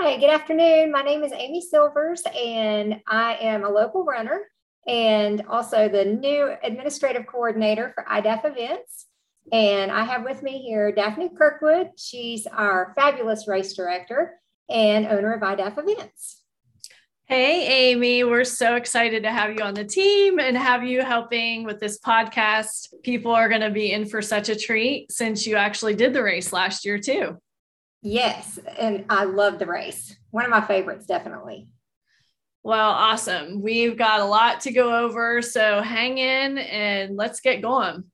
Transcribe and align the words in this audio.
Hi, 0.00 0.16
good 0.16 0.30
afternoon. 0.30 0.92
My 0.92 1.02
name 1.02 1.24
is 1.24 1.32
Amy 1.32 1.60
Silvers, 1.60 2.22
and 2.32 3.00
I 3.08 3.34
am 3.40 3.64
a 3.64 3.68
local 3.68 4.04
runner 4.04 4.42
and 4.86 5.42
also 5.48 5.88
the 5.88 6.04
new 6.04 6.54
administrative 6.62 7.26
coordinator 7.26 7.90
for 7.96 8.04
iDaph 8.08 8.44
events. 8.44 9.06
And 9.50 9.90
I 9.90 10.04
have 10.04 10.22
with 10.22 10.40
me 10.40 10.62
here 10.62 10.92
Daphne 10.92 11.30
Kirkwood. 11.36 11.90
She's 11.96 12.46
our 12.46 12.92
fabulous 12.94 13.48
race 13.48 13.74
director 13.74 14.38
and 14.70 15.04
owner 15.06 15.34
of 15.34 15.42
iDaph 15.42 15.76
events. 15.78 16.44
Hey, 17.24 17.90
Amy, 17.90 18.22
we're 18.22 18.44
so 18.44 18.76
excited 18.76 19.24
to 19.24 19.32
have 19.32 19.50
you 19.50 19.64
on 19.64 19.74
the 19.74 19.84
team 19.84 20.38
and 20.38 20.56
have 20.56 20.84
you 20.84 21.02
helping 21.02 21.64
with 21.64 21.80
this 21.80 21.98
podcast. 21.98 22.94
People 23.02 23.32
are 23.32 23.48
going 23.48 23.62
to 23.62 23.70
be 23.70 23.90
in 23.90 24.06
for 24.06 24.22
such 24.22 24.48
a 24.48 24.54
treat 24.54 25.10
since 25.10 25.44
you 25.44 25.56
actually 25.56 25.94
did 25.96 26.12
the 26.12 26.22
race 26.22 26.52
last 26.52 26.84
year, 26.84 27.00
too. 27.00 27.36
Yes, 28.02 28.58
and 28.78 29.04
I 29.08 29.24
love 29.24 29.58
the 29.58 29.66
race. 29.66 30.16
One 30.30 30.44
of 30.44 30.50
my 30.50 30.60
favorites, 30.60 31.06
definitely. 31.06 31.68
Well, 32.62 32.90
awesome. 32.90 33.62
We've 33.62 33.96
got 33.96 34.20
a 34.20 34.24
lot 34.24 34.60
to 34.62 34.72
go 34.72 35.04
over, 35.04 35.42
so 35.42 35.80
hang 35.82 36.18
in 36.18 36.58
and 36.58 37.16
let's 37.16 37.40
get 37.40 37.62
going. 37.62 38.04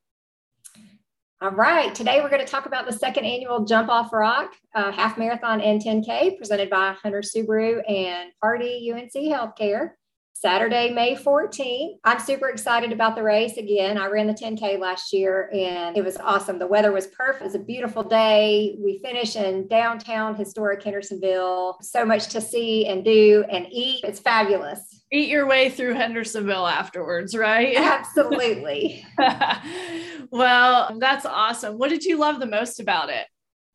All 1.40 1.50
right. 1.50 1.94
Today 1.94 2.20
we're 2.22 2.30
going 2.30 2.44
to 2.44 2.50
talk 2.50 2.64
about 2.64 2.86
the 2.86 2.92
second 2.92 3.26
annual 3.26 3.64
Jump 3.64 3.90
Off 3.90 4.12
Rock 4.12 4.54
uh, 4.74 4.90
half 4.92 5.18
marathon 5.18 5.60
and 5.60 5.82
10K 5.82 6.38
presented 6.38 6.70
by 6.70 6.92
Hunter 6.92 7.20
Subaru 7.20 7.82
and 7.90 8.30
Pardee 8.40 8.90
UNC 8.90 9.12
Healthcare. 9.12 9.90
Saturday, 10.36 10.90
May 10.90 11.14
14th. 11.14 11.98
I'm 12.02 12.18
super 12.18 12.48
excited 12.48 12.92
about 12.92 13.14
the 13.14 13.22
race 13.22 13.56
again. 13.56 13.96
I 13.96 14.08
ran 14.08 14.26
the 14.26 14.34
10K 14.34 14.78
last 14.80 15.12
year 15.12 15.48
and 15.54 15.96
it 15.96 16.04
was 16.04 16.16
awesome. 16.16 16.58
The 16.58 16.66
weather 16.66 16.92
was 16.92 17.06
perfect. 17.06 17.42
It 17.42 17.44
was 17.44 17.54
a 17.54 17.60
beautiful 17.60 18.02
day. 18.02 18.76
We 18.78 18.98
finish 18.98 19.36
in 19.36 19.68
downtown 19.68 20.34
historic 20.34 20.82
Hendersonville. 20.82 21.78
So 21.80 22.04
much 22.04 22.26
to 22.28 22.40
see 22.40 22.86
and 22.86 23.04
do 23.04 23.44
and 23.48 23.66
eat. 23.70 24.04
It's 24.04 24.18
fabulous. 24.18 24.80
Eat 25.12 25.28
your 25.28 25.46
way 25.46 25.70
through 25.70 25.94
Hendersonville 25.94 26.66
afterwards, 26.66 27.36
right? 27.36 27.76
Absolutely. 27.78 29.06
well, 30.30 30.98
that's 30.98 31.24
awesome. 31.24 31.78
What 31.78 31.90
did 31.90 32.04
you 32.04 32.18
love 32.18 32.40
the 32.40 32.46
most 32.46 32.80
about 32.80 33.08
it? 33.08 33.26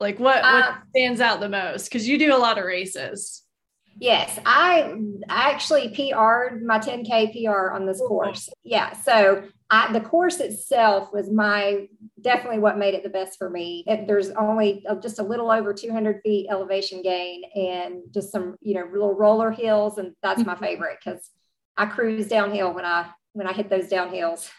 Like 0.02 0.20
what, 0.20 0.44
what 0.44 0.64
uh, 0.64 0.76
stands 0.90 1.22
out 1.22 1.40
the 1.40 1.50
most? 1.50 1.86
Because 1.86 2.08
you 2.08 2.20
do 2.20 2.36
a 2.36 2.38
lot 2.38 2.58
of 2.58 2.66
races. 2.66 3.44
Yes, 4.00 4.39
I 4.45 4.94
I 5.28 5.52
actually 5.52 5.89
PR'd 5.89 6.64
my 6.64 6.80
10K 6.80 7.33
PR 7.33 7.72
on 7.72 7.86
this 7.86 8.00
course. 8.00 8.50
Yeah. 8.64 8.94
So 8.94 9.44
I, 9.69 9.92
the 9.92 10.02
course 10.02 10.39
itself 10.39 11.11
was 11.14 11.30
my 11.30 11.88
definitely 12.20 12.59
what 12.59 12.77
made 12.77 12.94
it 12.95 13.03
the 13.03 13.09
best 13.09 13.38
for 13.38 13.50
me. 13.50 13.83
It, 13.88 14.08
there's 14.08 14.30
only 14.31 14.86
just 15.02 15.20
a 15.20 15.23
little 15.23 15.52
over 15.52 15.73
200 15.73 16.22
feet 16.23 16.47
elevation 16.50 17.02
gain 17.03 17.44
and 17.53 18.02
just 18.11 18.31
some, 18.31 18.55
you 18.61 18.75
know, 18.75 18.88
little 18.92 19.14
roller 19.14 19.52
hills. 19.52 19.97
And 19.97 20.14
that's 20.23 20.45
my 20.45 20.55
mm-hmm. 20.55 20.64
favorite 20.64 20.97
because 21.03 21.30
I 21.77 21.86
cruise 21.86 22.27
downhill 22.27 22.73
when 22.73 22.86
I 22.86 23.09
when 23.33 23.47
I 23.47 23.53
hit 23.53 23.70
those 23.70 23.88
downhills. 23.88 24.50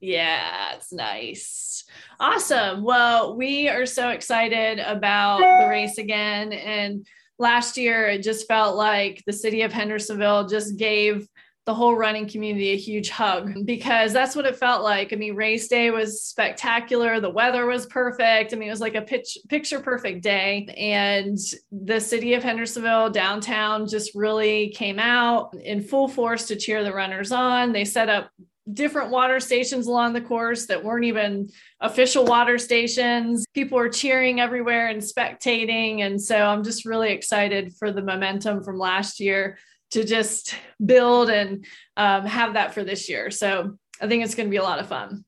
Yeah, 0.00 0.74
it's 0.74 0.92
nice. 0.92 1.84
Awesome. 2.20 2.82
Well, 2.84 3.36
we 3.36 3.68
are 3.68 3.86
so 3.86 4.10
excited 4.10 4.78
about 4.78 5.38
the 5.38 5.68
race 5.68 5.98
again. 5.98 6.52
And 6.52 7.06
last 7.38 7.76
year 7.76 8.08
it 8.08 8.22
just 8.22 8.46
felt 8.46 8.76
like 8.76 9.22
the 9.26 9.32
city 9.32 9.62
of 9.62 9.72
Hendersonville 9.72 10.46
just 10.46 10.76
gave 10.76 11.28
the 11.66 11.74
whole 11.74 11.96
running 11.96 12.28
community 12.28 12.72
a 12.72 12.76
huge 12.76 13.08
hug 13.08 13.64
because 13.64 14.12
that's 14.12 14.36
what 14.36 14.44
it 14.44 14.56
felt 14.56 14.82
like. 14.82 15.12
I 15.12 15.16
mean, 15.16 15.34
race 15.34 15.68
day 15.68 15.90
was 15.90 16.22
spectacular. 16.22 17.20
The 17.20 17.30
weather 17.30 17.66
was 17.66 17.86
perfect. 17.86 18.52
I 18.52 18.56
mean, 18.56 18.68
it 18.68 18.72
was 18.72 18.80
like 18.80 18.94
a 18.94 19.02
pitch, 19.02 19.38
picture 19.48 19.80
perfect 19.80 20.22
day. 20.22 20.66
And 20.76 21.38
the 21.72 22.00
city 22.00 22.34
of 22.34 22.42
Hendersonville 22.42 23.10
downtown 23.10 23.88
just 23.88 24.14
really 24.14 24.70
came 24.70 24.98
out 24.98 25.54
in 25.54 25.82
full 25.82 26.08
force 26.08 26.48
to 26.48 26.56
cheer 26.56 26.84
the 26.84 26.92
runners 26.92 27.32
on. 27.32 27.72
They 27.72 27.86
set 27.86 28.10
up 28.10 28.30
different 28.72 29.10
water 29.10 29.40
stations 29.40 29.86
along 29.86 30.14
the 30.14 30.20
course 30.20 30.66
that 30.66 30.82
weren't 30.82 31.04
even 31.04 31.50
official 31.80 32.24
water 32.24 32.58
stations. 32.58 33.44
People 33.52 33.76
were 33.76 33.90
cheering 33.90 34.40
everywhere 34.40 34.88
and 34.88 35.02
spectating. 35.02 36.00
And 36.00 36.20
so 36.20 36.36
I'm 36.36 36.64
just 36.64 36.86
really 36.86 37.12
excited 37.12 37.74
for 37.78 37.92
the 37.92 38.02
momentum 38.02 38.62
from 38.62 38.78
last 38.78 39.20
year 39.20 39.58
to 39.90 40.04
just 40.04 40.54
build 40.84 41.28
and 41.28 41.66
um, 41.96 42.24
have 42.24 42.54
that 42.54 42.72
for 42.72 42.82
this 42.82 43.08
year. 43.08 43.30
So 43.30 43.76
I 44.00 44.08
think 44.08 44.24
it's 44.24 44.34
going 44.34 44.48
to 44.48 44.50
be 44.50 44.56
a 44.56 44.62
lot 44.62 44.80
of 44.80 44.88
fun. 44.88 45.24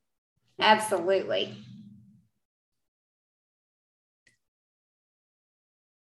Absolutely. 0.59 1.55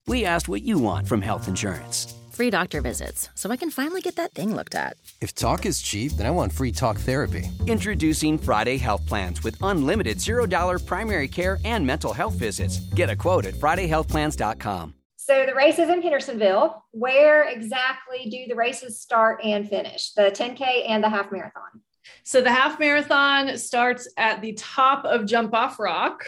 We 0.07 0.25
asked 0.25 0.49
what 0.49 0.63
you 0.63 0.79
want 0.79 1.09
from 1.09 1.23
health 1.23 1.49
insurance 1.49 2.15
free 2.35 2.51
doctor 2.51 2.81
visits 2.81 3.31
so 3.35 3.51
I 3.51 3.57
can 3.57 3.71
finally 3.71 4.01
get 4.01 4.17
that 4.17 4.33
thing 4.33 4.55
looked 4.55 4.75
at. 4.75 4.97
If 5.21 5.35
talk 5.35 5.67
is 5.67 5.81
cheap, 5.81 6.13
then 6.13 6.27
I 6.27 6.31
want 6.31 6.53
free 6.53 6.73
talk 6.73 6.99
therapy. 6.99 7.51
Introducing 7.67 8.39
Friday 8.39 8.77
Health 8.77 9.07
Plans 9.07 9.43
with 9.43 9.57
unlimited 9.63 10.19
$0 10.19 10.87
primary 10.87 11.29
care 11.29 11.59
and 11.65 11.87
mental 11.87 12.13
health 12.13 12.35
visits. 12.35 12.81
Get 12.95 13.11
a 13.11 13.17
quote 13.17 13.47
at 13.47 13.55
FridayHealthPlans.com. 13.55 14.95
So 15.17 15.47
the 15.47 15.55
race 15.55 15.79
is 15.79 15.89
in 15.89 16.03
Hendersonville. 16.03 16.85
Where 16.91 17.49
exactly 17.49 18.29
do 18.29 18.45
the 18.47 18.55
races 18.55 19.01
start 19.01 19.41
and 19.43 19.67
finish? 19.67 20.13
The 20.13 20.31
10K 20.31 20.87
and 20.87 21.03
the 21.03 21.09
half 21.09 21.33
marathon. 21.33 21.81
So 22.25 22.43
the 22.43 22.53
half 22.53 22.79
marathon 22.79 23.57
starts 23.57 24.07
at 24.19 24.43
the 24.43 24.53
top 24.53 25.07
of 25.07 25.25
Jump 25.25 25.55
Off 25.55 25.79
Rock, 25.81 26.25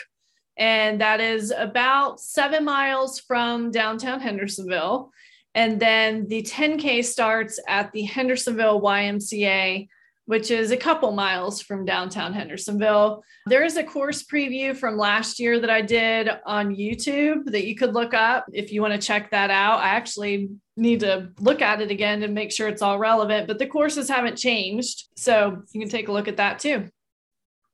and 0.56 1.00
that 1.02 1.20
is 1.20 1.50
about 1.50 2.20
seven 2.20 2.64
miles 2.64 3.20
from 3.20 3.70
downtown 3.70 4.20
Hendersonville. 4.20 5.10
And 5.56 5.80
then 5.80 6.28
the 6.28 6.42
10K 6.42 7.02
starts 7.02 7.58
at 7.66 7.90
the 7.92 8.02
Hendersonville 8.02 8.82
YMCA, 8.82 9.88
which 10.26 10.50
is 10.50 10.70
a 10.70 10.76
couple 10.76 11.12
miles 11.12 11.62
from 11.62 11.86
downtown 11.86 12.34
Hendersonville. 12.34 13.24
There 13.46 13.64
is 13.64 13.78
a 13.78 13.82
course 13.82 14.22
preview 14.22 14.76
from 14.76 14.98
last 14.98 15.40
year 15.40 15.58
that 15.58 15.70
I 15.70 15.80
did 15.80 16.28
on 16.44 16.76
YouTube 16.76 17.46
that 17.46 17.66
you 17.66 17.74
could 17.74 17.94
look 17.94 18.12
up 18.12 18.44
if 18.52 18.70
you 18.70 18.82
want 18.82 19.00
to 19.00 19.06
check 19.06 19.30
that 19.30 19.50
out. 19.50 19.78
I 19.78 19.88
actually 19.88 20.50
need 20.76 21.00
to 21.00 21.30
look 21.40 21.62
at 21.62 21.80
it 21.80 21.90
again 21.90 22.22
and 22.22 22.34
make 22.34 22.52
sure 22.52 22.68
it's 22.68 22.82
all 22.82 22.98
relevant, 22.98 23.48
but 23.48 23.58
the 23.58 23.66
courses 23.66 24.10
haven't 24.10 24.36
changed. 24.36 25.08
So 25.16 25.62
you 25.72 25.80
can 25.80 25.88
take 25.88 26.08
a 26.08 26.12
look 26.12 26.28
at 26.28 26.36
that 26.36 26.58
too. 26.58 26.90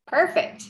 Perfect. 0.07 0.67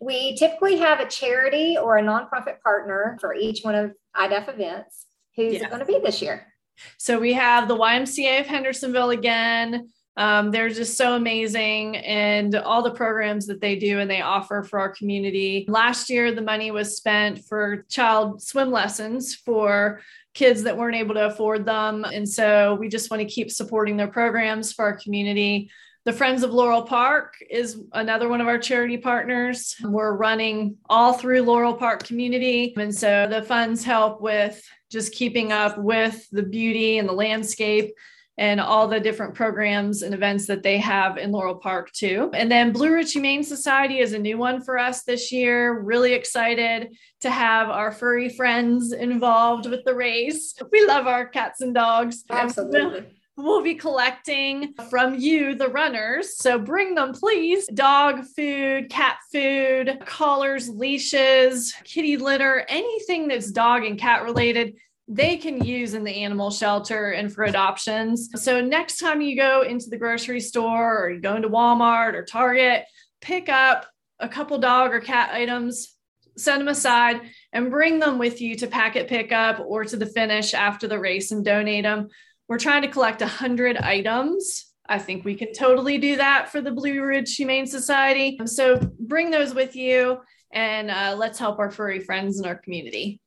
We 0.00 0.36
typically 0.36 0.76
have 0.76 1.00
a 1.00 1.08
charity 1.08 1.76
or 1.76 1.96
a 1.96 2.02
nonprofit 2.02 2.60
partner 2.62 3.18
for 3.20 3.34
each 3.34 3.62
one 3.62 3.74
of 3.74 3.92
iDaph 4.16 4.48
events. 4.48 5.07
Who's 5.38 5.54
yeah. 5.54 5.66
it 5.66 5.70
going 5.70 5.78
to 5.78 5.86
be 5.86 6.00
this 6.02 6.20
year? 6.20 6.52
So 6.96 7.20
we 7.20 7.32
have 7.34 7.68
the 7.68 7.76
YMCA 7.76 8.40
of 8.40 8.46
Hendersonville 8.46 9.10
again. 9.10 9.88
Um, 10.16 10.50
they're 10.50 10.68
just 10.68 10.96
so 10.96 11.14
amazing 11.14 11.96
and 11.98 12.56
all 12.56 12.82
the 12.82 12.90
programs 12.90 13.46
that 13.46 13.60
they 13.60 13.76
do 13.76 14.00
and 14.00 14.10
they 14.10 14.20
offer 14.20 14.64
for 14.64 14.80
our 14.80 14.88
community. 14.88 15.64
Last 15.68 16.10
year, 16.10 16.32
the 16.32 16.42
money 16.42 16.72
was 16.72 16.96
spent 16.96 17.44
for 17.44 17.86
child 17.88 18.42
swim 18.42 18.72
lessons 18.72 19.36
for 19.36 20.00
kids 20.34 20.64
that 20.64 20.76
weren't 20.76 20.96
able 20.96 21.14
to 21.14 21.26
afford 21.26 21.64
them. 21.64 22.04
And 22.04 22.28
so 22.28 22.74
we 22.80 22.88
just 22.88 23.12
want 23.12 23.20
to 23.20 23.28
keep 23.28 23.52
supporting 23.52 23.96
their 23.96 24.08
programs 24.08 24.72
for 24.72 24.86
our 24.86 24.96
community. 24.96 25.70
The 26.04 26.12
Friends 26.12 26.42
of 26.42 26.52
Laurel 26.54 26.82
Park 26.82 27.34
is 27.50 27.82
another 27.92 28.28
one 28.28 28.40
of 28.40 28.46
our 28.46 28.58
charity 28.58 28.96
partners. 28.96 29.76
We're 29.82 30.16
running 30.16 30.76
all 30.88 31.12
through 31.12 31.42
Laurel 31.42 31.74
Park 31.74 32.04
community. 32.04 32.72
And 32.78 32.94
so 32.94 33.26
the 33.28 33.42
funds 33.42 33.84
help 33.84 34.22
with 34.22 34.62
just 34.90 35.12
keeping 35.12 35.52
up 35.52 35.76
with 35.76 36.26
the 36.30 36.42
beauty 36.42 36.98
and 36.98 37.08
the 37.08 37.12
landscape 37.12 37.92
and 38.38 38.60
all 38.60 38.86
the 38.86 39.00
different 39.00 39.34
programs 39.34 40.02
and 40.02 40.14
events 40.14 40.46
that 40.46 40.62
they 40.62 40.78
have 40.78 41.18
in 41.18 41.32
Laurel 41.32 41.56
Park 41.56 41.90
too. 41.92 42.30
And 42.32 42.50
then 42.50 42.72
Blue 42.72 42.94
Ridge 42.94 43.12
Humane 43.12 43.42
Society 43.42 43.98
is 43.98 44.12
a 44.12 44.18
new 44.18 44.38
one 44.38 44.62
for 44.62 44.78
us 44.78 45.02
this 45.02 45.32
year. 45.32 45.80
Really 45.80 46.14
excited 46.14 46.96
to 47.20 47.30
have 47.30 47.68
our 47.68 47.90
furry 47.90 48.28
friends 48.28 48.92
involved 48.92 49.68
with 49.68 49.84
the 49.84 49.94
race. 49.94 50.54
We 50.70 50.86
love 50.86 51.08
our 51.08 51.26
cats 51.26 51.60
and 51.60 51.74
dogs. 51.74 52.24
Absolutely. 52.30 53.06
We'll 53.40 53.62
be 53.62 53.76
collecting 53.76 54.74
from 54.90 55.14
you, 55.14 55.54
the 55.54 55.68
runners. 55.68 56.36
So 56.38 56.58
bring 56.58 56.96
them, 56.96 57.12
please. 57.12 57.68
Dog 57.72 58.24
food, 58.36 58.90
cat 58.90 59.18
food, 59.30 60.00
collars, 60.04 60.68
leashes, 60.68 61.72
kitty 61.84 62.16
litter, 62.16 62.66
anything 62.68 63.28
that's 63.28 63.52
dog 63.52 63.84
and 63.84 63.96
cat 63.96 64.24
related 64.24 64.74
they 65.06 65.36
can 65.36 65.64
use 65.64 65.94
in 65.94 66.02
the 66.04 66.22
animal 66.22 66.50
shelter 66.50 67.12
and 67.12 67.32
for 67.32 67.44
adoptions. 67.44 68.28
So 68.34 68.60
next 68.60 68.98
time 68.98 69.22
you 69.22 69.36
go 69.36 69.62
into 69.62 69.88
the 69.88 69.96
grocery 69.96 70.40
store 70.40 71.04
or 71.04 71.10
you 71.10 71.20
go 71.20 71.36
into 71.36 71.48
Walmart 71.48 72.14
or 72.14 72.24
Target, 72.24 72.84
pick 73.20 73.48
up 73.48 73.86
a 74.18 74.28
couple 74.28 74.58
dog 74.58 74.92
or 74.92 75.00
cat 75.00 75.30
items, 75.32 75.94
send 76.36 76.60
them 76.60 76.68
aside 76.68 77.22
and 77.52 77.70
bring 77.70 77.98
them 78.00 78.18
with 78.18 78.40
you 78.40 78.56
to 78.56 78.66
packet 78.66 79.08
pickup 79.08 79.60
or 79.60 79.84
to 79.84 79.96
the 79.96 80.06
finish 80.06 80.54
after 80.54 80.86
the 80.86 80.98
race 80.98 81.30
and 81.30 81.44
donate 81.44 81.84
them 81.84 82.08
we're 82.48 82.58
trying 82.58 82.82
to 82.82 82.88
collect 82.88 83.20
100 83.20 83.76
items. 83.76 84.72
I 84.88 84.98
think 84.98 85.24
we 85.24 85.34
can 85.34 85.52
totally 85.52 85.98
do 85.98 86.16
that 86.16 86.50
for 86.50 86.62
the 86.62 86.70
Blue 86.70 87.02
Ridge 87.02 87.36
Humane 87.36 87.66
Society. 87.66 88.40
So 88.46 88.80
bring 88.98 89.30
those 89.30 89.54
with 89.54 89.76
you 89.76 90.18
and 90.50 90.90
uh, 90.90 91.14
let's 91.16 91.38
help 91.38 91.58
our 91.58 91.70
furry 91.70 92.00
friends 92.00 92.40
in 92.40 92.46
our 92.46 92.56
community. 92.56 93.20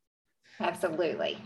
Absolutely. 0.58 1.38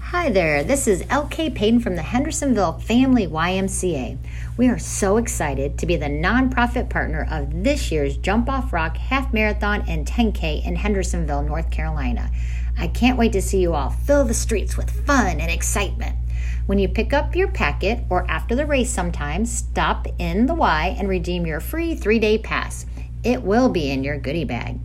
Hi 0.00 0.30
there, 0.30 0.62
this 0.62 0.86
is 0.86 1.02
LK 1.04 1.56
Payton 1.56 1.80
from 1.80 1.96
the 1.96 2.02
Hendersonville 2.02 2.78
Family 2.78 3.26
YMCA. 3.26 4.16
We 4.56 4.68
are 4.68 4.78
so 4.78 5.16
excited 5.16 5.76
to 5.78 5.86
be 5.86 5.96
the 5.96 6.06
nonprofit 6.06 6.88
partner 6.88 7.26
of 7.30 7.64
this 7.64 7.90
year's 7.90 8.16
Jump 8.16 8.48
Off 8.48 8.72
Rock 8.72 8.96
Half 8.96 9.34
Marathon 9.34 9.82
and 9.88 10.06
10K 10.06 10.64
in 10.64 10.76
Hendersonville, 10.76 11.42
North 11.42 11.68
Carolina. 11.70 12.30
I 12.78 12.88
can't 12.88 13.18
wait 13.18 13.32
to 13.32 13.42
see 13.42 13.60
you 13.60 13.74
all 13.74 13.90
fill 13.90 14.24
the 14.24 14.34
streets 14.34 14.76
with 14.76 15.06
fun 15.06 15.40
and 15.40 15.50
excitement. 15.50 16.16
When 16.66 16.78
you 16.78 16.88
pick 16.88 17.12
up 17.12 17.36
your 17.36 17.48
packet 17.48 18.04
or 18.08 18.28
after 18.30 18.54
the 18.54 18.66
race 18.66 18.90
sometimes, 18.90 19.52
stop 19.52 20.06
in 20.18 20.46
the 20.46 20.54
Y 20.54 20.96
and 20.98 21.08
redeem 21.08 21.46
your 21.46 21.60
free 21.60 21.94
three 21.94 22.18
day 22.18 22.38
pass. 22.38 22.86
It 23.22 23.42
will 23.42 23.68
be 23.68 23.90
in 23.90 24.04
your 24.04 24.18
goodie 24.18 24.44
bag. 24.44 24.78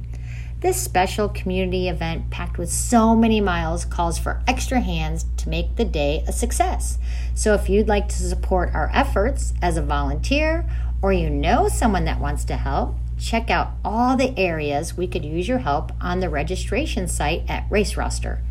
This 0.61 0.81
special 0.81 1.29
community 1.29 1.87
event, 1.87 2.29
packed 2.31 2.57
with 2.57 2.69
so 2.69 3.15
many 3.15 3.39
miles, 3.39 3.85
calls 3.85 4.19
for 4.19 4.41
extra 4.45 4.81
hands 4.81 5.25
to 5.37 5.47
make 5.47 5.77
the 5.77 5.85
day 5.85 6.21
a 6.27 6.33
success. 6.33 6.97
So, 7.33 7.53
if 7.53 7.69
you'd 7.69 7.87
like 7.87 8.09
to 8.09 8.23
support 8.23 8.75
our 8.75 8.91
efforts 8.93 9.53
as 9.61 9.77
a 9.77 9.81
volunteer 9.81 10.69
or 11.01 11.13
you 11.13 11.29
know 11.29 11.69
someone 11.69 12.03
that 12.05 12.19
wants 12.19 12.43
to 12.45 12.57
help, 12.57 12.97
check 13.19 13.49
out 13.49 13.73
all 13.83 14.15
the 14.15 14.37
areas 14.37 14.95
we 14.95 15.07
could 15.07 15.25
use 15.25 15.47
your 15.47 15.59
help 15.59 15.91
on 16.01 16.19
the 16.19 16.29
registration 16.29 17.07
site 17.07 17.43
at 17.47 17.69
Race 17.69 17.97
Roster. 17.97 18.41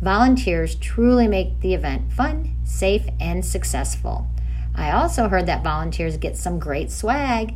Volunteers 0.00 0.74
truly 0.74 1.26
make 1.26 1.60
the 1.60 1.74
event 1.74 2.12
fun, 2.12 2.54
safe, 2.64 3.06
and 3.18 3.44
successful. 3.44 4.28
I 4.74 4.90
also 4.90 5.28
heard 5.28 5.46
that 5.46 5.64
volunteers 5.64 6.16
get 6.18 6.36
some 6.36 6.58
great 6.58 6.90
swag. 6.90 7.54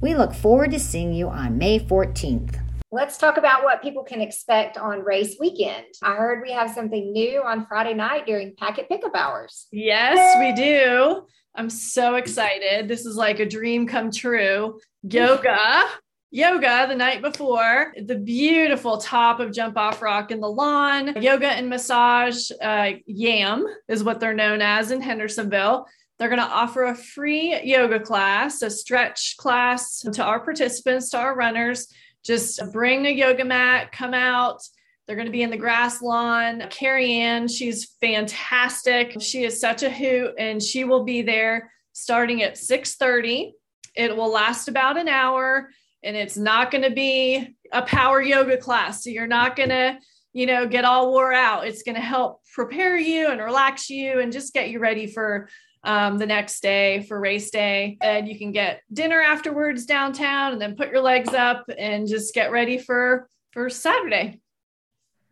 We 0.00 0.14
look 0.14 0.34
forward 0.34 0.70
to 0.72 0.78
seeing 0.78 1.12
you 1.12 1.28
on 1.28 1.58
May 1.58 1.78
14th. 1.78 2.61
Let's 2.94 3.16
talk 3.16 3.38
about 3.38 3.64
what 3.64 3.80
people 3.80 4.04
can 4.04 4.20
expect 4.20 4.76
on 4.76 5.00
race 5.00 5.36
weekend. 5.40 5.86
I 6.02 6.12
heard 6.14 6.42
we 6.42 6.52
have 6.52 6.70
something 6.70 7.10
new 7.10 7.42
on 7.42 7.64
Friday 7.64 7.94
night 7.94 8.26
during 8.26 8.54
packet 8.54 8.86
pickup 8.86 9.16
hours. 9.16 9.66
Yes, 9.72 10.36
we 10.38 10.52
do. 10.52 11.22
I'm 11.54 11.70
so 11.70 12.16
excited. 12.16 12.88
This 12.88 13.06
is 13.06 13.16
like 13.16 13.40
a 13.40 13.46
dream 13.46 13.86
come 13.86 14.10
true. 14.10 14.78
Yoga, 15.04 15.84
yoga 16.30 16.84
the 16.86 16.94
night 16.94 17.22
before, 17.22 17.94
the 17.96 18.18
beautiful 18.18 18.98
top 18.98 19.40
of 19.40 19.52
Jump 19.52 19.78
Off 19.78 20.02
Rock 20.02 20.30
in 20.30 20.40
the 20.40 20.50
lawn. 20.50 21.14
Yoga 21.18 21.48
and 21.48 21.70
massage, 21.70 22.50
uh, 22.60 22.90
YAM 23.06 23.66
is 23.88 24.04
what 24.04 24.20
they're 24.20 24.34
known 24.34 24.60
as 24.60 24.90
in 24.90 25.00
Hendersonville. 25.00 25.86
They're 26.18 26.28
going 26.28 26.40
to 26.40 26.46
offer 26.46 26.84
a 26.84 26.94
free 26.94 27.58
yoga 27.64 28.00
class, 28.00 28.60
a 28.60 28.68
stretch 28.68 29.38
class 29.38 30.00
to 30.00 30.22
our 30.22 30.40
participants, 30.40 31.08
to 31.10 31.18
our 31.18 31.34
runners 31.34 31.88
just 32.24 32.60
bring 32.72 33.06
a 33.06 33.10
yoga 33.10 33.44
mat, 33.44 33.92
come 33.92 34.14
out. 34.14 34.62
They're 35.06 35.16
going 35.16 35.26
to 35.26 35.32
be 35.32 35.42
in 35.42 35.50
the 35.50 35.56
grass 35.56 36.00
lawn. 36.00 36.64
Carrie 36.70 37.14
Ann, 37.14 37.48
she's 37.48 37.96
fantastic. 38.00 39.20
She 39.20 39.44
is 39.44 39.60
such 39.60 39.82
a 39.82 39.90
hoot, 39.90 40.34
and 40.38 40.62
she 40.62 40.84
will 40.84 41.04
be 41.04 41.22
there 41.22 41.72
starting 41.92 42.42
at 42.42 42.54
6:30. 42.54 43.52
It 43.94 44.16
will 44.16 44.30
last 44.30 44.68
about 44.68 44.96
an 44.96 45.08
hour, 45.08 45.68
and 46.02 46.16
it's 46.16 46.36
not 46.36 46.70
going 46.70 46.84
to 46.84 46.94
be 46.94 47.56
a 47.72 47.82
power 47.82 48.22
yoga 48.22 48.56
class. 48.56 49.02
So 49.02 49.10
you're 49.10 49.26
not 49.26 49.56
going 49.56 49.70
to, 49.70 49.98
you 50.32 50.46
know, 50.46 50.66
get 50.66 50.84
all 50.84 51.10
wore 51.10 51.32
out. 51.32 51.66
It's 51.66 51.82
going 51.82 51.96
to 51.96 52.00
help 52.00 52.40
prepare 52.54 52.96
you 52.96 53.28
and 53.28 53.40
relax 53.40 53.90
you 53.90 54.20
and 54.20 54.32
just 54.32 54.54
get 54.54 54.70
you 54.70 54.78
ready 54.78 55.06
for 55.06 55.48
um, 55.84 56.18
the 56.18 56.26
next 56.26 56.62
day 56.62 57.02
for 57.02 57.18
race 57.18 57.50
day. 57.50 57.98
And 58.00 58.28
you 58.28 58.38
can 58.38 58.52
get 58.52 58.82
dinner 58.92 59.20
afterwards 59.20 59.84
downtown 59.86 60.52
and 60.52 60.60
then 60.60 60.76
put 60.76 60.90
your 60.90 61.00
legs 61.00 61.34
up 61.34 61.64
and 61.76 62.06
just 62.06 62.34
get 62.34 62.50
ready 62.50 62.78
for, 62.78 63.28
for 63.52 63.68
Saturday. 63.68 64.40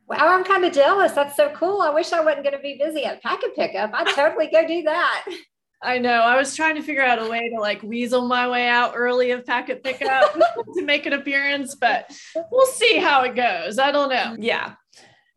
Wow, 0.06 0.16
I'm 0.34 0.44
kind 0.44 0.64
of 0.64 0.72
jealous. 0.72 1.12
That's 1.12 1.36
so 1.36 1.50
cool. 1.50 1.80
I 1.80 1.90
wish 1.90 2.12
I 2.12 2.20
wasn't 2.20 2.42
going 2.42 2.56
to 2.56 2.62
be 2.62 2.76
busy 2.76 3.04
at 3.04 3.22
packet 3.22 3.54
pickup. 3.54 3.90
I'd 3.94 4.08
totally 4.08 4.48
go 4.48 4.66
do 4.66 4.82
that. 4.82 5.24
I 5.82 5.98
know. 5.98 6.10
I 6.10 6.36
was 6.36 6.54
trying 6.54 6.74
to 6.74 6.82
figure 6.82 7.02
out 7.02 7.22
a 7.22 7.30
way 7.30 7.48
to 7.48 7.60
like 7.60 7.82
weasel 7.82 8.26
my 8.26 8.48
way 8.48 8.68
out 8.68 8.92
early 8.94 9.30
of 9.30 9.46
packet 9.46 9.82
pickup 9.82 10.34
to 10.74 10.84
make 10.84 11.06
an 11.06 11.14
appearance, 11.14 11.74
but 11.74 12.10
we'll 12.50 12.66
see 12.66 12.98
how 12.98 13.22
it 13.22 13.34
goes. 13.34 13.78
I 13.78 13.90
don't 13.90 14.10
know. 14.10 14.36
Yeah. 14.38 14.74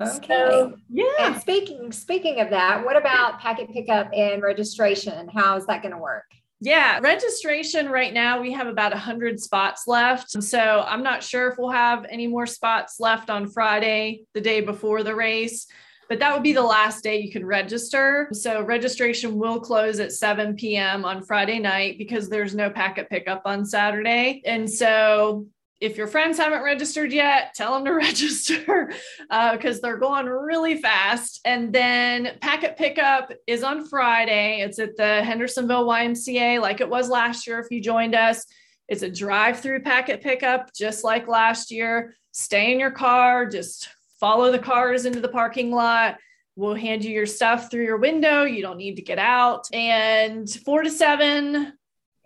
Okay. 0.07 0.27
So, 0.27 0.73
yeah. 0.89 1.05
And 1.19 1.41
speaking 1.41 1.91
speaking 1.91 2.39
of 2.39 2.49
that, 2.49 2.83
what 2.83 2.97
about 2.97 3.39
packet 3.39 3.71
pickup 3.71 4.09
and 4.13 4.41
registration? 4.41 5.29
How 5.29 5.57
is 5.57 5.65
that 5.67 5.81
going 5.81 5.93
to 5.93 5.99
work? 5.99 6.25
Yeah, 6.65 6.99
registration 7.01 7.89
right 7.89 8.13
now 8.13 8.39
we 8.39 8.53
have 8.53 8.67
about 8.67 8.93
100 8.93 9.37
spots 9.41 9.85
left. 9.85 10.31
So 10.41 10.85
I'm 10.87 11.03
not 11.03 11.21
sure 11.21 11.49
if 11.49 11.57
we'll 11.57 11.71
have 11.71 12.05
any 12.09 12.25
more 12.25 12.45
spots 12.45 13.01
left 13.01 13.29
on 13.29 13.49
Friday, 13.49 14.21
the 14.33 14.39
day 14.39 14.61
before 14.61 15.03
the 15.03 15.13
race, 15.13 15.67
but 16.07 16.19
that 16.19 16.33
would 16.33 16.41
be 16.41 16.53
the 16.53 16.61
last 16.61 17.03
day 17.03 17.19
you 17.19 17.33
can 17.33 17.45
register. 17.45 18.29
So 18.31 18.61
registration 18.61 19.37
will 19.37 19.59
close 19.59 19.99
at 19.99 20.13
7 20.13 20.55
p.m. 20.55 21.03
on 21.03 21.25
Friday 21.25 21.59
night 21.59 21.97
because 21.97 22.29
there's 22.29 22.55
no 22.55 22.69
packet 22.69 23.09
pickup 23.09 23.41
on 23.43 23.65
Saturday. 23.65 24.41
And 24.45 24.69
so 24.71 25.47
if 25.81 25.97
your 25.97 26.07
friends 26.07 26.37
haven't 26.37 26.63
registered 26.63 27.11
yet, 27.11 27.53
tell 27.55 27.73
them 27.73 27.85
to 27.85 27.93
register 27.93 28.93
because 29.29 29.77
uh, 29.77 29.79
they're 29.81 29.97
going 29.97 30.25
really 30.25 30.77
fast. 30.77 31.41
And 31.45 31.73
then 31.73 32.37
packet 32.41 32.77
pickup 32.77 33.31
is 33.47 33.63
on 33.63 33.87
Friday. 33.87 34.61
It's 34.61 34.79
at 34.79 34.95
the 34.95 35.23
Hendersonville 35.23 35.85
YMCA, 35.85 36.61
like 36.61 36.81
it 36.81 36.89
was 36.89 37.09
last 37.09 37.45
year 37.47 37.59
if 37.59 37.67
you 37.69 37.81
joined 37.81 38.15
us. 38.15 38.45
It's 38.87 39.03
a 39.03 39.09
drive 39.09 39.59
through 39.59 39.81
packet 39.81 40.21
pickup, 40.21 40.73
just 40.73 41.03
like 41.03 41.27
last 41.27 41.71
year. 41.71 42.15
Stay 42.31 42.71
in 42.71 42.79
your 42.79 42.91
car, 42.91 43.45
just 43.45 43.89
follow 44.19 44.51
the 44.51 44.59
cars 44.59 45.05
into 45.05 45.19
the 45.19 45.29
parking 45.29 45.71
lot. 45.71 46.17
We'll 46.55 46.75
hand 46.75 47.03
you 47.03 47.11
your 47.11 47.25
stuff 47.25 47.71
through 47.71 47.83
your 47.83 47.97
window. 47.97 48.43
You 48.43 48.61
don't 48.61 48.77
need 48.77 48.95
to 48.95 49.01
get 49.01 49.19
out. 49.19 49.67
And 49.73 50.49
four 50.49 50.83
to 50.83 50.89
seven 50.89 51.73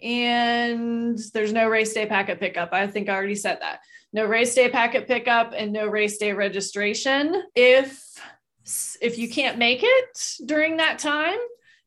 and 0.01 1.17
there's 1.33 1.53
no 1.53 1.67
race 1.67 1.93
day 1.93 2.05
packet 2.05 2.39
pickup. 2.39 2.69
I 2.73 2.87
think 2.87 3.09
I 3.09 3.15
already 3.15 3.35
said 3.35 3.59
that. 3.61 3.79
No 4.13 4.25
race 4.25 4.53
day 4.55 4.69
packet 4.69 5.07
pickup 5.07 5.53
and 5.55 5.73
no 5.73 5.87
race 5.87 6.17
day 6.17 6.33
registration. 6.33 7.43
If 7.55 8.03
if 9.01 9.17
you 9.17 9.29
can't 9.29 9.57
make 9.57 9.79
it 9.81 10.35
during 10.45 10.77
that 10.77 10.99
time, 10.99 11.37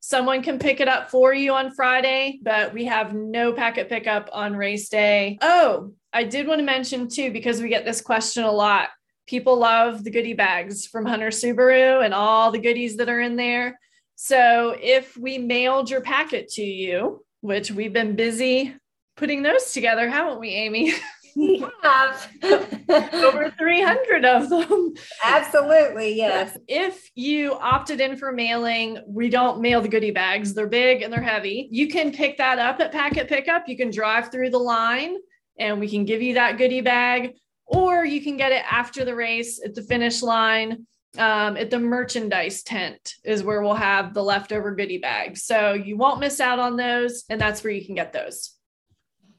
someone 0.00 0.42
can 0.42 0.58
pick 0.58 0.80
it 0.80 0.88
up 0.88 1.10
for 1.10 1.34
you 1.34 1.52
on 1.52 1.72
Friday, 1.72 2.40
but 2.42 2.72
we 2.72 2.86
have 2.86 3.14
no 3.14 3.52
packet 3.52 3.88
pickup 3.88 4.30
on 4.32 4.56
race 4.56 4.88
day. 4.88 5.38
Oh, 5.42 5.92
I 6.12 6.24
did 6.24 6.46
want 6.46 6.58
to 6.58 6.64
mention 6.64 7.08
too 7.08 7.30
because 7.32 7.60
we 7.60 7.68
get 7.68 7.84
this 7.84 8.00
question 8.00 8.44
a 8.44 8.52
lot. 8.52 8.88
People 9.26 9.58
love 9.58 10.02
the 10.02 10.10
goodie 10.10 10.32
bags 10.32 10.86
from 10.86 11.06
Hunter 11.06 11.28
Subaru 11.28 12.04
and 12.04 12.12
all 12.12 12.50
the 12.50 12.58
goodies 12.58 12.96
that 12.96 13.08
are 13.08 13.20
in 13.20 13.36
there. 13.36 13.78
So 14.16 14.76
if 14.78 15.16
we 15.16 15.38
mailed 15.38 15.90
your 15.90 16.00
packet 16.00 16.48
to 16.54 16.62
you, 16.62 17.24
which 17.40 17.70
we've 17.70 17.92
been 17.92 18.16
busy 18.16 18.74
putting 19.16 19.42
those 19.42 19.72
together, 19.72 20.08
haven't 20.08 20.40
we, 20.40 20.50
Amy? 20.50 20.92
We 21.36 21.64
have 21.84 22.28
over 22.42 23.54
300 23.56 24.24
of 24.24 24.50
them. 24.50 24.94
Absolutely, 25.24 26.16
yes. 26.16 26.58
If 26.66 27.08
you 27.14 27.54
opted 27.54 28.00
in 28.00 28.16
for 28.16 28.32
mailing, 28.32 28.98
we 29.06 29.28
don't 29.28 29.60
mail 29.60 29.80
the 29.80 29.88
goodie 29.88 30.10
bags. 30.10 30.54
They're 30.54 30.66
big 30.66 31.02
and 31.02 31.12
they're 31.12 31.22
heavy. 31.22 31.68
You 31.70 31.86
can 31.86 32.10
pick 32.10 32.36
that 32.38 32.58
up 32.58 32.80
at 32.80 32.90
packet 32.90 33.28
pickup. 33.28 33.68
You 33.68 33.76
can 33.76 33.90
drive 33.90 34.32
through 34.32 34.50
the 34.50 34.58
line 34.58 35.18
and 35.56 35.78
we 35.78 35.88
can 35.88 36.04
give 36.04 36.20
you 36.20 36.34
that 36.34 36.58
goodie 36.58 36.80
bag, 36.80 37.34
or 37.66 38.04
you 38.04 38.20
can 38.22 38.36
get 38.36 38.50
it 38.50 38.64
after 38.68 39.04
the 39.04 39.14
race 39.14 39.60
at 39.64 39.74
the 39.74 39.82
finish 39.82 40.22
line 40.22 40.86
um, 41.18 41.56
at 41.56 41.70
the 41.70 41.78
merchandise 41.78 42.62
tent 42.62 43.14
is 43.24 43.42
where 43.42 43.62
we'll 43.62 43.74
have 43.74 44.14
the 44.14 44.22
leftover 44.22 44.74
goodie 44.74 44.98
bags. 44.98 45.42
So 45.42 45.72
you 45.72 45.96
won't 45.96 46.20
miss 46.20 46.40
out 46.40 46.58
on 46.58 46.76
those, 46.76 47.24
and 47.28 47.40
that's 47.40 47.64
where 47.64 47.72
you 47.72 47.84
can 47.84 47.94
get 47.94 48.12
those. 48.12 48.54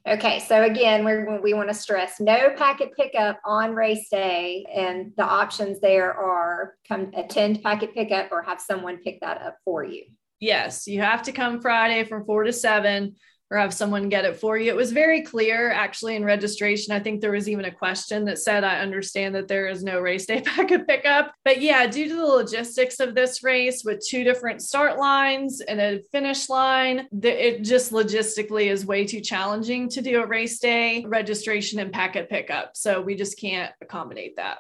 Okay, 0.08 0.40
so 0.40 0.63
again, 0.63 1.06
we 1.06 1.38
we 1.40 1.54
want 1.54 1.70
to 1.70 1.75
stress 1.75 2.20
no 2.20 2.50
packet 2.58 2.90
pickup 2.98 3.40
on 3.46 3.75
race 3.75 4.10
day, 4.10 4.66
and 4.74 5.13
the 5.16 5.24
options 5.24 5.80
there 5.80 6.12
are 6.12 6.75
come 6.88 7.12
attend 7.16 7.62
packet 7.62 7.94
pickup 7.94 8.32
or 8.32 8.42
have 8.42 8.60
someone 8.60 8.98
pick 8.98 9.22
that 9.22 9.42
up 9.42 9.58
for 9.63 9.84
you. 9.84 10.06
Yes, 10.40 10.88
you 10.88 11.01
have 11.01 11.22
to 11.24 11.32
come 11.32 11.62
Friday 11.62 12.04
from 12.04 12.25
four 12.25 12.44
to 12.44 12.51
seven 12.51 13.16
or 13.51 13.58
have 13.58 13.74
someone 13.74 14.08
get 14.08 14.24
it 14.24 14.38
for 14.38 14.58
you. 14.58 14.72
It 14.72 14.77
was 14.77 14.93
very 14.93 15.22
clear 15.22 15.72
actually 15.72 16.15
in 16.15 16.24
registration. 16.24 16.93
I 16.93 17.01
think 17.01 17.20
there 17.20 17.34
was 17.34 17.50
even 17.50 17.65
a 17.65 17.72
question 17.72 18.24
that 18.25 18.39
said, 18.39 18.63
I 18.63 18.79
understand 18.79 19.36
that 19.36 19.50
there 19.50 19.67
is 19.67 19.84
no 19.84 20.00
race 20.00 20.25
day 20.25 20.39
packet 20.46 20.88
pickup. 20.88 21.34
But 21.43 21.62
yeah, 21.62 21.86
due 21.86 22.08
to 22.08 22.15
the 22.15 22.25
logistics 22.25 23.01
of 23.01 23.13
this 23.13 23.43
race 23.43 23.84
with 23.84 24.08
two 24.08 24.24
different 24.24 24.62
start 24.62 24.98
lines 24.98 25.60
and 25.60 25.81
a 25.81 26.00
finish 26.13 26.48
line, 26.48 27.10
it 27.22 27.63
just 27.63 27.91
logistically 27.91 28.72
is 28.72 28.86
way 28.86 29.05
too 29.05 29.20
challenging 29.20 29.89
to 29.89 30.01
do 30.01 30.24
a 30.24 30.25
race 30.25 30.58
day 30.60 31.03
registration 31.05 31.79
and 31.79 31.91
packet 31.91 32.29
pickup. 32.29 32.77
So 32.77 33.01
we 33.01 33.15
just 33.15 33.38
can't 33.38 33.74
accommodate 33.81 34.38
that. 34.38 34.60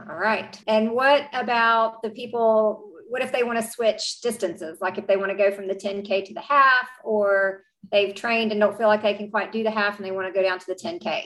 All 0.00 0.16
right. 0.16 0.58
And 0.66 0.90
what 0.90 1.28
about 1.32 2.02
the 2.02 2.10
people? 2.10 2.90
What 3.08 3.22
if 3.22 3.30
they 3.30 3.44
want 3.44 3.64
to 3.64 3.70
switch 3.70 4.20
distances? 4.20 4.78
Like 4.80 4.98
if 4.98 5.06
they 5.06 5.16
want 5.16 5.30
to 5.30 5.38
go 5.38 5.52
from 5.52 5.68
the 5.68 5.74
10K 5.74 6.24
to 6.26 6.34
the 6.34 6.40
half 6.40 6.88
or 7.04 7.62
they've 7.90 8.14
trained 8.14 8.52
and 8.52 8.60
don't 8.60 8.76
feel 8.76 8.88
like 8.88 9.02
they 9.02 9.14
can 9.14 9.30
quite 9.30 9.52
do 9.52 9.62
the 9.62 9.70
half 9.70 9.96
and 9.96 10.04
they 10.04 10.10
want 10.10 10.26
to 10.26 10.38
go 10.38 10.42
down 10.42 10.58
to 10.58 10.66
the 10.66 10.74
10K? 10.74 11.24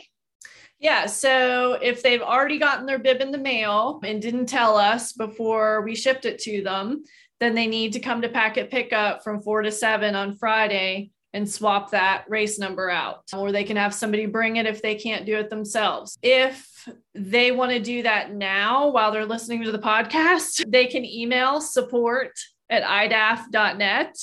Yeah. 0.78 1.06
So 1.06 1.74
if 1.74 2.02
they've 2.02 2.20
already 2.20 2.58
gotten 2.58 2.86
their 2.86 2.98
bib 2.98 3.20
in 3.20 3.30
the 3.30 3.38
mail 3.38 4.00
and 4.04 4.20
didn't 4.20 4.46
tell 4.46 4.76
us 4.76 5.12
before 5.12 5.82
we 5.82 5.94
shipped 5.94 6.24
it 6.24 6.40
to 6.40 6.62
them, 6.62 7.04
then 7.38 7.54
they 7.54 7.68
need 7.68 7.92
to 7.92 8.00
come 8.00 8.22
to 8.22 8.28
packet 8.28 8.70
pickup 8.70 9.22
from 9.22 9.42
four 9.42 9.62
to 9.62 9.70
seven 9.70 10.14
on 10.14 10.36
Friday 10.36 11.10
and 11.32 11.48
swap 11.48 11.90
that 11.90 12.24
race 12.28 12.58
number 12.58 12.90
out. 12.90 13.22
Or 13.32 13.52
they 13.52 13.64
can 13.64 13.76
have 13.76 13.94
somebody 13.94 14.26
bring 14.26 14.56
it 14.56 14.66
if 14.66 14.82
they 14.82 14.96
can't 14.96 15.24
do 15.24 15.36
it 15.36 15.50
themselves. 15.50 16.18
If 16.22 16.68
they 17.14 17.52
want 17.52 17.70
to 17.72 17.80
do 17.80 18.02
that 18.02 18.34
now 18.34 18.88
while 18.88 19.12
they're 19.12 19.24
listening 19.24 19.62
to 19.64 19.72
the 19.72 19.78
podcast, 19.78 20.64
they 20.68 20.86
can 20.86 21.04
email 21.04 21.60
support 21.60 22.32
at 22.68 22.82
idaph.net 22.82 24.16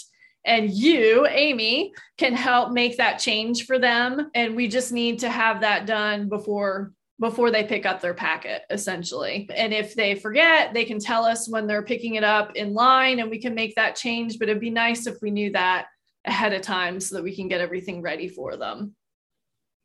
and 0.45 0.71
you, 0.71 1.27
Amy, 1.27 1.93
can 2.17 2.33
help 2.33 2.71
make 2.71 2.97
that 2.97 3.19
change 3.19 3.65
for 3.65 3.77
them. 3.77 4.31
And 4.33 4.55
we 4.55 4.67
just 4.67 4.91
need 4.91 5.19
to 5.19 5.29
have 5.29 5.61
that 5.61 5.85
done 5.85 6.29
before 6.29 6.93
before 7.19 7.51
they 7.51 7.65
pick 7.65 7.85
up 7.85 7.99
their 7.99 8.13
packet 8.13 8.61
essentially. 8.69 9.49
And 9.53 9.73
if 9.73 9.93
they 9.93 10.15
forget, 10.15 10.73
they 10.73 10.85
can 10.85 10.99
tell 10.99 11.25
us 11.25 11.49
when 11.49 11.67
they're 11.67 11.83
picking 11.83 12.15
it 12.15 12.23
up 12.23 12.55
in 12.55 12.73
line 12.73 13.19
and 13.19 13.29
we 13.29 13.39
can 13.39 13.53
make 13.53 13.75
that 13.75 13.97
change, 13.97 14.39
but 14.39 14.47
it'd 14.47 14.61
be 14.61 14.69
nice 14.69 15.05
if 15.05 15.21
we 15.21 15.29
knew 15.29 15.51
that 15.51 15.87
ahead 16.25 16.53
of 16.53 16.61
time 16.61 16.99
so 16.99 17.15
that 17.15 17.23
we 17.23 17.35
can 17.35 17.49
get 17.49 17.59
everything 17.59 18.01
ready 18.01 18.29
for 18.29 18.55
them. 18.55 18.95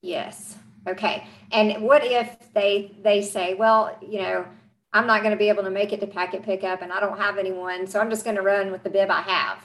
Yes. 0.01 0.57
Okay. 0.87 1.27
And 1.51 1.83
what 1.83 2.05
if 2.05 2.37
they 2.53 2.95
they 3.03 3.23
say, 3.23 3.55
well, 3.55 3.97
you 4.01 4.21
know, 4.21 4.47
I'm 4.93 5.09
not 5.09 5.23
going 5.23 5.33
to 5.33 5.39
be 5.39 5.49
able 5.49 5.65
to 5.65 5.71
make 5.71 5.93
it 5.93 6.01
to 6.01 6.07
packet 6.07 6.45
pickup 6.45 6.83
and 6.83 6.93
I 6.93 7.01
don't 7.01 7.19
have 7.19 7.37
anyone, 7.39 7.89
so 7.89 7.99
I'm 8.01 8.11
just 8.11 8.23
going 8.23 8.37
to 8.37 8.43
run 8.43 8.71
with 8.71 8.85
the 8.85 8.91
bib 8.91 9.11
I 9.11 9.23
have. 9.23 9.59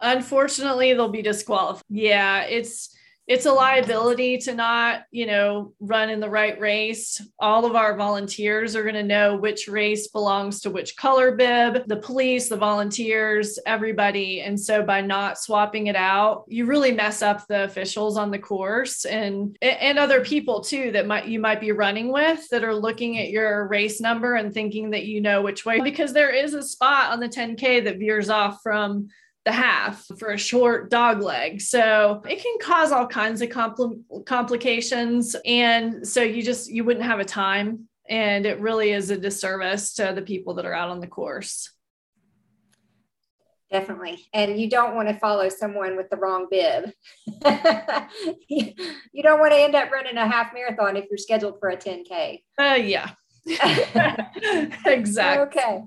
Unfortunately, 0.00 0.92
they'll 0.92 1.08
be 1.08 1.22
disqualified. 1.22 1.84
Yeah, 1.88 2.42
it's 2.42 2.96
it's 3.26 3.46
a 3.46 3.52
liability 3.52 4.38
to 4.38 4.54
not, 4.54 5.02
you 5.10 5.26
know, 5.26 5.72
run 5.80 6.10
in 6.10 6.20
the 6.20 6.30
right 6.30 6.58
race. 6.60 7.20
All 7.40 7.64
of 7.64 7.74
our 7.74 7.96
volunteers 7.96 8.76
are 8.76 8.84
going 8.84 8.94
to 8.94 9.02
know 9.02 9.36
which 9.36 9.66
race 9.66 10.06
belongs 10.06 10.60
to 10.60 10.70
which 10.70 10.96
color 10.96 11.34
bib, 11.34 11.88
the 11.88 11.96
police, 11.96 12.48
the 12.48 12.56
volunteers, 12.56 13.58
everybody. 13.66 14.42
And 14.42 14.58
so 14.58 14.84
by 14.84 15.00
not 15.00 15.38
swapping 15.38 15.88
it 15.88 15.96
out, 15.96 16.44
you 16.46 16.66
really 16.66 16.92
mess 16.92 17.20
up 17.20 17.44
the 17.48 17.64
officials 17.64 18.16
on 18.16 18.30
the 18.30 18.38
course 18.38 19.04
and 19.04 19.56
and 19.60 19.98
other 19.98 20.24
people 20.24 20.60
too 20.60 20.92
that 20.92 21.06
might 21.06 21.26
you 21.26 21.40
might 21.40 21.60
be 21.60 21.72
running 21.72 22.12
with 22.12 22.48
that 22.50 22.62
are 22.62 22.74
looking 22.74 23.18
at 23.18 23.30
your 23.30 23.66
race 23.66 24.00
number 24.00 24.36
and 24.36 24.54
thinking 24.54 24.90
that 24.90 25.06
you 25.06 25.20
know 25.20 25.42
which 25.42 25.64
way 25.64 25.80
because 25.80 26.12
there 26.12 26.30
is 26.30 26.54
a 26.54 26.62
spot 26.62 27.12
on 27.12 27.18
the 27.18 27.28
10K 27.28 27.82
that 27.84 27.98
veers 27.98 28.30
off 28.30 28.60
from 28.62 29.08
the 29.46 29.52
half 29.52 30.04
for 30.18 30.32
a 30.32 30.38
short 30.38 30.90
dog 30.90 31.22
leg. 31.22 31.60
So 31.60 32.20
it 32.28 32.42
can 32.42 32.56
cause 32.60 32.90
all 32.90 33.06
kinds 33.06 33.40
of 33.40 33.48
compl- 33.48 34.02
complications. 34.26 35.36
And 35.46 36.06
so 36.06 36.20
you 36.20 36.42
just, 36.42 36.68
you 36.68 36.82
wouldn't 36.82 37.06
have 37.06 37.20
a 37.20 37.24
time. 37.24 37.88
And 38.08 38.44
it 38.44 38.60
really 38.60 38.90
is 38.90 39.10
a 39.10 39.16
disservice 39.16 39.94
to 39.94 40.12
the 40.14 40.22
people 40.22 40.54
that 40.54 40.66
are 40.66 40.74
out 40.74 40.90
on 40.90 41.00
the 41.00 41.06
course. 41.06 41.70
Definitely. 43.70 44.26
And 44.32 44.60
you 44.60 44.68
don't 44.68 44.96
want 44.96 45.08
to 45.08 45.14
follow 45.14 45.48
someone 45.48 45.96
with 45.96 46.10
the 46.10 46.16
wrong 46.16 46.48
bib. 46.50 46.90
you 48.48 49.22
don't 49.22 49.38
want 49.38 49.52
to 49.52 49.58
end 49.58 49.76
up 49.76 49.92
running 49.92 50.16
a 50.16 50.26
half 50.26 50.52
marathon 50.54 50.96
if 50.96 51.04
you're 51.08 51.18
scheduled 51.18 51.60
for 51.60 51.68
a 51.68 51.76
10K. 51.76 52.42
Uh, 52.58 52.74
yeah. 52.74 53.10
exactly. 54.86 55.60
Okay. 55.60 55.82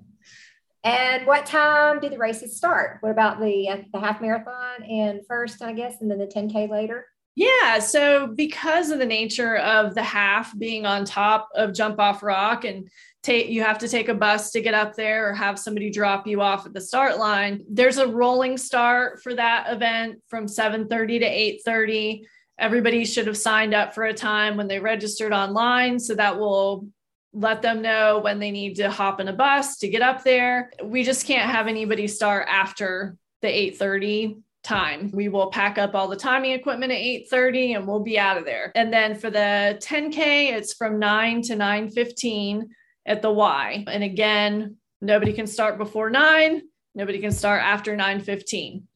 And 0.84 1.28
what 1.28 1.46
time 1.46 2.00
do 2.00 2.10
the 2.10 2.18
races 2.18 2.56
start? 2.56 2.98
What 3.02 3.12
about 3.12 3.40
the 3.40 3.86
the 3.92 4.00
half 4.00 4.22
marathon 4.22 4.84
and 4.84 5.22
first, 5.28 5.62
I 5.62 5.74
guess, 5.74 6.02
and 6.02 6.10
then 6.10 6.20
the 6.20 6.28
10K 6.28 6.70
later? 6.70 7.06
Yeah, 7.36 7.80
so 7.80 8.28
because 8.28 8.90
of 8.90 9.00
the 9.00 9.06
nature 9.06 9.58
of 9.58 9.96
the 9.96 10.04
half 10.04 10.58
being 10.58 10.86
on 10.86 11.06
top 11.06 11.50
of 11.56 11.74
Jump 11.74 12.00
Off 12.00 12.22
Rock 12.22 12.66
and 12.66 12.90
take 13.24 13.50
you 13.50 13.64
have 13.64 13.78
to 13.80 13.88
take 13.88 14.10
a 14.10 14.14
bus 14.14 14.52
to 14.52 14.62
get 14.62 14.74
up 14.74 14.96
there 14.96 15.30
or 15.30 15.34
have 15.34 15.60
somebody 15.60 15.90
drop 15.90 16.28
you 16.28 16.42
off 16.42 16.66
at 16.66 16.74
the 16.74 16.82
start 16.82 17.18
line. 17.18 17.64
There's 17.70 17.98
a 17.98 18.08
rolling 18.08 18.58
start 18.58 19.22
for 19.22 19.34
that 19.36 19.72
event 19.72 20.22
from 20.28 20.48
7:30 20.48 21.20
to 21.20 21.26
8:30. 21.26 22.26
Everybody 22.58 23.06
should 23.06 23.28
have 23.28 23.38
signed 23.38 23.74
up 23.74 23.94
for 23.94 24.06
a 24.06 24.14
time 24.14 24.58
when 24.58 24.68
they 24.68 24.80
registered 24.80 25.32
online 25.32 26.00
so 26.00 26.16
that 26.16 26.38
will 26.38 26.88
let 27.34 27.62
them 27.62 27.82
know 27.82 28.20
when 28.20 28.40
they 28.40 28.52
need 28.52 28.76
to 28.76 28.90
hop 28.90 29.20
in 29.20 29.28
a 29.28 29.34
bus 29.34 29.78
to 29.78 29.88
get 29.88 30.02
up 30.02 30.24
there. 30.24 30.72
We 30.84 31.04
just 31.04 31.26
can't 31.26 31.50
have 31.50 31.68
anybody 31.68 32.08
start 32.08 32.48
after 32.50 33.18
the 33.42 33.48
8:30 33.48 34.42
time. 34.64 35.12
We 35.14 35.30
will 35.30 35.52
pack 35.52 35.78
up 35.78 35.96
all 35.96 36.08
the 36.08 36.16
timing 36.16 36.52
equipment 36.52 36.92
at 36.92 36.98
8:30 36.98 37.76
and 37.76 37.88
we'll 37.88 38.02
be 38.02 38.20
out 38.20 38.38
of 38.38 38.46
there. 38.46 38.72
And 38.76 38.92
then 38.92 39.16
for 39.16 39.30
the 39.30 39.78
10K, 39.80 40.52
it's 40.52 40.74
from 40.74 41.00
9 41.00 41.42
to 41.44 41.56
9:15 41.56 42.70
at 43.06 43.22
the 43.22 43.32
Y. 43.32 43.86
And 43.88 44.04
again, 44.04 44.78
nobody 45.02 45.34
can 45.34 45.48
start 45.48 45.78
before 45.78 46.10
9, 46.10 46.62
nobody 46.96 47.20
can 47.20 47.32
start 47.32 47.62
after 47.64 47.96
9:15. 47.96 48.88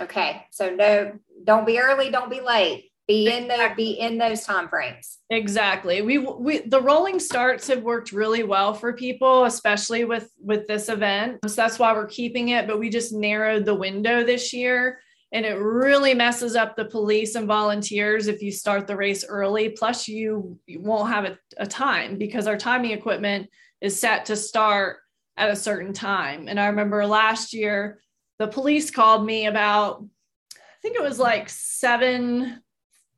Okay. 0.00 0.46
So 0.50 0.70
no 0.70 1.18
don't 1.44 1.66
be 1.66 1.78
early, 1.78 2.10
don't 2.10 2.30
be 2.30 2.40
late 2.40 2.87
be 3.08 3.32
in 3.32 3.48
the 3.48 3.72
be 3.76 3.92
in 3.92 4.18
those 4.18 4.44
time 4.44 4.68
frames. 4.68 5.18
Exactly. 5.30 6.02
We 6.02 6.18
we 6.18 6.58
the 6.58 6.80
rolling 6.80 7.18
starts 7.18 7.66
have 7.68 7.82
worked 7.82 8.12
really 8.12 8.42
well 8.42 8.74
for 8.74 8.92
people 8.92 9.44
especially 9.44 10.04
with 10.04 10.30
with 10.38 10.68
this 10.68 10.88
event. 10.88 11.38
So 11.46 11.54
that's 11.54 11.78
why 11.78 11.92
we're 11.94 12.06
keeping 12.06 12.50
it 12.50 12.66
but 12.66 12.78
we 12.78 12.90
just 12.90 13.12
narrowed 13.12 13.64
the 13.64 13.74
window 13.74 14.22
this 14.22 14.52
year 14.52 15.00
and 15.32 15.44
it 15.44 15.54
really 15.54 16.14
messes 16.14 16.56
up 16.56 16.76
the 16.76 16.86
police 16.86 17.34
and 17.34 17.46
volunteers 17.46 18.28
if 18.28 18.42
you 18.42 18.50
start 18.50 18.86
the 18.86 18.96
race 18.96 19.24
early. 19.28 19.70
Plus 19.70 20.08
you, 20.08 20.58
you 20.66 20.80
won't 20.80 21.10
have 21.10 21.26
a, 21.26 21.38
a 21.58 21.66
time 21.66 22.16
because 22.16 22.46
our 22.46 22.56
timing 22.56 22.92
equipment 22.92 23.48
is 23.82 24.00
set 24.00 24.24
to 24.26 24.36
start 24.36 24.98
at 25.36 25.50
a 25.50 25.56
certain 25.56 25.92
time. 25.92 26.48
And 26.48 26.58
i 26.58 26.66
remember 26.66 27.06
last 27.06 27.52
year 27.52 28.00
the 28.38 28.48
police 28.48 28.90
called 28.90 29.24
me 29.24 29.46
about 29.46 30.04
i 30.54 30.80
think 30.82 30.96
it 30.96 31.02
was 31.02 31.18
like 31.18 31.48
seven 31.48 32.62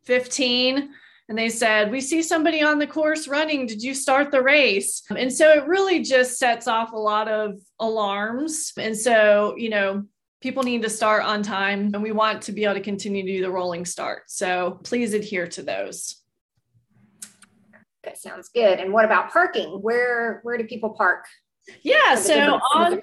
15 0.04 0.90
and 1.28 1.38
they 1.38 1.48
said, 1.48 1.92
We 1.92 2.00
see 2.00 2.22
somebody 2.22 2.60
on 2.60 2.78
the 2.78 2.86
course 2.86 3.28
running. 3.28 3.66
Did 3.66 3.82
you 3.82 3.94
start 3.94 4.32
the 4.32 4.42
race? 4.42 5.02
And 5.16 5.32
so 5.32 5.50
it 5.50 5.66
really 5.66 6.02
just 6.02 6.38
sets 6.38 6.66
off 6.66 6.92
a 6.92 6.98
lot 6.98 7.28
of 7.28 7.54
alarms. 7.78 8.72
And 8.76 8.96
so, 8.96 9.54
you 9.56 9.70
know, 9.70 10.04
people 10.40 10.64
need 10.64 10.82
to 10.82 10.90
start 10.90 11.24
on 11.24 11.42
time 11.42 11.92
and 11.94 12.02
we 12.02 12.12
want 12.12 12.42
to 12.42 12.52
be 12.52 12.64
able 12.64 12.74
to 12.74 12.80
continue 12.80 13.22
to 13.22 13.32
do 13.32 13.42
the 13.42 13.50
rolling 13.50 13.84
start. 13.84 14.24
So 14.26 14.80
please 14.82 15.14
adhere 15.14 15.46
to 15.48 15.62
those. 15.62 16.16
That 18.02 18.18
sounds 18.18 18.48
good. 18.48 18.80
And 18.80 18.92
what 18.92 19.04
about 19.04 19.30
parking? 19.30 19.68
Where 19.82 20.40
where 20.42 20.56
do 20.58 20.64
people 20.64 20.90
park? 20.90 21.26
Yeah, 21.82 22.16
so 22.16 22.58
on, 22.74 23.00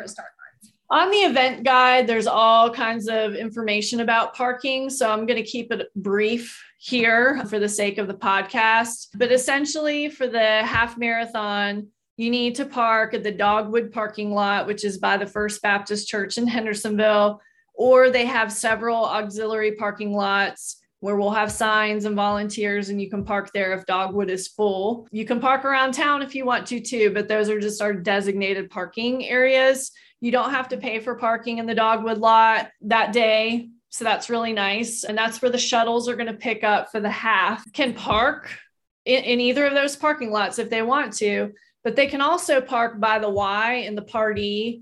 on 0.89 1.11
the 1.11 1.17
event 1.17 1.63
guide, 1.63 2.07
there's 2.07 2.27
all 2.27 2.69
kinds 2.69 3.07
of 3.09 3.35
information 3.35 3.99
about 3.99 4.35
parking. 4.35 4.89
So 4.89 5.11
I'm 5.11 5.25
going 5.25 5.41
to 5.43 5.49
keep 5.49 5.71
it 5.71 5.87
brief 5.95 6.63
here 6.77 7.43
for 7.49 7.59
the 7.59 7.67
sake 7.67 7.97
of 7.97 8.07
the 8.07 8.13
podcast. 8.13 9.07
But 9.15 9.31
essentially, 9.31 10.09
for 10.09 10.27
the 10.27 10.63
half 10.63 10.97
marathon, 10.97 11.87
you 12.15 12.29
need 12.29 12.55
to 12.55 12.65
park 12.65 13.13
at 13.13 13.23
the 13.23 13.31
Dogwood 13.31 13.91
parking 13.91 14.31
lot, 14.31 14.65
which 14.65 14.85
is 14.85 14.97
by 14.97 15.17
the 15.17 15.27
First 15.27 15.61
Baptist 15.61 16.07
Church 16.07 16.37
in 16.37 16.47
Hendersonville, 16.47 17.41
or 17.73 18.09
they 18.09 18.25
have 18.25 18.51
several 18.51 19.05
auxiliary 19.05 19.73
parking 19.73 20.13
lots 20.13 20.77
where 20.99 21.15
we'll 21.15 21.29
have 21.29 21.51
signs 21.51 22.05
and 22.05 22.15
volunteers 22.15 22.89
and 22.89 22.99
you 22.99 23.07
can 23.07 23.23
park 23.23 23.51
there 23.53 23.71
if 23.73 23.85
dogwood 23.85 24.31
is 24.31 24.47
full 24.47 25.07
you 25.11 25.25
can 25.25 25.39
park 25.39 25.63
around 25.63 25.93
town 25.93 26.23
if 26.23 26.33
you 26.33 26.43
want 26.43 26.65
to 26.65 26.79
too 26.79 27.11
but 27.13 27.27
those 27.27 27.49
are 27.49 27.59
just 27.59 27.83
our 27.83 27.93
designated 27.93 28.67
parking 28.71 29.23
areas 29.25 29.91
you 30.19 30.31
don't 30.31 30.51
have 30.51 30.69
to 30.69 30.77
pay 30.77 30.99
for 30.99 31.15
parking 31.15 31.59
in 31.59 31.65
the 31.65 31.75
dogwood 31.75 32.17
lot 32.17 32.69
that 32.81 33.13
day. 33.13 33.69
So 33.89 34.03
that's 34.03 34.29
really 34.29 34.53
nice. 34.53 35.03
And 35.03 35.17
that's 35.17 35.41
where 35.41 35.51
the 35.51 35.57
shuttles 35.57 36.09
are 36.09 36.15
going 36.15 36.27
to 36.27 36.33
pick 36.33 36.63
up 36.63 36.91
for 36.91 36.99
the 36.99 37.09
half, 37.09 37.63
can 37.73 37.93
park 37.93 38.49
in, 39.05 39.23
in 39.23 39.39
either 39.39 39.65
of 39.65 39.73
those 39.73 39.95
parking 39.95 40.31
lots 40.31 40.59
if 40.59 40.69
they 40.69 40.81
want 40.81 41.13
to, 41.13 41.53
but 41.83 41.95
they 41.95 42.07
can 42.07 42.21
also 42.21 42.59
park 42.59 42.99
by 42.99 43.17
the 43.19 43.29
Y 43.29 43.73
in 43.73 43.95
the 43.95 44.01
Pardee 44.01 44.81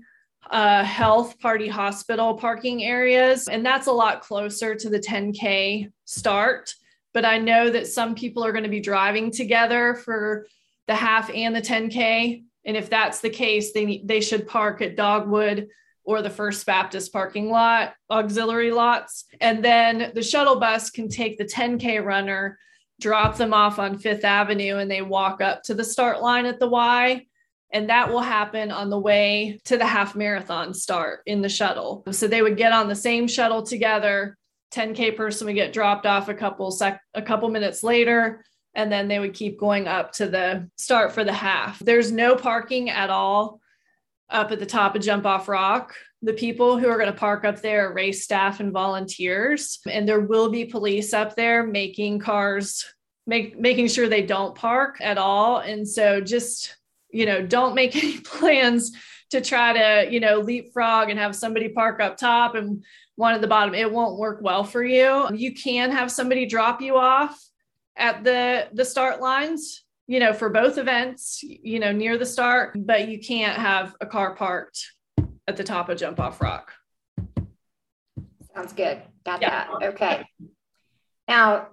uh, 0.50 0.84
health 0.84 1.38
Pardee 1.38 1.68
hospital 1.68 2.34
parking 2.34 2.84
areas. 2.84 3.48
And 3.48 3.64
that's 3.64 3.86
a 3.86 3.92
lot 3.92 4.22
closer 4.22 4.74
to 4.74 4.88
the 4.88 4.98
10K 4.98 5.90
start. 6.04 6.74
But 7.14 7.24
I 7.24 7.38
know 7.38 7.70
that 7.70 7.86
some 7.86 8.14
people 8.14 8.44
are 8.44 8.52
going 8.52 8.64
to 8.64 8.70
be 8.70 8.80
driving 8.80 9.30
together 9.30 9.94
for 9.94 10.46
the 10.86 10.94
half 10.94 11.30
and 11.30 11.54
the 11.54 11.62
10K. 11.62 12.44
And 12.66 12.76
if 12.76 12.90
that's 12.90 13.20
the 13.20 13.30
case, 13.30 13.72
they 13.72 14.02
they 14.04 14.20
should 14.20 14.48
park 14.48 14.82
at 14.82 14.96
Dogwood 14.96 15.68
or 16.04 16.22
the 16.22 16.30
First 16.30 16.66
Baptist 16.66 17.12
parking 17.12 17.50
lot, 17.50 17.94
auxiliary 18.10 18.70
lots. 18.70 19.24
And 19.40 19.64
then 19.64 20.12
the 20.14 20.22
shuttle 20.22 20.60
bus 20.60 20.90
can 20.90 21.08
take 21.08 21.36
the 21.36 21.44
10K 21.44 22.04
runner, 22.04 22.58
drop 23.00 23.36
them 23.36 23.52
off 23.52 23.78
on 23.78 23.98
Fifth 23.98 24.24
Avenue, 24.24 24.76
and 24.76 24.90
they 24.90 25.02
walk 25.02 25.40
up 25.40 25.62
to 25.64 25.74
the 25.74 25.84
start 25.84 26.22
line 26.22 26.46
at 26.46 26.60
the 26.60 26.68
Y. 26.68 27.26
And 27.72 27.88
that 27.90 28.08
will 28.08 28.20
happen 28.20 28.70
on 28.70 28.90
the 28.90 28.98
way 28.98 29.60
to 29.64 29.76
the 29.76 29.86
half 29.86 30.14
marathon 30.14 30.72
start 30.72 31.20
in 31.26 31.42
the 31.42 31.48
shuttle. 31.48 32.04
So 32.12 32.28
they 32.28 32.40
would 32.40 32.56
get 32.56 32.72
on 32.72 32.88
the 32.88 32.94
same 32.94 33.26
shuttle 33.26 33.64
together, 33.64 34.38
10K 34.72 35.16
person 35.16 35.46
would 35.46 35.54
get 35.54 35.72
dropped 35.72 36.06
off 36.06 36.28
a 36.28 36.34
couple 36.34 36.70
sec 36.70 37.00
a 37.14 37.22
couple 37.22 37.48
minutes 37.48 37.82
later 37.82 38.44
and 38.76 38.92
then 38.92 39.08
they 39.08 39.18
would 39.18 39.32
keep 39.32 39.58
going 39.58 39.88
up 39.88 40.12
to 40.12 40.28
the 40.28 40.68
start 40.76 41.10
for 41.10 41.24
the 41.24 41.32
half. 41.32 41.78
There's 41.78 42.12
no 42.12 42.36
parking 42.36 42.90
at 42.90 43.08
all 43.08 43.60
up 44.28 44.52
at 44.52 44.60
the 44.60 44.66
top 44.66 44.94
of 44.94 45.02
Jump 45.02 45.24
Off 45.24 45.48
Rock. 45.48 45.94
The 46.20 46.34
people 46.34 46.78
who 46.78 46.88
are 46.88 46.98
going 46.98 47.10
to 47.10 47.18
park 47.18 47.44
up 47.44 47.62
there 47.62 47.88
are 47.88 47.94
race 47.94 48.22
staff 48.22 48.60
and 48.60 48.72
volunteers, 48.72 49.80
and 49.90 50.06
there 50.06 50.20
will 50.20 50.50
be 50.50 50.66
police 50.66 51.14
up 51.14 51.36
there 51.36 51.66
making 51.66 52.18
cars, 52.18 52.84
make, 53.26 53.58
making 53.58 53.88
sure 53.88 54.08
they 54.08 54.22
don't 54.22 54.54
park 54.54 54.98
at 55.00 55.16
all. 55.16 55.58
And 55.58 55.88
so 55.88 56.20
just, 56.20 56.76
you 57.10 57.24
know, 57.24 57.44
don't 57.44 57.74
make 57.74 57.96
any 58.02 58.18
plans 58.20 58.92
to 59.30 59.40
try 59.40 59.72
to, 59.72 60.12
you 60.12 60.20
know, 60.20 60.40
leapfrog 60.40 61.08
and 61.08 61.18
have 61.18 61.34
somebody 61.34 61.70
park 61.70 62.00
up 62.00 62.18
top 62.18 62.54
and 62.54 62.84
one 63.14 63.34
at 63.34 63.40
the 63.40 63.48
bottom. 63.48 63.74
It 63.74 63.90
won't 63.90 64.18
work 64.18 64.40
well 64.42 64.64
for 64.64 64.84
you. 64.84 65.28
You 65.34 65.54
can 65.54 65.92
have 65.92 66.12
somebody 66.12 66.44
drop 66.44 66.82
you 66.82 66.98
off 66.98 67.42
at 67.96 68.24
the 68.24 68.68
the 68.72 68.84
start 68.84 69.20
lines 69.20 69.84
you 70.06 70.20
know 70.20 70.32
for 70.32 70.48
both 70.48 70.78
events 70.78 71.42
you 71.42 71.78
know 71.78 71.92
near 71.92 72.18
the 72.18 72.26
start 72.26 72.76
but 72.76 73.08
you 73.08 73.18
can't 73.18 73.58
have 73.58 73.94
a 74.00 74.06
car 74.06 74.34
parked 74.34 74.92
at 75.48 75.56
the 75.56 75.64
top 75.64 75.88
of 75.88 75.98
jump 75.98 76.20
off 76.20 76.40
rock. 76.40 76.72
Sounds 78.54 78.72
good. 78.72 79.02
Got 79.24 79.42
yeah. 79.42 79.66
that. 79.80 79.94
Okay. 79.94 80.26
Now 81.28 81.68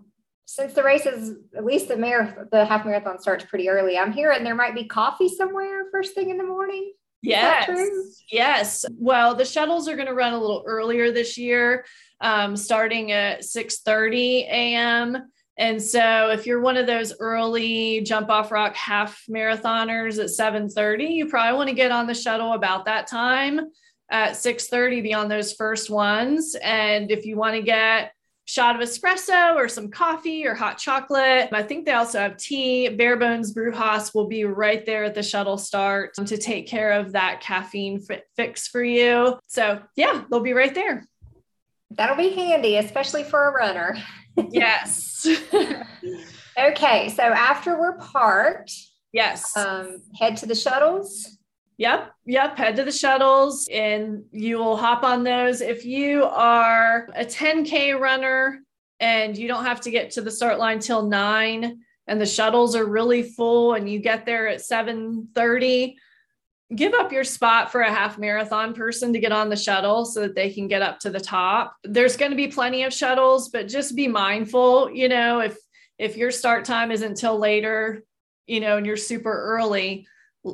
since 0.46 0.74
the 0.74 0.84
race 0.84 1.06
is 1.06 1.36
at 1.56 1.66
least 1.66 1.88
the 1.88 1.98
mar- 1.98 2.48
the 2.52 2.66
half 2.66 2.86
marathon 2.86 3.20
starts 3.20 3.46
pretty 3.46 3.70
early 3.70 3.98
i'm 3.98 4.12
hearing 4.12 4.44
there 4.44 4.54
might 4.54 4.76
be 4.76 4.86
coffee 4.86 5.30
somewhere 5.30 5.86
first 5.92 6.14
thing 6.14 6.30
in 6.30 6.38
the 6.38 6.44
morning. 6.44 6.94
Yes. 7.26 8.22
yes. 8.30 8.86
Well 8.98 9.34
the 9.34 9.46
shuttles 9.46 9.88
are 9.88 9.96
going 9.96 10.10
to 10.10 10.14
run 10.14 10.34
a 10.34 10.40
little 10.40 10.64
earlier 10.68 11.12
this 11.12 11.38
year 11.38 11.86
um, 12.20 12.58
starting 12.58 13.14
at 13.14 13.46
6 13.46 13.80
30 13.80 14.48
a.m 14.50 15.32
and 15.58 15.82
so 15.82 16.30
if 16.32 16.46
you're 16.46 16.62
one 16.62 16.78
of 16.78 16.88
those 16.88 17.14
early 17.20 18.02
jump 18.02 18.30
off 18.30 18.52
rock 18.52 18.76
half 18.76 19.24
marathoners 19.30 20.20
at 20.20 20.30
7:30, 20.30 21.10
you 21.10 21.28
probably 21.28 21.58
want 21.58 21.70
to 21.70 21.76
get 21.76 21.92
on 21.92 22.08
the 22.08 22.14
shuttle 22.14 22.54
about 22.54 22.86
that 22.86 23.08
time 23.08 23.60
at 24.10 24.34
6:30 24.34 25.02
be 25.02 25.14
on 25.14 25.30
those 25.30 25.54
first 25.54 25.90
ones 25.90 26.56
and 26.62 27.12
if 27.12 27.26
you 27.26 27.38
want 27.38 27.56
to 27.56 27.62
get 27.62 28.12
shot 28.46 28.76
of 28.76 28.88
espresso 28.88 29.56
or 29.56 29.70
some 29.70 29.90
coffee 29.90 30.46
or 30.46 30.54
hot 30.54 30.78
chocolate. 30.78 31.50
I 31.52 31.64
think 31.64 31.86
they 31.86 31.94
also 31.94 32.20
have 32.20 32.38
tea. 32.38 32.90
Bare 32.90 33.18
Bones 33.18 33.52
Brewhouse 33.52 34.14
will 34.14 34.28
be 34.28 34.44
right 34.44 34.86
there 34.86 35.06
at 35.06 35.16
the 35.16 35.24
shuttle 35.24 35.58
start 35.58 36.12
um, 36.18 36.26
to 36.26 36.38
take 36.38 36.68
care 36.68 36.92
of 36.92 37.14
that 37.14 37.40
caffeine 37.40 38.02
fix 38.36 38.68
for 38.68 38.84
you. 38.84 39.40
So, 39.48 39.82
yeah, 39.96 40.26
they'll 40.30 40.42
be 40.42 40.54
right 40.54 40.76
there. 40.76 41.08
That'll 41.92 42.18
be 42.18 42.32
handy, 42.32 42.78
especially 42.78 43.24
for 43.24 43.48
a 43.48 43.52
runner. 43.54 43.96
Yes. 44.50 45.28
okay, 46.58 47.10
so 47.10 47.24
after 47.24 47.80
we're 47.80 47.98
parked, 47.98 48.74
yes, 49.12 49.56
um, 49.58 50.02
head 50.20 50.38
to 50.38 50.46
the 50.46 50.56
shuttles. 50.56 51.38
Yep, 51.78 52.12
yep. 52.26 52.58
Head 52.58 52.76
to 52.76 52.84
the 52.84 52.92
shuttles 52.92 53.68
and 53.74 54.24
you 54.32 54.58
will 54.58 54.78
hop 54.78 55.04
on 55.04 55.24
those. 55.24 55.60
If 55.60 55.86
you 55.86 56.24
are 56.24 57.10
a 57.16 57.26
10K 57.26 58.00
runner 58.00 58.60
and 59.00 59.36
you 59.36 59.48
don't 59.48 59.66
have 59.66 59.82
to 59.82 59.92
get 59.92 60.12
to 60.12 60.22
the 60.22 60.30
start 60.30 60.60
line 60.60 60.80
till 60.80 61.08
nine 61.08 61.80
and 62.08 62.22
the 62.22 62.26
shuttles 62.26 62.76
are 62.76 62.86
really 62.86 63.24
full 63.24 63.74
and 63.74 63.90
you 63.90 64.00
get 64.00 64.26
there 64.26 64.48
at 64.48 64.62
7:30, 64.62 65.96
give 66.76 66.94
up 66.94 67.12
your 67.12 67.24
spot 67.24 67.72
for 67.72 67.82
a 67.82 67.92
half 67.92 68.18
marathon 68.18 68.74
person 68.74 69.14
to 69.14 69.20
get 69.20 69.32
on 69.32 69.50
the 69.50 69.56
shuttle 69.56 70.06
so 70.06 70.22
that 70.22 70.36
they 70.36 70.52
can 70.52 70.68
get 70.68 70.82
up 70.82 71.00
to 71.00 71.10
the 71.10 71.20
top. 71.20 71.76
There's 71.84 72.18
going 72.18 72.32
to 72.32 72.38
be 72.38 72.48
plenty 72.48 72.84
of 72.84 72.94
shuttles, 72.94 73.50
but 73.50 73.68
just 73.68 73.96
be 73.96 74.08
mindful, 74.08 74.92
you 74.92 75.10
know, 75.10 75.40
if 75.40 75.58
if 76.00 76.18
your 76.18 76.32
start 76.32 76.66
time 76.66 76.92
isn't 76.92 77.16
till 77.16 77.38
later, 77.38 78.04
you 78.48 78.60
know, 78.60 78.78
and 78.78 78.86
you're 78.86 78.98
super 78.98 79.32
early 79.32 80.08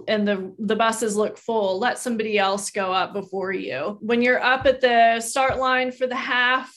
and 0.07 0.27
the 0.27 0.53
the 0.59 0.75
buses 0.75 1.15
look 1.15 1.37
full, 1.37 1.79
let 1.79 1.97
somebody 1.97 2.37
else 2.37 2.71
go 2.71 2.91
up 2.91 3.13
before 3.13 3.51
you. 3.51 3.97
When 4.01 4.21
you're 4.21 4.43
up 4.43 4.65
at 4.65 4.81
the 4.81 5.21
start 5.21 5.57
line 5.57 5.91
for 5.91 6.07
the 6.07 6.15
half, 6.15 6.71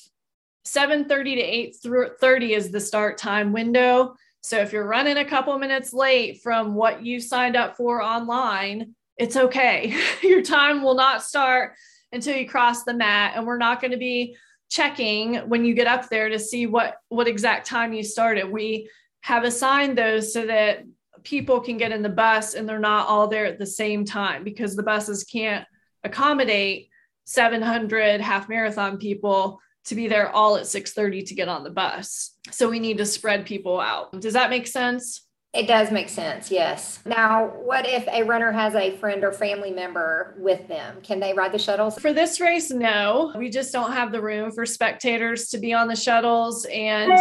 7:30 0.64 1.34
to 1.36 1.88
8:30 1.88 2.50
is 2.54 2.70
the 2.70 2.80
start 2.80 3.18
time 3.18 3.52
window. 3.52 4.14
So 4.42 4.58
if 4.58 4.72
you're 4.72 4.86
running 4.86 5.18
a 5.18 5.24
couple 5.24 5.56
minutes 5.58 5.92
late 5.92 6.40
from 6.42 6.74
what 6.74 7.04
you 7.04 7.20
signed 7.20 7.56
up 7.56 7.76
for 7.76 8.02
online, 8.02 8.94
it's 9.16 9.36
okay. 9.36 9.94
Your 10.22 10.42
time 10.42 10.82
will 10.82 10.94
not 10.94 11.22
start 11.22 11.74
until 12.12 12.36
you 12.36 12.46
cross 12.46 12.84
the 12.84 12.94
mat, 12.94 13.32
and 13.36 13.46
we're 13.46 13.58
not 13.58 13.80
going 13.80 13.92
to 13.92 13.96
be 13.96 14.36
checking 14.70 15.36
when 15.48 15.64
you 15.64 15.74
get 15.74 15.86
up 15.86 16.08
there 16.08 16.28
to 16.30 16.38
see 16.38 16.66
what 16.66 16.96
what 17.08 17.28
exact 17.28 17.66
time 17.66 17.92
you 17.92 18.02
started. 18.02 18.50
We 18.50 18.88
have 19.22 19.44
assigned 19.44 19.96
those 19.96 20.32
so 20.32 20.46
that 20.46 20.84
people 21.24 21.60
can 21.60 21.76
get 21.76 21.92
in 21.92 22.02
the 22.02 22.08
bus 22.08 22.54
and 22.54 22.68
they're 22.68 22.78
not 22.78 23.08
all 23.08 23.28
there 23.28 23.46
at 23.46 23.58
the 23.58 23.66
same 23.66 24.04
time 24.04 24.44
because 24.44 24.74
the 24.74 24.82
buses 24.82 25.24
can't 25.24 25.64
accommodate 26.02 26.88
700 27.24 28.20
half 28.20 28.48
marathon 28.48 28.98
people 28.98 29.60
to 29.84 29.94
be 29.94 30.08
there 30.08 30.30
all 30.30 30.56
at 30.56 30.66
6:30 30.66 31.26
to 31.26 31.34
get 31.34 31.48
on 31.48 31.64
the 31.64 31.70
bus. 31.70 32.36
So 32.50 32.68
we 32.68 32.80
need 32.80 32.98
to 32.98 33.06
spread 33.06 33.46
people 33.46 33.80
out. 33.80 34.20
Does 34.20 34.34
that 34.34 34.50
make 34.50 34.66
sense? 34.66 35.26
It 35.52 35.66
does 35.66 35.90
make 35.90 36.08
sense, 36.08 36.50
yes. 36.50 37.00
Now, 37.04 37.48
what 37.48 37.86
if 37.86 38.08
a 38.08 38.22
runner 38.22 38.52
has 38.52 38.74
a 38.74 38.96
friend 38.96 39.22
or 39.22 39.32
family 39.32 39.70
member 39.70 40.34
with 40.38 40.66
them? 40.66 41.02
Can 41.02 41.20
they 41.20 41.34
ride 41.34 41.52
the 41.52 41.58
shuttles? 41.58 41.98
For 41.98 42.14
this 42.14 42.40
race, 42.40 42.70
no. 42.70 43.34
We 43.36 43.50
just 43.50 43.70
don't 43.70 43.92
have 43.92 44.12
the 44.12 44.22
room 44.22 44.50
for 44.50 44.64
spectators 44.64 45.48
to 45.50 45.58
be 45.58 45.74
on 45.74 45.88
the 45.88 45.96
shuttles. 45.96 46.64
And 46.72 47.12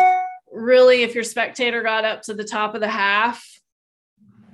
really, 0.49 1.03
if 1.03 1.13
your 1.13 1.25
spectator 1.25 1.83
got 1.83 2.05
up 2.05 2.21
to 2.23 2.33
the 2.33 2.45
top 2.45 2.73
of 2.73 2.79
the 2.79 2.87
half, 2.87 3.45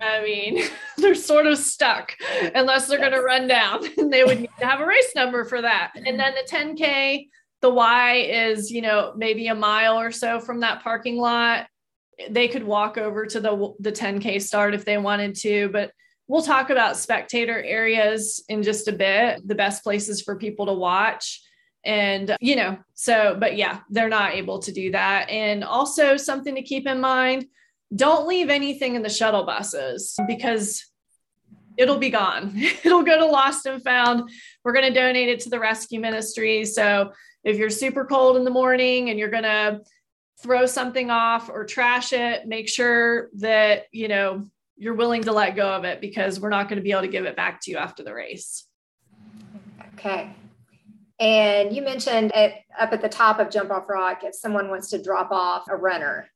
I 0.02 0.24
mean, 0.24 0.64
they're 0.98 1.14
sort 1.14 1.46
of 1.46 1.60
stuck 1.60 2.16
unless 2.56 2.88
they're 2.88 2.98
yes. 2.98 3.10
going 3.10 3.22
to 3.22 3.26
run 3.26 3.48
down 3.48 3.86
and 4.00 4.12
they 4.12 4.24
would 4.24 4.40
need 4.40 4.50
to 4.60 4.66
have 4.66 4.80
a 4.80 4.88
race 4.88 5.12
number 5.16 5.46
for 5.46 5.62
that. 5.62 5.92
And 5.96 6.20
then 6.20 6.34
the 6.34 6.50
10K, 6.50 7.28
the 7.62 7.70
Y 7.70 8.16
is, 8.28 8.72
you 8.72 8.82
know, 8.82 9.14
maybe 9.16 9.48
a 9.50 9.56
mile 9.56 10.00
or 10.00 10.10
so 10.10 10.40
from 10.40 10.62
that 10.62 10.82
parking 10.82 11.18
lot 11.18 11.68
they 12.30 12.48
could 12.48 12.64
walk 12.64 12.98
over 12.98 13.26
to 13.26 13.40
the 13.40 13.74
the 13.80 13.92
10k 13.92 14.42
start 14.42 14.74
if 14.74 14.86
they 14.86 14.98
wanted 14.98 15.36
to 15.36 15.70
but 15.70 15.92
we'll 16.28 16.42
talk 16.42 16.70
about 16.70 16.98
spectator 16.98 17.62
areas 17.64 18.44
in 18.50 18.64
just 18.64 18.88
a 18.88 18.92
bit 18.92 19.48
the 19.48 19.56
best 19.56 19.84
places 19.84 20.22
for 20.22 20.36
people 20.36 20.66
to 20.66 20.74
watch. 20.74 21.42
And 21.86 22.36
you 22.42 22.56
know 22.56 22.78
so 22.96 23.38
but 23.40 23.56
yeah 23.56 23.80
they're 23.90 24.10
not 24.10 24.34
able 24.34 24.60
to 24.60 24.72
do 24.72 24.92
that. 24.92 25.30
And 25.30 25.64
also 25.64 26.18
something 26.18 26.56
to 26.56 26.62
keep 26.62 26.86
in 26.88 27.00
mind 27.00 27.46
don't 27.96 28.28
leave 28.28 28.50
anything 28.50 28.96
in 28.96 29.02
the 29.02 29.10
shuttle 29.10 29.46
buses 29.46 30.16
because 30.28 30.86
it'll 31.78 32.00
be 32.00 32.10
gone. 32.10 32.52
It'll 32.84 33.04
go 33.04 33.18
to 33.18 33.26
lost 33.26 33.66
and 33.66 33.82
found. 33.82 34.30
We're 34.64 34.74
going 34.74 34.92
to 34.92 35.00
donate 35.00 35.30
it 35.30 35.40
to 35.42 35.50
the 35.50 35.60
rescue 35.60 36.00
ministry. 36.00 36.66
So 36.66 37.14
if 37.44 37.58
you're 37.58 37.70
super 37.70 38.04
cold 38.04 38.36
in 38.36 38.44
the 38.44 38.52
morning 38.52 39.10
and 39.10 39.18
you're 39.18 39.30
going 39.30 39.44
to 39.44 39.82
throw 40.42 40.66
something 40.66 41.10
off 41.10 41.50
or 41.50 41.66
trash 41.66 42.14
it, 42.14 42.48
make 42.48 42.70
sure 42.70 43.30
that, 43.38 43.86
you 43.92 44.08
know, 44.08 44.46
you're 44.76 44.94
willing 44.94 45.24
to 45.24 45.32
let 45.32 45.56
go 45.56 45.68
of 45.68 45.84
it 45.84 46.00
because 46.02 46.40
we're 46.40 46.50
not 46.50 46.70
going 46.70 46.78
to 46.78 46.84
be 46.84 46.92
able 46.92 47.02
to 47.02 47.08
give 47.08 47.26
it 47.26 47.36
back 47.36 47.60
to 47.62 47.72
you 47.72 47.78
after 47.78 48.04
the 48.04 48.14
race. 48.14 48.66
Okay. 49.96 50.36
And 51.20 51.76
you 51.76 51.82
mentioned 51.82 52.32
it 52.36 52.54
up 52.80 52.94
at 52.94 53.02
the 53.02 53.10
top 53.10 53.40
of 53.40 53.50
Jump 53.50 53.72
Off 53.72 53.90
Rock, 53.90 54.24
if 54.24 54.36
someone 54.36 54.70
wants 54.70 54.90
to 54.92 55.02
drop 55.02 55.32
off 55.32 55.66
a 55.68 55.76
runner, 55.76 56.30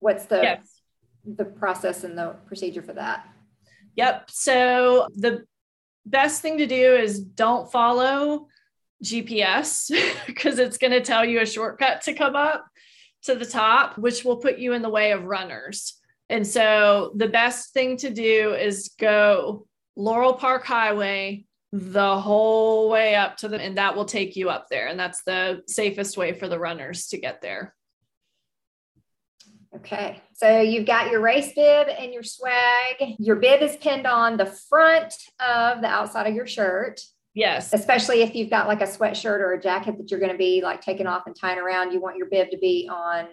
what's 0.00 0.24
the 0.24 0.40
yes. 0.42 0.80
the 1.26 1.44
process 1.44 2.04
and 2.04 2.16
the 2.16 2.34
procedure 2.46 2.80
for 2.80 2.94
that? 2.94 3.26
Yep. 3.96 4.30
So 4.30 5.08
the 5.14 5.44
best 6.06 6.40
thing 6.40 6.58
to 6.58 6.66
do 6.66 6.94
is 6.94 7.20
don't 7.20 7.70
follow 7.70 8.48
GPS 9.02 9.90
because 10.26 10.58
it's 10.58 10.78
going 10.78 10.92
to 10.92 11.02
tell 11.02 11.24
you 11.24 11.40
a 11.40 11.46
shortcut 11.46 12.02
to 12.02 12.14
come 12.14 12.34
up 12.34 12.64
to 13.24 13.34
the 13.34 13.46
top, 13.46 13.98
which 13.98 14.24
will 14.24 14.36
put 14.36 14.58
you 14.58 14.72
in 14.72 14.82
the 14.82 14.88
way 14.88 15.12
of 15.12 15.24
runners. 15.24 16.00
And 16.28 16.46
so 16.46 17.12
the 17.16 17.28
best 17.28 17.72
thing 17.72 17.96
to 17.98 18.10
do 18.10 18.54
is 18.54 18.94
go 18.98 19.66
Laurel 19.96 20.34
Park 20.34 20.64
Highway 20.64 21.46
the 21.72 22.18
whole 22.18 22.88
way 22.88 23.14
up 23.16 23.36
to 23.38 23.48
the, 23.48 23.60
and 23.60 23.78
that 23.78 23.96
will 23.96 24.04
take 24.04 24.36
you 24.36 24.48
up 24.48 24.66
there. 24.70 24.86
And 24.86 24.98
that's 24.98 25.22
the 25.24 25.62
safest 25.66 26.16
way 26.16 26.32
for 26.32 26.48
the 26.48 26.58
runners 26.58 27.08
to 27.08 27.18
get 27.18 27.42
there. 27.42 27.74
Okay. 29.76 30.22
So 30.34 30.60
you've 30.60 30.86
got 30.86 31.10
your 31.10 31.20
race 31.20 31.52
bib 31.52 31.88
and 31.88 32.12
your 32.12 32.22
swag. 32.22 33.16
Your 33.18 33.36
bib 33.36 33.60
is 33.60 33.76
pinned 33.76 34.06
on 34.06 34.36
the 34.36 34.46
front 34.46 35.12
of 35.40 35.80
the 35.80 35.88
outside 35.88 36.28
of 36.28 36.34
your 36.34 36.46
shirt. 36.46 37.00
Yes. 37.34 37.72
Especially 37.72 38.22
if 38.22 38.34
you've 38.34 38.50
got 38.50 38.68
like 38.68 38.80
a 38.80 38.86
sweatshirt 38.86 39.40
or 39.40 39.52
a 39.52 39.60
jacket 39.60 39.98
that 39.98 40.10
you're 40.10 40.20
going 40.20 40.32
to 40.32 40.38
be 40.38 40.62
like 40.62 40.80
taking 40.80 41.06
off 41.06 41.24
and 41.26 41.36
tying 41.38 41.58
around, 41.58 41.92
you 41.92 42.00
want 42.00 42.16
your 42.16 42.28
bib 42.28 42.50
to 42.50 42.58
be 42.58 42.88
on 42.90 43.26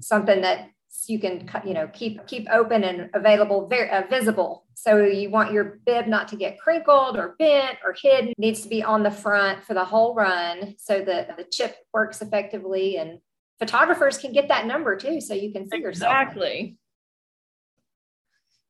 something 0.00 0.40
that 0.40 0.68
you 1.06 1.18
can 1.18 1.48
you 1.64 1.72
know 1.72 1.88
keep 1.92 2.26
keep 2.26 2.46
open 2.52 2.84
and 2.84 3.08
available 3.14 3.68
very 3.68 3.88
uh, 3.88 4.02
visible. 4.10 4.66
So 4.74 5.04
you 5.04 5.30
want 5.30 5.52
your 5.52 5.80
bib 5.86 6.06
not 6.06 6.28
to 6.28 6.36
get 6.36 6.58
crinkled 6.58 7.16
or 7.16 7.36
bent 7.38 7.78
or 7.84 7.94
hidden. 8.00 8.30
It 8.30 8.38
needs 8.38 8.62
to 8.62 8.68
be 8.68 8.82
on 8.82 9.02
the 9.02 9.10
front 9.10 9.64
for 9.64 9.74
the 9.74 9.84
whole 9.84 10.14
run 10.14 10.74
so 10.76 11.02
that 11.02 11.36
the 11.36 11.44
chip 11.44 11.76
works 11.94 12.20
effectively 12.20 12.98
and 12.98 13.20
photographers 13.58 14.18
can 14.18 14.32
get 14.32 14.48
that 14.48 14.66
number 14.66 14.96
too 14.96 15.20
so 15.20 15.34
you 15.34 15.52
can 15.52 15.68
see 15.70 15.78
yourself. 15.78 16.12
Exactly 16.12 16.76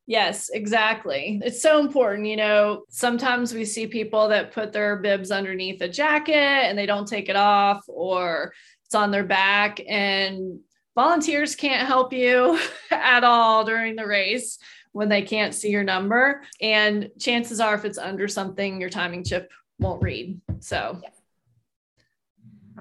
Yes, 0.07 0.51
exactly. 0.51 1.41
It's 1.45 1.63
so 1.63 1.79
important. 1.79 2.27
You 2.27 2.37
know, 2.37 2.85
sometimes 2.89 3.55
we 3.55 3.65
see 3.65 3.87
people 3.87 4.29
that 4.29 4.53
put 4.53 4.73
their 4.73 4.97
bibs 4.97 5.31
underneath 5.31 5.81
a 5.81 5.89
jacket 5.89 6.35
and 6.35 6.77
they 6.77 6.87
don't 6.87 7.07
take 7.07 7.29
it 7.29 7.37
off 7.37 7.85
or 7.87 8.53
it's 8.85 8.95
on 8.95 9.11
their 9.11 9.25
back. 9.25 9.81
And 9.89 10.59
volunteers 10.95 11.55
can't 11.55 11.87
help 11.87 12.13
you 12.13 12.59
at 12.91 13.23
all 13.23 13.65
during 13.65 13.95
the 13.95 14.07
race 14.07 14.59
when 14.91 15.09
they 15.09 15.23
can't 15.23 15.55
see 15.55 15.71
your 15.71 15.85
number. 15.85 16.43
And 16.61 17.11
chances 17.19 17.61
are, 17.61 17.75
if 17.75 17.85
it's 17.85 17.99
under 17.99 18.27
something, 18.27 18.81
your 18.81 18.91
timing 18.91 19.25
chip 19.25 19.51
won't 19.79 20.03
read. 20.03 20.41
So, 20.61 21.01
yeah. 21.01 21.09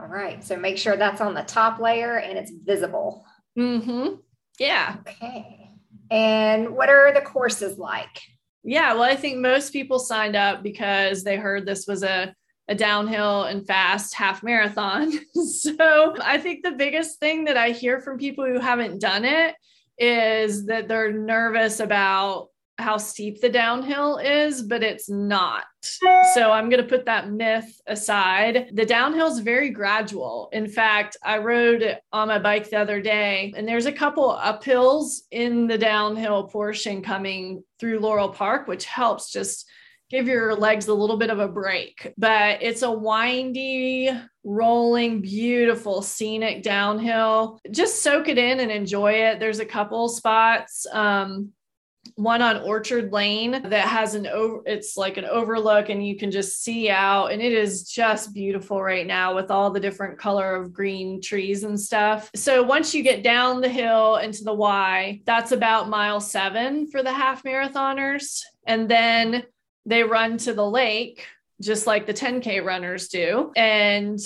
all 0.02 0.08
right. 0.08 0.44
So 0.44 0.58
make 0.58 0.80
sure 0.80 0.98
that's 0.98 1.22
on 1.22 1.36
the 1.36 1.44
top 1.44 1.80
layer 1.80 2.18
and 2.18 2.38
it's 2.38 2.52
visible. 2.52 3.26
Mm-hmm. 3.58 4.16
Yeah. 4.60 4.98
Okay. 5.08 5.61
And 6.12 6.76
what 6.76 6.90
are 6.90 7.14
the 7.14 7.22
courses 7.22 7.80
like? 7.80 8.22
Yeah, 8.64 8.94
well, 8.94 9.04
I 9.04 9.16
think 9.16 9.38
most 9.40 9.74
people 9.74 9.98
signed 9.98 10.36
up 10.36 10.62
because 10.62 11.24
they 11.24 11.38
heard 11.38 11.66
this 11.66 11.88
was 11.88 12.04
a 12.04 12.36
a 12.68 12.76
downhill 12.76 13.44
and 13.44 13.68
fast 13.68 14.14
half 14.14 14.44
marathon. 14.44 15.12
so 15.34 16.16
I 16.22 16.38
think 16.38 16.64
the 16.64 16.72
biggest 16.72 17.20
thing 17.20 17.44
that 17.46 17.58
I 17.58 17.72
hear 17.72 18.00
from 18.00 18.18
people 18.18 18.46
who 18.46 18.60
haven't 18.60 19.02
done 19.02 19.26
it 19.26 19.56
is 19.98 20.68
that 20.68 20.88
they're 20.88 21.12
nervous 21.12 21.82
about 21.82 22.48
how 22.82 22.98
steep 22.98 23.40
the 23.40 23.50
downhill 23.50 24.18
is, 24.18 24.62
but 24.62 24.84
it's 24.84 25.10
not. 25.10 25.64
So 26.34 26.52
I'm 26.52 26.70
going 26.70 26.82
to 26.82 26.90
put 26.90 27.06
that 27.06 27.32
myth 27.32 27.80
aside. 27.88 28.72
The 28.74 28.86
downhill 28.86 29.28
is 29.28 29.40
very 29.40 29.70
gradual. 29.70 30.50
In 30.52 30.68
fact, 30.68 31.18
I 31.24 31.38
rode 31.38 31.98
on 32.12 32.28
my 32.28 32.40
bike 32.40 32.70
the 32.70 32.80
other 32.80 33.02
day, 33.02 33.54
and 33.56 33.68
there's 33.68 33.86
a 33.86 33.92
couple 33.92 34.38
uphills 34.44 35.22
in 35.32 35.68
the 35.68 35.78
downhill 35.78 36.44
portion 36.50 37.02
coming 37.02 37.64
through 37.80 38.00
Laurel 38.00 38.30
Park, 38.30 38.68
which 38.68 38.86
helps 38.86 39.32
just 39.32 39.70
give 40.12 40.28
your 40.28 40.54
legs 40.56 40.88
a 40.88 40.94
little 40.94 41.18
bit 41.18 41.30
of 41.30 41.40
a 41.40 41.48
break. 41.48 42.14
But 42.18 42.62
it's 42.62 42.82
a 42.82 42.92
windy, 42.92 44.12
rolling, 44.44 45.22
beautiful, 45.22 46.02
scenic 46.02 46.64
downhill. 46.64 47.60
Just 47.72 48.04
soak 48.04 48.28
it 48.28 48.38
in 48.38 48.60
and 48.60 48.70
enjoy 48.70 49.14
it. 49.14 49.40
There's 49.40 49.60
a 49.60 49.66
couple 49.66 50.10
spots. 50.10 50.86
Um, 50.92 51.54
one 52.22 52.42
on 52.42 52.62
Orchard 52.62 53.12
Lane 53.12 53.52
that 53.64 53.88
has 53.88 54.14
an 54.14 54.28
over 54.28 54.62
it's 54.66 54.96
like 54.96 55.18
an 55.18 55.26
overlook 55.26 55.90
and 55.90 56.06
you 56.06 56.16
can 56.16 56.30
just 56.30 56.64
see 56.64 56.90
out 56.90 57.28
and 57.32 57.42
it 57.42 57.52
is 57.52 57.84
just 57.84 58.34
beautiful 58.34 58.82
right 58.82 59.08
now 59.08 59.34
with 59.34 59.50
all 59.50 59.72
the 59.72 59.80
different 59.80 60.20
color 60.20 60.56
of 60.56 60.72
green 60.72 61.22
trees 61.22 61.64
and 61.64 61.80
stuff. 61.80 62.30
So 62.36 62.62
once 62.62 62.94
you 62.94 63.02
get 63.02 63.24
down 63.24 63.62
the 63.62 63.70
hill 63.70 64.18
into 64.18 64.44
the 64.44 64.54
Y, 64.54 65.22
that's 65.26 65.52
about 65.52 65.90
mile 65.90 66.20
7 66.20 66.88
for 66.92 67.02
the 67.02 67.12
half 67.12 67.44
marathoners 67.44 68.42
and 68.68 68.88
then 68.88 69.44
they 69.86 70.04
run 70.04 70.38
to 70.38 70.54
the 70.54 70.70
lake 70.70 71.26
just 71.62 71.88
like 71.88 72.06
the 72.06 72.14
10K 72.14 72.64
runners 72.64 73.08
do. 73.08 73.52
And 73.56 74.20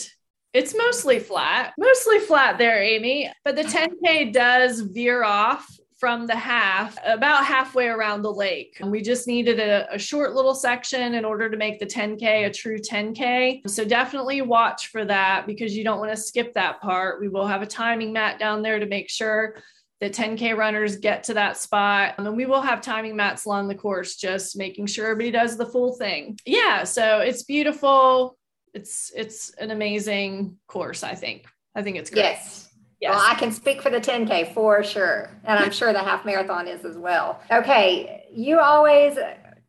it's 0.53 0.75
mostly 0.75 1.19
flat, 1.19 1.73
mostly 1.77 2.19
flat 2.19 2.57
there, 2.57 2.81
Amy. 2.81 3.31
But 3.43 3.55
the 3.55 3.63
10K 3.63 4.31
does 4.31 4.79
veer 4.79 5.23
off 5.23 5.67
from 6.05 6.27
the 6.27 6.35
half 6.35 6.99
about 7.03 7.43
halfway 7.43 7.87
around 7.87 8.21
the 8.21 8.31
lake. 8.31 8.77
And 8.79 8.91
we 8.91 9.01
just 9.01 9.25
needed 9.25 9.59
a, 9.59 9.91
a, 9.91 9.97
short 9.97 10.35
little 10.35 10.53
section 10.53 11.15
in 11.15 11.25
order 11.25 11.49
to 11.49 11.57
make 11.57 11.79
the 11.79 11.85
10K 11.87 12.45
a 12.45 12.53
true 12.53 12.77
10K. 12.77 13.67
So 13.67 13.83
definitely 13.83 14.43
watch 14.43 14.89
for 14.89 15.03
that 15.03 15.47
because 15.47 15.75
you 15.75 15.83
don't 15.83 15.97
want 15.97 16.11
to 16.11 16.15
skip 16.15 16.53
that 16.53 16.79
part. 16.79 17.19
We 17.19 17.27
will 17.27 17.47
have 17.47 17.63
a 17.63 17.65
timing 17.65 18.13
mat 18.13 18.37
down 18.37 18.61
there 18.61 18.77
to 18.77 18.85
make 18.85 19.09
sure 19.09 19.55
the 19.99 20.11
10K 20.11 20.55
runners 20.55 20.97
get 20.97 21.23
to 21.23 21.33
that 21.33 21.57
spot. 21.57 22.13
And 22.19 22.37
we 22.37 22.45
will 22.45 22.61
have 22.61 22.81
timing 22.81 23.15
mats 23.15 23.45
along 23.45 23.67
the 23.67 23.73
course, 23.73 24.15
just 24.15 24.55
making 24.55 24.85
sure 24.85 25.05
everybody 25.05 25.31
does 25.31 25.57
the 25.57 25.65
full 25.65 25.95
thing. 25.95 26.37
Yeah, 26.45 26.83
so 26.83 27.21
it's 27.21 27.41
beautiful. 27.41 28.37
It's 28.75 29.11
it's 29.15 29.55
an 29.55 29.71
amazing 29.71 30.57
course, 30.67 31.01
I 31.01 31.15
think. 31.15 31.47
I 31.73 31.81
think 31.81 31.97
it's 31.97 32.11
great. 32.11 32.25
Yes. 32.25 32.64
Yes. 33.01 33.15
Well, 33.15 33.25
I 33.25 33.35
can 33.35 33.51
speak 33.51 33.81
for 33.81 33.89
the 33.89 33.99
10K 33.99 34.53
for 34.53 34.83
sure. 34.83 35.29
And 35.43 35.59
I'm 35.59 35.71
sure 35.71 35.93
the 35.93 35.99
half 35.99 36.25
marathon 36.25 36.67
is 36.67 36.85
as 36.85 36.97
well. 36.97 37.41
Okay. 37.51 38.25
You 38.31 38.59
always 38.59 39.17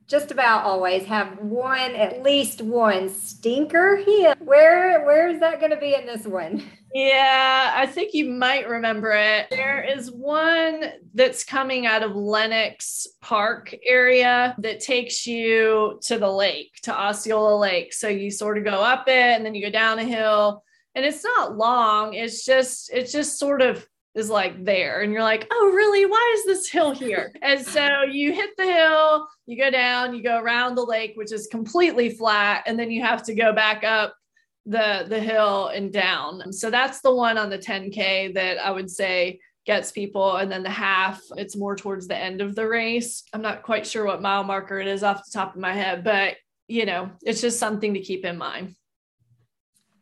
just 0.06 0.30
about 0.30 0.64
always 0.64 1.04
have 1.04 1.38
one, 1.38 1.96
at 1.96 2.22
least 2.22 2.62
one 2.62 3.08
stinker 3.08 3.96
here. 3.96 4.34
Where 4.38 5.04
where 5.04 5.28
is 5.28 5.40
that 5.40 5.58
going 5.58 5.72
to 5.72 5.76
be 5.76 5.94
in 5.94 6.06
this 6.06 6.26
one? 6.26 6.62
Yeah, 6.94 7.74
I 7.76 7.86
think 7.86 8.14
you 8.14 8.30
might 8.30 8.68
remember 8.68 9.10
it. 9.10 9.48
There 9.50 9.84
is 9.84 10.10
one 10.10 10.84
that's 11.12 11.44
coming 11.44 11.84
out 11.84 12.02
of 12.02 12.16
Lenox 12.16 13.06
Park 13.20 13.74
area 13.84 14.54
that 14.60 14.80
takes 14.80 15.26
you 15.26 15.98
to 16.04 16.18
the 16.18 16.30
lake, 16.30 16.78
to 16.84 16.98
Osceola 16.98 17.58
Lake. 17.58 17.92
So 17.92 18.08
you 18.08 18.30
sort 18.30 18.56
of 18.56 18.64
go 18.64 18.80
up 18.80 19.08
it 19.08 19.12
and 19.12 19.44
then 19.44 19.54
you 19.54 19.66
go 19.66 19.70
down 19.70 19.98
a 19.98 20.04
hill. 20.04 20.62
And 20.96 21.04
it's 21.04 21.22
not 21.22 21.56
long. 21.56 22.14
It's 22.14 22.44
just, 22.44 22.90
it's 22.92 23.12
just 23.12 23.38
sort 23.38 23.62
of 23.62 23.86
is 24.16 24.30
like 24.30 24.64
there. 24.64 25.02
And 25.02 25.12
you're 25.12 25.22
like 25.22 25.46
oh 25.52 25.72
really? 25.74 26.06
Why 26.06 26.34
is 26.36 26.46
this 26.46 26.68
hill 26.68 26.92
here? 26.92 27.32
And 27.42 27.64
so 27.64 28.02
you 28.10 28.32
hit 28.32 28.50
the 28.56 28.64
hill 28.64 29.28
you 29.46 29.56
go 29.56 29.70
down 29.70 30.14
you 30.14 30.22
go 30.22 30.40
around 30.40 30.74
the 30.74 30.84
lake 30.84 31.12
which 31.14 31.32
is 31.32 31.46
completely 31.46 32.10
flat 32.10 32.64
and 32.66 32.78
then 32.78 32.90
you 32.90 33.02
have 33.02 33.22
to 33.24 33.34
go 33.34 33.52
back 33.52 33.84
up 33.84 34.16
the 34.64 35.04
the 35.08 35.20
hill 35.20 35.68
and 35.68 35.92
down. 35.92 36.52
So 36.52 36.70
that's 36.70 37.00
the 37.02 37.14
one 37.14 37.38
on 37.38 37.50
the 37.50 37.58
10k 37.58 38.34
that 38.34 38.58
i 38.58 38.70
would 38.70 38.90
say 38.90 39.38
gets 39.66 39.92
people 39.92 40.36
and 40.36 40.50
then 40.50 40.62
the 40.62 40.70
half 40.70 41.20
it's 41.36 41.56
more 41.56 41.76
towards 41.76 42.08
the 42.08 42.16
end 42.16 42.40
of 42.40 42.54
the 42.54 42.66
race. 42.66 43.22
I'm 43.32 43.42
not 43.42 43.62
quite 43.62 43.86
sure 43.86 44.04
what 44.06 44.22
mile 44.22 44.44
marker 44.44 44.78
it 44.78 44.88
is 44.88 45.02
off 45.02 45.24
the 45.24 45.38
top 45.38 45.54
of 45.54 45.60
my 45.60 45.74
head 45.74 46.02
but 46.02 46.36
you 46.68 46.86
know 46.86 47.10
it's 47.22 47.42
just 47.42 47.58
something 47.58 47.94
to 47.94 48.00
keep 48.00 48.24
in 48.24 48.38
mind. 48.38 48.74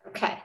Okay 0.09 0.39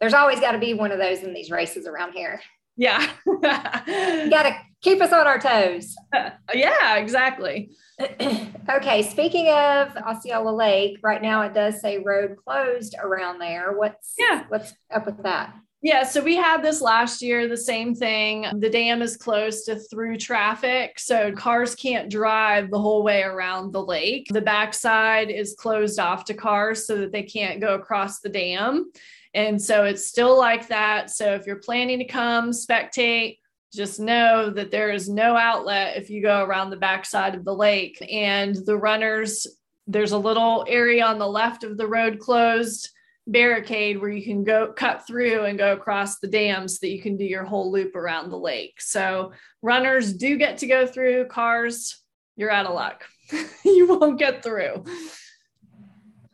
there's 0.00 0.14
always 0.14 0.40
got 0.40 0.52
to 0.52 0.58
be 0.58 0.74
one 0.74 0.92
of 0.92 0.98
those 0.98 1.20
in 1.20 1.34
these 1.34 1.50
races 1.50 1.86
around 1.86 2.12
here 2.12 2.40
yeah. 2.80 3.10
got 3.26 4.42
to 4.44 4.56
keep 4.80 5.02
us 5.02 5.12
on 5.12 5.26
our 5.26 5.38
toes. 5.38 5.94
yeah, 6.54 6.96
exactly. 6.96 7.72
okay. 8.00 9.02
Speaking 9.02 9.48
of 9.48 9.94
Osceola 9.96 10.50
Lake, 10.50 10.98
right 11.02 11.20
now 11.20 11.42
it 11.42 11.52
does 11.52 11.80
say 11.82 11.98
road 11.98 12.36
closed 12.42 12.94
around 12.98 13.38
there. 13.38 13.76
What's 13.76 14.14
yeah? 14.18 14.44
What's 14.48 14.72
up 14.90 15.04
with 15.04 15.22
that? 15.22 15.54
Yeah, 15.82 16.04
so 16.04 16.22
we 16.22 16.36
had 16.36 16.62
this 16.62 16.82
last 16.82 17.22
year, 17.22 17.48
the 17.48 17.56
same 17.56 17.94
thing. 17.94 18.46
The 18.58 18.68
dam 18.68 19.00
is 19.00 19.16
closed 19.16 19.64
to 19.64 19.76
through 19.76 20.18
traffic, 20.18 20.98
so 20.98 21.32
cars 21.32 21.74
can't 21.74 22.10
drive 22.10 22.70
the 22.70 22.78
whole 22.78 23.02
way 23.02 23.22
around 23.22 23.72
the 23.72 23.82
lake. 23.82 24.26
The 24.30 24.42
backside 24.42 25.30
is 25.30 25.56
closed 25.58 25.98
off 25.98 26.26
to 26.26 26.34
cars 26.34 26.86
so 26.86 26.98
that 26.98 27.12
they 27.12 27.22
can't 27.22 27.62
go 27.62 27.74
across 27.74 28.20
the 28.20 28.28
dam. 28.28 28.90
And 29.34 29.60
so 29.60 29.84
it's 29.84 30.06
still 30.06 30.36
like 30.36 30.68
that. 30.68 31.10
So 31.10 31.34
if 31.34 31.46
you're 31.46 31.56
planning 31.56 31.98
to 31.98 32.04
come 32.04 32.50
spectate, 32.50 33.38
just 33.72 34.00
know 34.00 34.50
that 34.50 34.70
there 34.70 34.90
is 34.90 35.08
no 35.08 35.36
outlet 35.36 35.96
if 35.96 36.10
you 36.10 36.22
go 36.22 36.42
around 36.44 36.70
the 36.70 36.76
backside 36.76 37.34
of 37.34 37.44
the 37.44 37.54
lake. 37.54 38.04
And 38.10 38.56
the 38.66 38.76
runners, 38.76 39.46
there's 39.86 40.12
a 40.12 40.18
little 40.18 40.64
area 40.68 41.04
on 41.04 41.18
the 41.18 41.28
left 41.28 41.62
of 41.62 41.76
the 41.76 41.86
road 41.86 42.18
closed 42.18 42.90
barricade 43.26 44.00
where 44.00 44.10
you 44.10 44.24
can 44.24 44.42
go 44.42 44.72
cut 44.72 45.06
through 45.06 45.44
and 45.44 45.58
go 45.58 45.72
across 45.72 46.18
the 46.18 46.26
dam 46.26 46.66
so 46.66 46.78
that 46.82 46.90
you 46.90 47.00
can 47.00 47.16
do 47.16 47.24
your 47.24 47.44
whole 47.44 47.70
loop 47.70 47.94
around 47.94 48.30
the 48.30 48.36
lake. 48.36 48.80
So 48.80 49.32
runners 49.62 50.12
do 50.12 50.36
get 50.36 50.58
to 50.58 50.66
go 50.66 50.86
through, 50.86 51.26
cars, 51.26 52.02
you're 52.36 52.50
out 52.50 52.66
of 52.66 52.74
luck. 52.74 53.04
you 53.64 53.86
won't 53.86 54.18
get 54.18 54.42
through. 54.42 54.84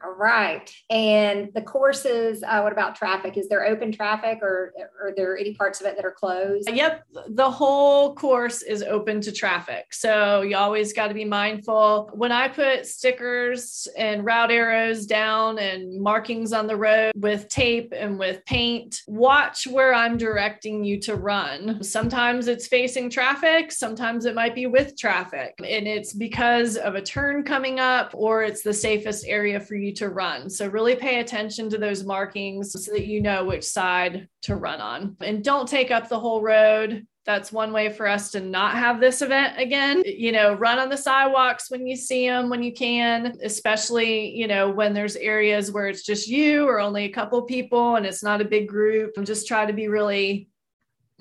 All 0.07 0.12
right. 0.12 0.73
And 0.88 1.53
the 1.53 1.62
courses, 1.62 2.45
uh, 2.47 2.61
what 2.61 2.73
about 2.73 2.95
traffic? 2.95 3.37
Is 3.37 3.49
there 3.49 3.66
open 3.66 3.90
traffic 3.90 4.38
or 4.40 4.73
are 5.03 5.12
there 5.16 5.37
any 5.37 5.53
parts 5.53 5.81
of 5.81 5.87
it 5.88 5.97
that 5.97 6.05
are 6.05 6.12
closed? 6.12 6.71
Yep. 6.71 7.05
The 7.31 7.51
whole 7.51 8.14
course 8.14 8.62
is 8.62 8.85
open 8.85 9.21
to 9.23 9.33
traffic. 9.33 9.92
So 9.92 10.42
you 10.42 10.57
always 10.57 10.92
got 10.92 11.09
to 11.09 11.14
be 11.14 11.25
mindful. 11.25 12.11
When 12.14 12.31
I 12.31 12.47
put 12.47 12.87
stickers 12.87 13.88
and 13.99 14.25
route 14.25 14.53
arrows 14.53 15.07
down 15.07 15.59
and 15.59 16.01
markings 16.01 16.53
on 16.53 16.69
the 16.69 16.77
road 16.77 17.12
with 17.16 17.49
tape 17.49 17.92
and 17.97 18.16
with 18.16 18.45
paint, 18.45 19.03
watch 19.09 19.66
where 19.66 19.92
I'm 19.92 20.16
directing 20.16 20.85
you 20.85 21.01
to 21.01 21.16
run. 21.16 21.83
Sometimes 21.83 22.47
it's 22.47 22.69
facing 22.69 23.11
traffic, 23.11 23.73
sometimes 23.73 24.25
it 24.25 24.37
might 24.37 24.55
be 24.55 24.66
with 24.66 24.97
traffic. 24.97 25.55
And 25.59 25.88
it's 25.88 26.12
because 26.12 26.77
of 26.77 26.95
a 26.95 27.03
turn 27.03 27.42
coming 27.42 27.81
up 27.81 28.12
or 28.14 28.45
it's 28.45 28.62
the 28.62 28.73
safest 28.73 29.27
area 29.27 29.59
for 29.59 29.75
you 29.75 29.95
to 29.96 30.09
run. 30.09 30.48
So 30.48 30.68
really 30.68 30.96
pay 30.96 31.20
attention 31.20 31.68
to 31.70 31.78
those 31.78 32.04
markings 32.04 32.72
so 32.72 32.92
that 32.92 33.06
you 33.06 33.20
know 33.20 33.44
which 33.44 33.64
side 33.64 34.28
to 34.42 34.56
run 34.56 34.80
on. 34.80 35.16
And 35.20 35.42
don't 35.42 35.68
take 35.68 35.90
up 35.90 36.09
the 36.09 36.20
whole 36.20 36.42
road. 36.42 37.06
that's 37.24 37.50
one 37.50 37.72
way 37.72 37.88
for 37.88 38.06
us 38.06 38.30
to 38.30 38.40
not 38.40 38.74
have 38.74 39.00
this 39.00 39.20
event 39.20 39.59
again. 39.59 40.02
You 40.06 40.30
know, 40.30 40.54
run 40.54 40.78
on 40.78 40.88
the 40.88 40.96
sidewalks 40.96 41.70
when 41.70 41.85
you 41.85 41.96
see 41.96 42.28
them, 42.28 42.48
when 42.48 42.62
you 42.62 42.72
can, 42.72 43.37
especially, 43.42 44.30
you 44.30 44.46
know, 44.46 44.70
when 44.70 44.94
there's 44.94 45.16
areas 45.16 45.72
where 45.72 45.88
it's 45.88 46.04
just 46.04 46.28
you 46.28 46.68
or 46.68 46.78
only 46.78 47.04
a 47.04 47.12
couple 47.12 47.42
people 47.42 47.96
and 47.96 48.06
it's 48.06 48.22
not 48.22 48.40
a 48.40 48.44
big 48.44 48.68
group. 48.68 49.12
Just 49.24 49.48
try 49.48 49.66
to 49.66 49.72
be 49.72 49.88
really 49.88 50.48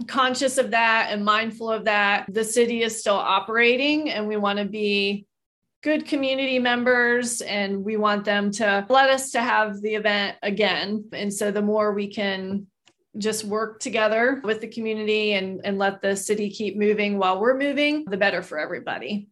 conscious 0.07 0.57
of 0.57 0.71
that 0.71 1.07
and 1.09 1.25
mindful 1.25 1.71
of 1.71 1.85
that. 1.85 2.25
The 2.31 2.43
city 2.43 2.83
is 2.83 2.99
still 2.99 3.15
operating 3.15 4.11
and 4.11 4.27
we 4.27 4.37
want 4.37 4.59
to 4.59 4.65
be 4.65 5.25
good 5.85 6.07
community 6.07 6.57
members 6.57 7.41
and 7.41 7.85
we 7.85 7.95
want 7.95 8.25
them 8.25 8.49
to 8.49 8.83
let 8.89 9.07
us 9.11 9.29
to 9.29 9.39
have 9.39 9.79
the 9.81 9.93
event 9.93 10.35
again. 10.41 11.05
And 11.13 11.31
so 11.31 11.51
the 11.51 11.61
more 11.61 11.93
we 11.93 12.07
can 12.07 12.65
just 13.19 13.43
work 13.43 13.79
together 13.79 14.41
with 14.43 14.61
the 14.61 14.67
community 14.67 15.33
and, 15.33 15.61
and 15.63 15.77
let 15.77 16.01
the 16.01 16.15
city 16.15 16.49
keep 16.49 16.75
moving 16.75 17.19
while 17.19 17.39
we're 17.39 17.55
moving, 17.55 18.03
the 18.05 18.17
better 18.17 18.41
for 18.41 18.57
everybody. 18.57 19.29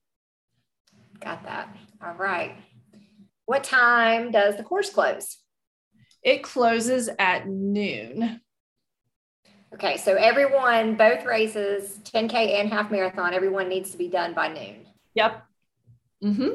Got 1.20 1.44
that. 1.44 1.76
All 2.06 2.14
right. 2.14 2.56
What 3.48 3.64
time 3.64 4.30
does 4.30 4.56
the 4.56 4.64
course 4.64 4.92
close? 4.92 5.40
It 6.22 6.44
closes 6.44 7.10
at 7.18 7.48
noon. 7.48 8.42
Okay, 9.74 9.98
so 9.98 10.14
everyone, 10.14 10.98
both 10.98 11.26
races, 11.26 11.98
10K 12.04 12.60
and 12.60 12.70
half 12.70 12.92
marathon, 12.92 13.34
everyone 13.34 13.70
needs 13.70 13.90
to 13.90 13.98
be 13.98 14.08
done 14.08 14.36
by 14.36 14.50
noon. 14.50 14.86
Yep. 15.16 15.44
Mm-hmm. 16.24 16.50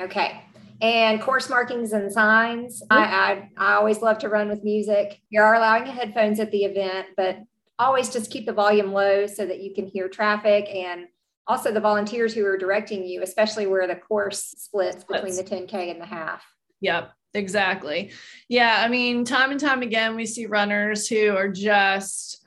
Okay 0.00 0.42
and 0.82 1.22
course 1.22 1.48
markings 1.48 1.92
and 1.92 2.12
signs. 2.12 2.82
I, 2.90 3.04
I, 3.04 3.50
I 3.56 3.74
always 3.74 4.02
love 4.02 4.18
to 4.18 4.28
run 4.28 4.48
with 4.48 4.64
music. 4.64 5.20
You 5.30 5.40
are 5.40 5.54
allowing 5.54 5.86
headphones 5.86 6.40
at 6.40 6.50
the 6.50 6.64
event, 6.64 7.06
but 7.16 7.38
always 7.78 8.10
just 8.10 8.32
keep 8.32 8.46
the 8.46 8.52
volume 8.52 8.92
low 8.92 9.28
so 9.28 9.46
that 9.46 9.62
you 9.62 9.72
can 9.74 9.86
hear 9.86 10.08
traffic 10.08 10.68
and 10.68 11.06
also 11.46 11.72
the 11.72 11.80
volunteers 11.80 12.34
who 12.34 12.44
are 12.44 12.58
directing 12.58 13.06
you, 13.06 13.22
especially 13.22 13.66
where 13.66 13.86
the 13.86 13.94
course 13.94 14.54
splits 14.58 15.04
between 15.04 15.36
the 15.36 15.44
10K 15.44 15.92
and 15.92 16.00
the 16.00 16.06
half. 16.06 16.44
Yep, 16.80 17.12
exactly. 17.32 18.10
Yeah, 18.48 18.82
I 18.84 18.88
mean, 18.88 19.24
time 19.24 19.52
and 19.52 19.60
time 19.60 19.82
again, 19.82 20.16
we 20.16 20.26
see 20.26 20.46
runners 20.46 21.06
who 21.06 21.36
are 21.36 21.48
just 21.48 22.40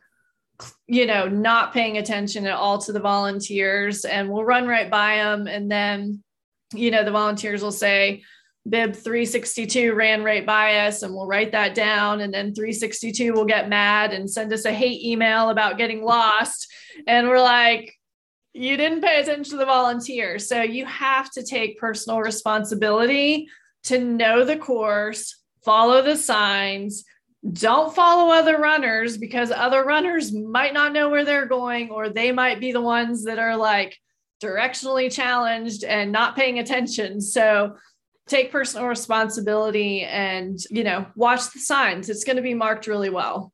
you 0.87 1.05
know 1.05 1.27
not 1.27 1.73
paying 1.73 1.97
attention 1.97 2.47
at 2.47 2.55
all 2.55 2.77
to 2.77 2.93
the 2.93 2.99
volunteers 3.01 4.05
and 4.05 4.29
we'll 4.29 4.45
run 4.45 4.65
right 4.65 4.89
by 4.89 5.17
them 5.17 5.47
and 5.47 5.69
then 5.69 6.23
you 6.73 6.91
know, 6.91 7.03
the 7.03 7.11
volunteers 7.11 7.61
will 7.61 7.71
say, 7.71 8.23
bib 8.67 8.95
362 8.95 9.93
ran 9.93 10.23
right 10.23 10.45
by 10.45 10.87
us 10.87 11.03
and 11.03 11.13
we'll 11.13 11.27
write 11.27 11.51
that 11.51 11.75
down. 11.75 12.21
And 12.21 12.33
then 12.33 12.55
362 12.55 13.33
will 13.33 13.45
get 13.45 13.69
mad 13.69 14.11
and 14.11 14.29
send 14.29 14.51
us 14.51 14.65
a 14.65 14.73
hate 14.73 15.03
email 15.03 15.49
about 15.49 15.77
getting 15.77 16.03
lost. 16.03 16.71
And 17.07 17.27
we're 17.27 17.41
like 17.41 17.93
you 18.53 18.77
didn't 18.77 19.01
pay 19.01 19.19
attention 19.19 19.51
to 19.51 19.57
the 19.57 19.65
volunteer 19.65 20.39
so 20.39 20.61
you 20.61 20.85
have 20.85 21.29
to 21.29 21.43
take 21.43 21.77
personal 21.77 22.21
responsibility 22.21 23.49
to 23.83 23.99
know 23.99 24.45
the 24.45 24.55
course 24.55 25.35
follow 25.65 26.01
the 26.03 26.15
signs. 26.15 27.03
Don't 27.51 27.93
follow 27.93 28.31
other 28.31 28.57
runners 28.57 29.17
because 29.17 29.51
other 29.51 29.83
runners 29.83 30.31
might 30.31 30.73
not 30.73 30.93
know 30.93 31.09
where 31.09 31.25
they're 31.25 31.47
going 31.47 31.89
or 31.89 32.09
they 32.09 32.31
might 32.31 32.59
be 32.59 32.71
the 32.71 32.81
ones 32.81 33.25
that 33.25 33.39
are 33.39 33.57
like 33.57 33.97
directionally 34.45 35.11
challenged 35.11 35.83
and 35.83 36.11
not 36.11 36.35
paying 36.35 36.59
attention. 36.59 37.19
So 37.21 37.75
take 38.27 38.51
personal 38.51 38.87
responsibility 38.87 40.03
and, 40.03 40.59
you 40.69 40.83
know, 40.83 41.05
watch 41.15 41.51
the 41.51 41.59
signs. 41.59 42.09
It's 42.09 42.23
going 42.23 42.37
to 42.37 42.41
be 42.41 42.53
marked 42.53 42.87
really 42.87 43.09
well. 43.09 43.51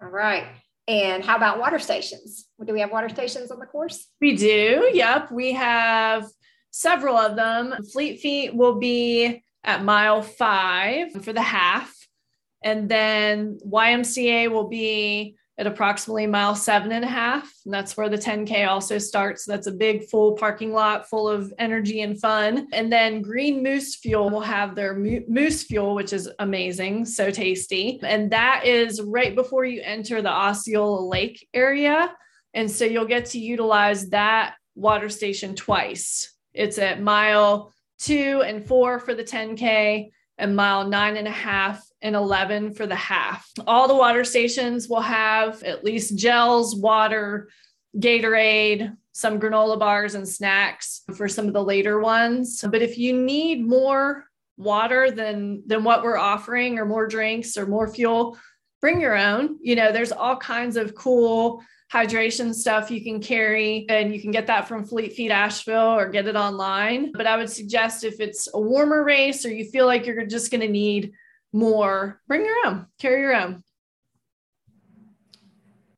All 0.00 0.08
right. 0.08 0.44
And 0.88 1.24
how 1.24 1.36
about 1.36 1.58
water 1.58 1.78
stations? 1.78 2.48
Do 2.64 2.72
we 2.72 2.80
have 2.80 2.90
water 2.90 3.08
stations 3.08 3.50
on 3.50 3.58
the 3.58 3.66
course? 3.66 4.08
We 4.20 4.36
do. 4.36 4.90
Yep. 4.92 5.30
We 5.30 5.52
have 5.52 6.26
several 6.70 7.16
of 7.16 7.36
them. 7.36 7.74
Fleet 7.92 8.20
Feet 8.20 8.54
will 8.54 8.78
be 8.78 9.42
at 9.64 9.84
mile 9.84 10.22
five 10.22 11.12
for 11.22 11.32
the 11.32 11.42
half. 11.42 11.94
And 12.64 12.88
then 12.88 13.58
YMCA 13.66 14.50
will 14.50 14.68
be 14.68 15.36
at 15.58 15.66
approximately 15.66 16.26
mile 16.26 16.54
seven 16.54 16.92
and 16.92 17.04
a 17.04 17.08
half. 17.08 17.52
And 17.64 17.74
that's 17.74 17.96
where 17.96 18.08
the 18.08 18.16
10K 18.16 18.66
also 18.66 18.98
starts. 18.98 19.44
That's 19.44 19.66
a 19.66 19.72
big 19.72 20.08
full 20.08 20.32
parking 20.32 20.72
lot 20.72 21.08
full 21.08 21.28
of 21.28 21.52
energy 21.58 22.00
and 22.00 22.18
fun. 22.18 22.68
And 22.72 22.90
then 22.90 23.20
Green 23.20 23.62
Moose 23.62 23.96
Fuel 23.96 24.30
will 24.30 24.40
have 24.40 24.74
their 24.74 24.94
moose 24.96 25.64
fuel, 25.64 25.94
which 25.94 26.12
is 26.12 26.28
amazing, 26.38 27.04
so 27.04 27.30
tasty. 27.30 28.00
And 28.02 28.30
that 28.32 28.62
is 28.64 29.02
right 29.02 29.34
before 29.34 29.64
you 29.64 29.82
enter 29.84 30.22
the 30.22 30.32
Osceola 30.32 31.00
Lake 31.06 31.46
area. 31.52 32.14
And 32.54 32.70
so 32.70 32.84
you'll 32.84 33.04
get 33.04 33.26
to 33.26 33.38
utilize 33.38 34.08
that 34.10 34.54
water 34.74 35.10
station 35.10 35.54
twice. 35.54 36.34
It's 36.54 36.78
at 36.78 37.02
mile 37.02 37.72
two 37.98 38.42
and 38.44 38.66
four 38.66 38.98
for 38.98 39.14
the 39.14 39.24
10K 39.24 40.10
and 40.38 40.56
mile 40.56 40.88
nine 40.88 41.16
and 41.16 41.28
a 41.28 41.32
half 41.32 41.82
and 42.02 42.16
11 42.16 42.74
for 42.74 42.86
the 42.86 42.96
half. 42.96 43.48
All 43.66 43.88
the 43.88 43.94
water 43.94 44.24
stations 44.24 44.88
will 44.88 45.00
have 45.00 45.62
at 45.62 45.84
least 45.84 46.16
gels, 46.16 46.76
water, 46.76 47.48
Gatorade, 47.96 48.96
some 49.12 49.38
granola 49.38 49.78
bars 49.78 50.14
and 50.14 50.26
snacks 50.26 51.02
for 51.14 51.28
some 51.28 51.46
of 51.46 51.52
the 51.52 51.62
later 51.62 52.00
ones. 52.00 52.64
But 52.68 52.82
if 52.82 52.98
you 52.98 53.12
need 53.12 53.66
more 53.66 54.24
water 54.56 55.10
than 55.10 55.62
than 55.66 55.84
what 55.84 56.02
we're 56.02 56.16
offering 56.16 56.78
or 56.78 56.84
more 56.84 57.06
drinks 57.06 57.56
or 57.56 57.66
more 57.66 57.88
fuel, 57.88 58.38
bring 58.80 59.00
your 59.00 59.16
own. 59.16 59.58
You 59.60 59.76
know, 59.76 59.92
there's 59.92 60.12
all 60.12 60.36
kinds 60.36 60.76
of 60.76 60.94
cool 60.94 61.62
hydration 61.92 62.54
stuff 62.54 62.90
you 62.90 63.04
can 63.04 63.20
carry 63.20 63.84
and 63.90 64.14
you 64.14 64.20
can 64.20 64.30
get 64.30 64.46
that 64.46 64.66
from 64.66 64.84
Fleet 64.84 65.12
Feet 65.12 65.30
Asheville 65.30 65.94
or 65.94 66.08
get 66.08 66.26
it 66.26 66.36
online. 66.36 67.12
But 67.12 67.26
I 67.26 67.36
would 67.36 67.50
suggest 67.50 68.02
if 68.02 68.18
it's 68.18 68.48
a 68.54 68.60
warmer 68.60 69.04
race 69.04 69.44
or 69.44 69.52
you 69.52 69.66
feel 69.66 69.84
like 69.84 70.06
you're 70.06 70.24
just 70.24 70.50
going 70.50 70.62
to 70.62 70.68
need 70.68 71.12
more, 71.52 72.20
bring 72.28 72.44
your 72.44 72.66
own, 72.66 72.86
carry 72.98 73.20
your 73.20 73.34
own. 73.34 73.62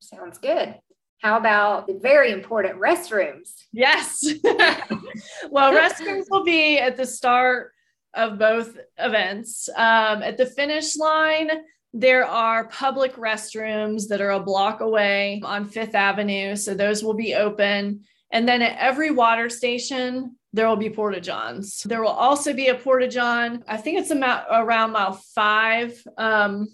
Sounds 0.00 0.38
good. 0.38 0.74
How 1.22 1.38
about 1.38 1.86
the 1.86 1.94
very 1.94 2.32
important 2.32 2.78
restrooms? 2.78 3.54
Yes. 3.72 4.26
well, 4.44 5.72
restrooms 5.72 6.26
will 6.30 6.44
be 6.44 6.78
at 6.78 6.96
the 6.96 7.06
start 7.06 7.72
of 8.12 8.38
both 8.38 8.76
events. 8.98 9.68
Um, 9.70 10.22
at 10.22 10.36
the 10.36 10.46
finish 10.46 10.96
line, 10.96 11.50
there 11.94 12.26
are 12.26 12.68
public 12.68 13.14
restrooms 13.16 14.08
that 14.08 14.20
are 14.20 14.32
a 14.32 14.40
block 14.40 14.80
away 14.80 15.40
on 15.44 15.64
Fifth 15.64 15.94
Avenue. 15.94 16.56
So 16.56 16.74
those 16.74 17.02
will 17.02 17.14
be 17.14 17.34
open. 17.34 18.02
And 18.30 18.48
then 18.48 18.62
at 18.62 18.76
every 18.78 19.10
water 19.10 19.48
station, 19.48 20.36
there 20.54 20.68
will 20.68 20.76
be 20.76 20.88
porta 20.88 21.20
johns. 21.20 21.82
There 21.82 22.00
will 22.00 22.10
also 22.10 22.52
be 22.52 22.68
a 22.68 22.76
porta 22.76 23.08
john. 23.08 23.64
I 23.66 23.76
think 23.76 23.98
it's 23.98 24.12
about 24.12 24.46
around 24.48 24.92
mile 24.92 25.20
five, 25.34 26.00
um, 26.16 26.68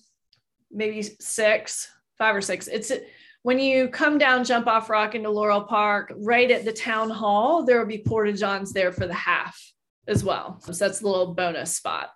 maybe 0.71 1.03
six, 1.03 1.90
five 2.19 2.37
or 2.37 2.43
six. 2.43 2.69
It's 2.69 2.93
when 3.43 3.59
you 3.59 3.88
come 3.88 4.19
down, 4.19 4.45
jump 4.45 4.66
off 4.66 4.90
rock 4.90 5.14
into 5.14 5.31
Laurel 5.31 5.62
Park, 5.62 6.12
right 6.14 6.51
at 6.51 6.66
the 6.66 6.75
town 6.75 7.09
hall, 7.09 7.64
there 7.64 7.79
will 7.79 7.87
be 7.87 8.05
porta 8.07 8.35
johns 8.35 8.75
there 8.75 8.93
for 8.93 9.07
the 9.07 9.14
half 9.14 9.59
as 10.07 10.23
well. 10.23 10.61
So 10.61 10.73
that's 10.73 11.01
a 11.01 11.07
little 11.07 11.33
bonus 11.33 11.75
spot. 11.75 12.11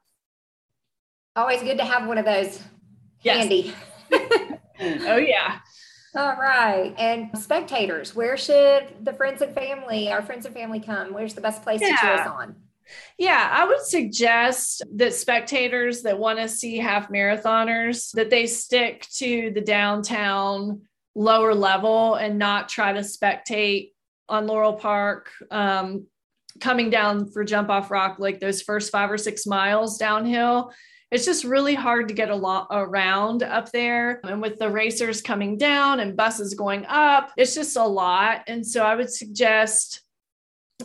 Always 1.34 1.62
good 1.62 1.78
to 1.78 1.84
have 1.84 2.06
one 2.06 2.18
of 2.18 2.26
those 2.26 2.62
yes. 3.22 3.38
handy. 3.38 3.74
oh 4.12 5.16
yeah. 5.16 5.60
All 6.16 6.36
right. 6.36 6.94
And 6.96 7.36
spectators, 7.36 8.14
where 8.14 8.36
should 8.36 9.04
the 9.04 9.12
friends 9.12 9.42
and 9.42 9.54
family, 9.54 10.12
our 10.12 10.22
friends 10.22 10.46
and 10.46 10.54
family 10.54 10.80
come? 10.80 11.12
Where's 11.12 11.34
the 11.34 11.40
best 11.40 11.62
place 11.62 11.80
yeah. 11.80 11.88
to 11.88 11.96
cheer 11.96 12.14
us 12.14 12.28
on? 12.28 12.56
Yeah, 13.18 13.48
I 13.50 13.66
would 13.66 13.80
suggest 13.80 14.82
that 14.96 15.14
spectators 15.14 16.02
that 16.02 16.18
want 16.18 16.38
to 16.38 16.48
see 16.48 16.76
half 16.76 17.08
marathoners 17.08 18.12
that 18.12 18.30
they 18.30 18.46
stick 18.46 19.06
to 19.16 19.50
the 19.54 19.60
downtown 19.60 20.82
lower 21.14 21.54
level 21.54 22.14
and 22.14 22.38
not 22.38 22.68
try 22.68 22.92
to 22.92 23.00
spectate 23.00 23.92
on 24.28 24.46
Laurel 24.46 24.74
Park 24.74 25.30
um, 25.50 26.06
coming 26.60 26.90
down 26.90 27.30
for 27.30 27.44
jump 27.44 27.70
off 27.70 27.90
rock 27.90 28.18
like 28.18 28.40
those 28.40 28.62
first 28.62 28.92
5 28.92 29.12
or 29.12 29.18
6 29.18 29.46
miles 29.46 29.98
downhill 29.98 30.72
it's 31.14 31.24
just 31.24 31.44
really 31.44 31.76
hard 31.76 32.08
to 32.08 32.14
get 32.14 32.28
a 32.28 32.34
lot 32.34 32.66
around 32.72 33.44
up 33.44 33.70
there. 33.70 34.20
And 34.24 34.42
with 34.42 34.58
the 34.58 34.68
racers 34.68 35.22
coming 35.22 35.56
down 35.56 36.00
and 36.00 36.16
buses 36.16 36.54
going 36.54 36.84
up, 36.86 37.30
it's 37.36 37.54
just 37.54 37.76
a 37.76 37.84
lot. 37.84 38.42
And 38.48 38.66
so 38.66 38.84
I 38.84 38.96
would 38.96 39.12
suggest 39.12 40.02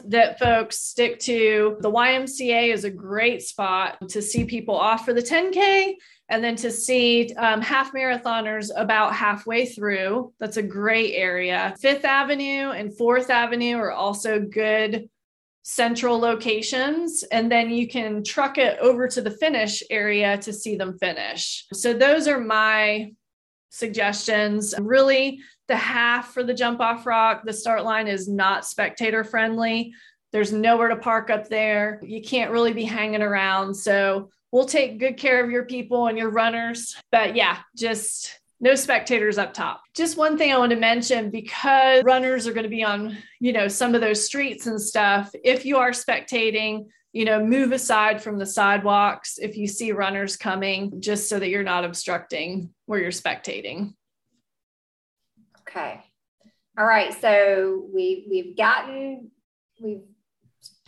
that 0.05 0.37
folks 0.37 0.77
stick 0.77 1.17
to 1.21 1.77
the 1.79 1.91
YMCA 1.91 2.71
is 2.71 2.83
a 2.83 2.91
great 2.91 3.41
spot 3.41 3.97
to 4.09 4.21
see 4.21 4.45
people 4.45 4.75
off 4.75 5.03
for 5.03 5.13
the 5.13 5.21
10K 5.21 5.95
and 6.29 6.43
then 6.43 6.55
to 6.57 6.69
see 6.69 7.33
um, 7.33 7.59
half 7.59 7.91
marathoners 7.93 8.69
about 8.75 9.15
halfway 9.15 9.65
through. 9.65 10.31
That's 10.39 10.57
a 10.57 10.61
great 10.61 11.15
area. 11.15 11.73
Fifth 11.79 12.05
Avenue 12.05 12.69
and 12.69 12.95
Fourth 12.95 13.31
Avenue 13.31 13.77
are 13.77 13.91
also 13.91 14.39
good 14.39 15.09
central 15.63 16.17
locations 16.17 17.23
and 17.31 17.51
then 17.51 17.69
you 17.69 17.87
can 17.87 18.23
truck 18.23 18.57
it 18.57 18.79
over 18.79 19.07
to 19.07 19.21
the 19.21 19.31
finish 19.31 19.83
area 19.89 20.37
to 20.37 20.51
see 20.53 20.75
them 20.75 20.97
finish. 20.97 21.65
So 21.73 21.93
those 21.93 22.27
are 22.27 22.39
my 22.39 23.11
suggestions. 23.69 24.73
Really 24.79 25.39
the 25.67 25.75
half 25.75 26.33
for 26.33 26.43
the 26.43 26.53
jump 26.53 26.79
off 26.79 27.05
rock. 27.05 27.43
The 27.45 27.53
start 27.53 27.83
line 27.83 28.07
is 28.07 28.27
not 28.27 28.65
spectator 28.65 29.23
friendly. 29.23 29.93
There's 30.31 30.51
nowhere 30.51 30.89
to 30.89 30.95
park 30.95 31.29
up 31.29 31.49
there. 31.49 32.01
You 32.03 32.21
can't 32.21 32.51
really 32.51 32.73
be 32.73 32.83
hanging 32.83 33.21
around. 33.21 33.75
So 33.75 34.29
we'll 34.51 34.65
take 34.65 34.99
good 34.99 35.17
care 35.17 35.43
of 35.43 35.51
your 35.51 35.65
people 35.65 36.07
and 36.07 36.17
your 36.17 36.29
runners. 36.29 36.95
But 37.11 37.35
yeah, 37.35 37.59
just 37.75 38.38
no 38.59 38.75
spectators 38.75 39.37
up 39.37 39.53
top. 39.53 39.81
Just 39.93 40.17
one 40.17 40.37
thing 40.37 40.51
I 40.51 40.57
want 40.57 40.71
to 40.71 40.77
mention 40.77 41.29
because 41.29 42.03
runners 42.03 42.47
are 42.47 42.53
going 42.53 42.63
to 42.63 42.69
be 42.69 42.83
on, 42.83 43.17
you 43.39 43.53
know, 43.53 43.67
some 43.67 43.95
of 43.95 44.01
those 44.01 44.25
streets 44.25 44.67
and 44.67 44.81
stuff. 44.81 45.31
If 45.43 45.65
you 45.65 45.77
are 45.77 45.91
spectating, 45.91 46.87
you 47.13 47.25
know, 47.25 47.43
move 47.43 47.71
aside 47.71 48.21
from 48.21 48.37
the 48.37 48.45
sidewalks 48.45 49.37
if 49.37 49.57
you 49.57 49.67
see 49.67 49.91
runners 49.91 50.35
coming, 50.35 51.01
just 51.01 51.29
so 51.29 51.39
that 51.39 51.49
you're 51.49 51.63
not 51.63 51.85
obstructing 51.85 52.73
where 52.85 52.99
you're 52.99 53.11
spectating. 53.11 53.93
Okay. 55.61 56.03
All 56.77 56.85
right. 56.85 57.13
So 57.19 57.87
we 57.93 58.27
we've 58.29 58.57
gotten 58.57 59.31
we've 59.81 60.01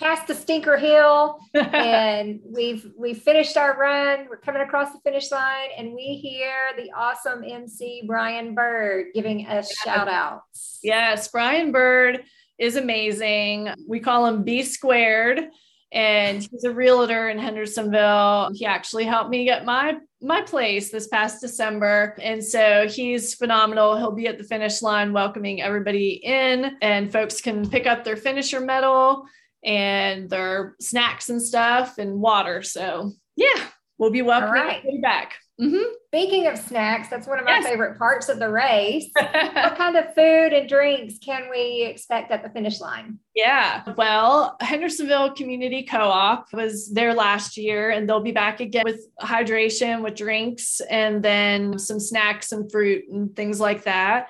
past 0.02 0.28
the 0.28 0.36
stinker 0.36 0.78
hill 0.78 1.40
and 1.54 2.40
we've 2.44 2.92
we've 2.98 3.22
finished 3.22 3.56
our 3.56 3.78
run. 3.78 4.28
We're 4.30 4.38
coming 4.38 4.64
across 4.64 4.92
the 4.92 5.00
finish 5.00 5.32
line 5.32 5.70
and 5.78 5.94
we 5.94 6.20
hear 6.22 6.52
the 6.76 6.92
awesome 6.92 7.44
mc 7.44 8.04
brian 8.08 8.56
bird 8.56 9.08
giving 9.14 9.46
us 9.46 9.72
shout 9.78 10.08
outs 10.08 10.80
yes 10.84 11.28
brian 11.28 11.72
bird 11.72 12.24
is 12.62 12.76
amazing. 12.76 13.70
We 13.88 14.00
call 14.00 14.28
him 14.28 14.44
b 14.44 14.64
squared 14.64 15.50
and 15.92 16.48
he's 16.50 16.64
a 16.64 16.72
realtor 16.72 17.30
in 17.30 17.38
hendersonville. 17.38 18.52
He 18.54 18.66
actually 18.66 19.04
helped 19.04 19.30
me 19.30 19.46
get 19.46 19.66
my 19.66 19.98
my 20.22 20.42
place 20.42 20.92
this 20.92 21.08
past 21.08 21.42
december. 21.42 22.16
And 22.22 22.44
so 22.44 22.88
he's 22.88 23.34
phenomenal. 23.34 23.98
He'll 23.98 24.12
be 24.12 24.28
at 24.28 24.38
the 24.38 24.44
finish 24.44 24.82
line 24.82 25.12
welcoming 25.12 25.62
everybody 25.62 26.22
in 26.24 26.78
and 26.82 27.12
folks 27.12 27.42
can 27.42 27.68
pick 27.68 27.88
up 27.88 28.04
their 28.04 28.16
finisher 28.16 28.62
medal 28.62 29.26
and 29.64 30.30
their 30.30 30.76
snacks 30.80 31.30
and 31.30 31.42
stuff 31.42 31.98
and 31.98 32.20
water. 32.20 32.62
So 32.62 33.14
yeah, 33.36 33.68
we'll 33.98 34.12
be 34.12 34.22
welcome 34.22 34.52
right. 34.52 34.84
back. 35.02 35.36
Mm-hmm. 35.62 35.94
Speaking 36.08 36.48
of 36.48 36.58
snacks, 36.58 37.08
that's 37.08 37.28
one 37.28 37.38
of 37.38 37.46
my 37.46 37.52
yes. 37.52 37.68
favorite 37.68 37.98
parts 38.00 38.30
of 38.30 38.40
the 38.40 38.50
race. 38.50 39.12
what 39.14 39.78
kind 39.78 39.96
of 39.96 40.14
food 40.16 40.54
and 40.54 40.68
drinks 40.68 41.20
can 41.20 41.50
we 41.52 41.84
expect 41.84 42.32
at 42.32 42.42
the 42.42 42.50
finish 42.50 42.82
line? 42.82 43.20
Yeah, 43.36 43.84
well, 43.96 44.58
Hendersonville 44.60 45.36
Community 45.36 45.84
Co 45.84 46.00
op 46.00 46.48
was 46.52 46.92
there 46.92 47.14
last 47.14 47.58
year, 47.58 47.92
and 47.92 48.10
they'll 48.10 48.22
be 48.22 48.32
back 48.32 48.60
again 48.60 48.84
with 48.86 49.06
hydration, 49.22 50.02
with 50.02 50.16
drinks, 50.16 50.82
and 50.90 51.22
then 51.22 51.78
some 51.78 52.00
snacks 52.00 52.52
and 52.52 52.72
fruit 52.72 53.06
and 53.10 53.36
things 53.36 53.60
like 53.60 53.84
that. 53.84 54.30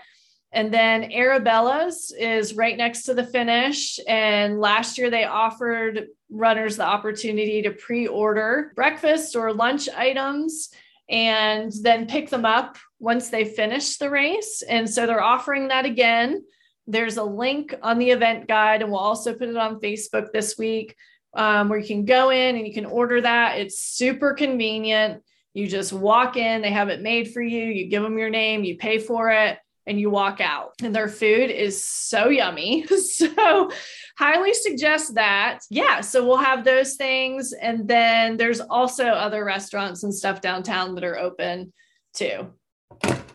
And 0.54 0.74
then 0.74 1.12
Arabella's 1.12 2.14
is 2.18 2.56
right 2.56 2.76
next 2.76 3.04
to 3.04 3.14
the 3.14 3.26
finish. 3.26 4.00
And 4.08 4.60
last 4.60 4.98
year 4.98 5.10
they 5.10 5.24
offered 5.24 6.08
runners 6.30 6.78
the 6.78 6.86
opportunity 6.86 7.62
to 7.62 7.72
pre 7.72 8.08
order 8.08 8.74
breakfast 8.76 9.36
or 9.36 9.54
lunch 9.54 9.88
items 9.90 10.70
and 11.10 11.72
then 11.82 12.08
pick 12.08 12.30
them 12.30 12.46
up 12.46 12.78
once 13.00 13.30
they 13.30 13.46
finish 13.46 13.98
the 13.98 14.10
race. 14.10 14.62
And 14.68 14.90
so 14.90 15.06
they're 15.06 15.24
offering 15.24 15.70
that 15.70 15.86
again. 15.86 16.44
There's 16.88 17.18
a 17.18 17.24
link 17.24 17.74
on 17.82 18.00
the 18.00 18.12
event 18.12 18.48
guide, 18.48 18.82
and 18.82 18.92
we'll 18.92 19.00
also 19.00 19.34
put 19.34 19.50
it 19.50 19.58
on 19.58 19.80
Facebook 19.80 20.32
this 20.32 20.58
week 20.58 20.96
um, 21.34 21.70
where 21.70 21.80
you 21.80 21.88
can 21.88 22.06
go 22.06 22.30
in 22.30 22.56
and 22.56 22.68
you 22.68 22.74
can 22.74 22.86
order 22.86 23.22
that. 23.22 23.60
It's 23.60 23.80
super 23.80 24.34
convenient. 24.34 25.22
You 25.54 25.68
just 25.68 25.94
walk 25.94 26.38
in, 26.38 26.62
they 26.62 26.72
have 26.72 26.90
it 26.90 27.02
made 27.02 27.32
for 27.32 27.42
you, 27.42 27.66
you 27.66 27.88
give 27.88 28.04
them 28.04 28.18
your 28.18 28.30
name, 28.30 28.64
you 28.64 28.78
pay 28.78 28.98
for 28.98 29.30
it 29.30 29.58
and 29.88 30.00
you 30.00 30.10
walk 30.10 30.40
out 30.40 30.74
and 30.82 30.96
their 30.96 31.08
food 31.08 31.50
is 31.50 31.84
so 31.84 32.30
yummy. 32.30 32.86
so 32.88 33.72
highly 34.18 34.54
suggest 34.54 35.16
that. 35.16 35.60
Yeah, 35.70 36.02
so 36.02 36.26
we'll 36.26 36.38
have 36.38 36.64
those 36.64 36.96
things 36.96 37.54
and 37.54 37.88
then 37.88 38.38
there's 38.38 38.62
also 38.62 39.06
other 39.08 39.44
restaurants 39.44 40.04
and 40.04 40.14
stuff 40.14 40.42
downtown 40.42 40.96
that 40.96 41.04
are 41.04 41.18
open 41.18 41.74
too. 42.14 42.54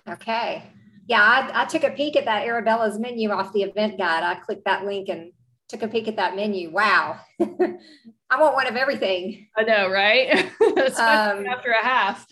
Okay. 0.09 0.63
Yeah, 1.09 1.23
I, 1.23 1.63
I 1.63 1.65
took 1.67 1.85
a 1.85 1.91
peek 1.91 2.17
at 2.17 2.25
that 2.25 2.47
Arabella's 2.47 2.99
menu 2.99 3.31
off 3.31 3.53
the 3.53 3.63
event 3.63 3.99
guide. 3.99 4.23
I 4.23 4.37
clicked 4.37 4.65
that 4.65 4.85
link 4.85 5.09
and 5.09 5.33
took 5.69 5.83
a 5.83 5.89
peek 5.89 6.09
at 6.09 6.17
that 6.17 6.37
menu. 6.37 6.71
Wow. 6.71 7.21
I 7.41 8.41
want 8.41 8.55
one 8.55 8.67
of 8.67 8.77
everything. 8.77 9.49
I 9.57 9.63
know, 9.63 9.89
right? 9.89 10.35
um, 10.61 11.47
after 11.47 11.71
a 11.71 11.85
half. 11.85 12.27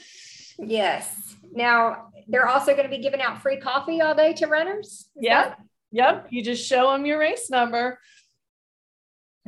Yes. 0.59 1.37
Now, 1.53 2.09
they're 2.28 2.48
also 2.48 2.72
going 2.72 2.84
to 2.84 2.96
be 2.96 3.02
giving 3.02 3.20
out 3.20 3.42
free 3.42 3.58
coffee 3.58 4.00
all 4.00 4.14
day 4.14 4.32
to 4.34 4.46
runners. 4.46 5.08
Yeah. 5.16 5.48
That- 5.48 5.58
yep. 5.92 6.26
You 6.30 6.42
just 6.42 6.66
show 6.66 6.92
them 6.92 7.06
your 7.06 7.18
race 7.18 7.50
number. 7.50 7.98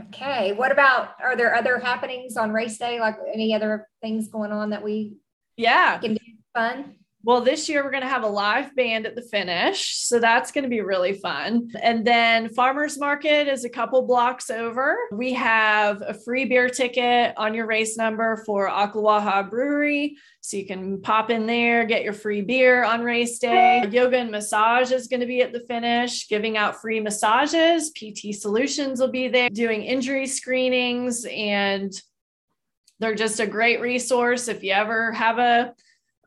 Okay. 0.08 0.52
What 0.52 0.72
about 0.72 1.10
are 1.22 1.36
there 1.36 1.54
other 1.54 1.78
happenings 1.78 2.36
on 2.36 2.52
race 2.52 2.78
day? 2.78 3.00
Like 3.00 3.16
any 3.32 3.54
other 3.54 3.88
things 4.02 4.28
going 4.28 4.52
on 4.52 4.70
that 4.70 4.82
we 4.82 5.16
yeah 5.56 5.98
can 5.98 6.14
do 6.14 6.20
fun? 6.54 6.96
Well, 7.26 7.40
this 7.40 7.68
year 7.68 7.82
we're 7.82 7.90
going 7.90 8.04
to 8.04 8.08
have 8.08 8.22
a 8.22 8.28
live 8.28 8.72
band 8.76 9.04
at 9.04 9.16
the 9.16 9.22
finish. 9.22 9.96
So 9.96 10.20
that's 10.20 10.52
going 10.52 10.62
to 10.62 10.70
be 10.70 10.80
really 10.80 11.12
fun. 11.12 11.72
And 11.82 12.06
then 12.06 12.50
Farmers 12.50 13.00
Market 13.00 13.48
is 13.48 13.64
a 13.64 13.68
couple 13.68 14.06
blocks 14.06 14.48
over. 14.48 14.96
We 15.10 15.32
have 15.32 16.04
a 16.06 16.14
free 16.14 16.44
beer 16.44 16.68
ticket 16.68 17.34
on 17.36 17.52
your 17.52 17.66
race 17.66 17.96
number 17.96 18.44
for 18.46 18.70
Oklawaha 18.70 19.50
Brewery. 19.50 20.16
So 20.40 20.56
you 20.56 20.66
can 20.66 21.02
pop 21.02 21.30
in 21.30 21.46
there, 21.46 21.84
get 21.84 22.04
your 22.04 22.12
free 22.12 22.42
beer 22.42 22.84
on 22.84 23.02
race 23.02 23.40
day. 23.40 23.84
Yoga 23.90 24.18
and 24.18 24.30
massage 24.30 24.92
is 24.92 25.08
going 25.08 25.18
to 25.18 25.26
be 25.26 25.42
at 25.42 25.52
the 25.52 25.64
finish, 25.66 26.28
giving 26.28 26.56
out 26.56 26.80
free 26.80 27.00
massages. 27.00 27.90
PT 27.90 28.36
Solutions 28.36 29.00
will 29.00 29.10
be 29.10 29.26
there 29.26 29.50
doing 29.50 29.82
injury 29.82 30.28
screenings. 30.28 31.26
And 31.28 31.92
they're 33.00 33.16
just 33.16 33.40
a 33.40 33.48
great 33.48 33.80
resource 33.80 34.46
if 34.46 34.62
you 34.62 34.70
ever 34.70 35.10
have 35.10 35.38
a 35.38 35.74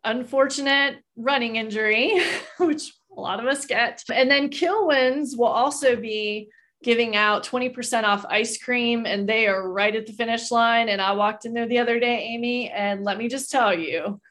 unfortunate 0.04 0.98
running 1.16 1.56
injury, 1.56 2.20
which 2.60 2.94
a 3.16 3.20
lot 3.20 3.40
of 3.40 3.46
us 3.46 3.66
get. 3.66 4.04
And 4.14 4.30
then 4.30 4.50
Kilwins 4.50 5.38
will 5.38 5.46
also 5.46 5.96
be 5.96 6.50
giving 6.82 7.16
out 7.16 7.46
20% 7.46 8.04
off 8.04 8.26
ice 8.30 8.58
cream, 8.58 9.06
and 9.06 9.28
they 9.28 9.48
are 9.48 9.70
right 9.70 9.96
at 9.96 10.06
the 10.06 10.14
finish 10.14 10.50
line. 10.50 10.90
And 10.90 11.02
I 11.02 11.12
walked 11.12 11.46
in 11.46 11.54
there 11.54 11.68
the 11.68 11.80
other 11.80 12.00
day, 12.00 12.20
Amy, 12.20 12.70
and 12.70 13.04
let 13.04 13.18
me 13.18 13.28
just 13.28 13.52
tell 13.52 13.78
you, 13.78 14.22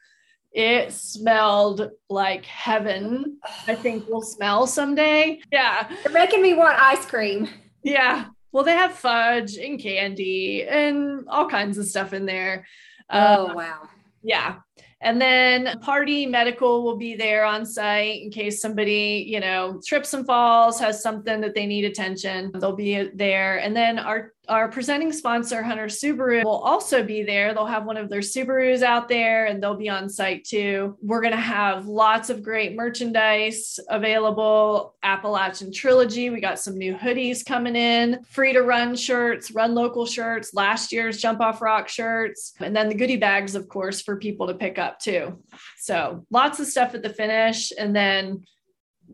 it 0.51 0.91
smelled 0.91 1.91
like 2.09 2.45
heaven. 2.45 3.37
I 3.67 3.75
think 3.75 4.05
we'll 4.09 4.21
smell 4.21 4.65
someday. 4.65 5.41
Yeah. 5.51 5.89
You're 6.03 6.13
making 6.13 6.41
me 6.41 6.53
want 6.53 6.81
ice 6.81 7.05
cream. 7.05 7.47
Yeah. 7.83 8.25
Well, 8.51 8.63
they 8.63 8.73
have 8.73 8.93
fudge 8.93 9.57
and 9.57 9.79
candy 9.79 10.63
and 10.63 11.27
all 11.29 11.47
kinds 11.47 11.77
of 11.77 11.85
stuff 11.85 12.13
in 12.13 12.25
there. 12.25 12.65
Oh, 13.11 13.49
uh, 13.49 13.53
wow. 13.53 13.89
Yeah. 14.23 14.57
And 15.01 15.21
then 15.21 15.79
Pardee 15.81 16.25
medical 16.25 16.83
will 16.83 16.97
be 16.97 17.15
there 17.15 17.45
on 17.45 17.65
site 17.65 18.21
in 18.21 18.31
case 18.31 18.61
somebody, 18.61 19.25
you 19.27 19.39
know, 19.39 19.79
trips 19.85 20.13
and 20.13 20.25
falls, 20.25 20.79
has 20.79 21.01
something 21.01 21.39
that 21.39 21.55
they 21.55 21.65
need 21.65 21.85
attention. 21.85 22.51
They'll 22.53 22.75
be 22.75 23.09
there. 23.13 23.59
And 23.59 23.75
then 23.75 23.97
our 23.97 24.33
our 24.49 24.67
presenting 24.67 25.13
sponsor, 25.13 25.61
Hunter 25.63 25.85
Subaru, 25.85 26.43
will 26.43 26.59
also 26.59 27.03
be 27.03 27.23
there. 27.23 27.53
They'll 27.53 27.65
have 27.65 27.85
one 27.85 27.97
of 27.97 28.09
their 28.09 28.19
Subarus 28.19 28.81
out 28.81 29.07
there 29.07 29.45
and 29.45 29.61
they'll 29.61 29.75
be 29.75 29.89
on 29.89 30.09
site 30.09 30.43
too. 30.43 30.97
We're 31.01 31.21
going 31.21 31.33
to 31.33 31.37
have 31.37 31.87
lots 31.87 32.29
of 32.29 32.43
great 32.43 32.75
merchandise 32.75 33.79
available. 33.89 34.95
Appalachian 35.03 35.71
Trilogy. 35.71 36.29
We 36.29 36.41
got 36.41 36.59
some 36.59 36.77
new 36.77 36.95
hoodies 36.95 37.45
coming 37.45 37.75
in, 37.75 38.23
free 38.23 38.53
to 38.53 38.61
run 38.61 38.95
shirts, 38.95 39.51
run 39.51 39.75
local 39.75 40.05
shirts, 40.05 40.53
last 40.53 40.91
year's 40.91 41.21
Jump 41.21 41.39
Off 41.41 41.61
Rock 41.61 41.87
shirts, 41.87 42.53
and 42.59 42.75
then 42.75 42.89
the 42.89 42.95
goodie 42.95 43.17
bags, 43.17 43.55
of 43.55 43.69
course, 43.69 44.01
for 44.01 44.17
people 44.17 44.47
to 44.47 44.55
pick 44.55 44.79
up 44.79 44.99
too. 44.99 45.41
So 45.77 46.25
lots 46.31 46.59
of 46.59 46.67
stuff 46.67 46.95
at 46.95 47.03
the 47.03 47.09
finish 47.09 47.71
and 47.77 47.95
then 47.95 48.43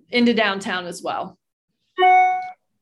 into 0.09 0.33
downtown 0.33 0.87
as 0.87 1.01
well. 1.03 1.37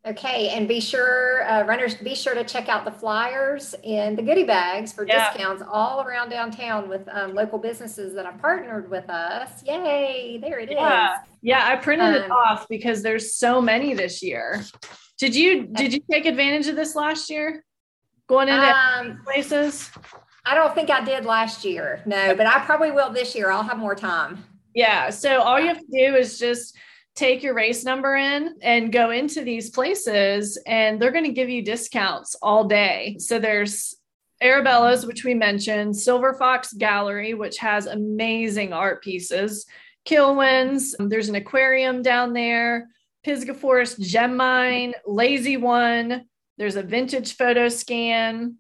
Okay, 0.06 0.50
and 0.50 0.68
be 0.68 0.82
sure, 0.82 1.50
uh, 1.50 1.64
runners, 1.64 1.96
be 1.96 2.14
sure 2.14 2.34
to 2.34 2.44
check 2.44 2.68
out 2.68 2.84
the 2.84 2.92
flyers 2.92 3.74
and 3.86 4.18
the 4.18 4.22
goodie 4.22 4.44
bags 4.44 4.92
for 4.92 5.08
yeah. 5.08 5.30
discounts 5.32 5.64
all 5.66 6.02
around 6.02 6.28
downtown 6.28 6.90
with 6.90 7.08
um, 7.10 7.34
local 7.34 7.58
businesses 7.58 8.14
that 8.14 8.26
have 8.26 8.38
partnered 8.42 8.90
with 8.90 9.10
us. 9.10 9.64
Yay, 9.64 10.40
there 10.42 10.60
it 10.60 10.70
yeah. 10.70 11.14
is. 11.14 11.20
yeah. 11.42 11.66
I 11.66 11.78
printed 11.78 12.16
um, 12.18 12.24
it 12.24 12.32
off 12.32 12.68
because 12.68 13.02
there's 13.02 13.34
so 13.36 13.62
many 13.62 13.94
this 13.94 14.22
year. 14.22 14.62
Did 15.18 15.36
you 15.36 15.68
did 15.68 15.94
you 15.94 16.02
take 16.12 16.26
advantage 16.26 16.68
of 16.68 16.76
this 16.76 16.96
last 16.96 17.30
year? 17.30 17.64
Going 18.28 18.50
into 18.50 18.76
um, 18.76 19.22
places? 19.24 19.90
I 20.46 20.54
don't 20.54 20.76
think 20.76 20.90
I 20.90 21.02
did 21.02 21.24
last 21.24 21.64
year. 21.64 22.02
No, 22.06 22.36
but 22.36 22.46
I 22.46 22.60
probably 22.66 22.92
will 22.92 23.10
this 23.14 23.36
year. 23.36 23.52
I'll 23.52 23.64
have 23.64 23.78
more 23.78 23.96
time. 23.96 24.44
Yeah. 24.76 25.12
So 25.12 25.42
all 25.42 25.62
you 25.62 25.68
have 25.68 25.80
to 25.80 25.86
do 25.90 26.16
is 26.16 26.38
just 26.38 26.76
take 27.16 27.44
your 27.44 27.54
race 27.54 27.84
number 27.84 28.16
in 28.16 28.56
and 28.62 28.92
go 28.92 29.12
into 29.12 29.44
these 29.44 29.70
places 29.70 30.58
and 30.66 31.00
they're 31.00 31.12
going 31.12 31.26
to 31.26 31.32
give 31.32 31.50
you 31.50 31.64
discounts 31.64 32.36
all 32.42 32.64
day. 32.66 33.16
So 33.20 33.40
there's 33.40 33.96
Arabella's, 34.42 35.06
which 35.06 35.24
we 35.24 35.34
mentioned, 35.34 35.96
Silver 35.96 36.34
Fox 36.34 36.74
Gallery, 36.74 37.34
which 37.34 37.58
has 37.60 37.86
amazing 37.86 38.74
art 38.74 39.04
pieces. 39.04 39.66
Kilwins. 40.06 40.94
There's 41.00 41.30
an 41.30 41.36
aquarium 41.36 42.02
down 42.02 42.34
there. 42.34 42.90
Pisgah 43.24 43.54
Forest 43.54 44.02
Gem 44.02 44.36
Mine, 44.36 44.94
Lazy 45.06 45.56
One. 45.56 46.26
There's 46.58 46.76
a 46.76 46.84
vintage 46.84 47.38
photo 47.38 47.70
scan, 47.70 48.58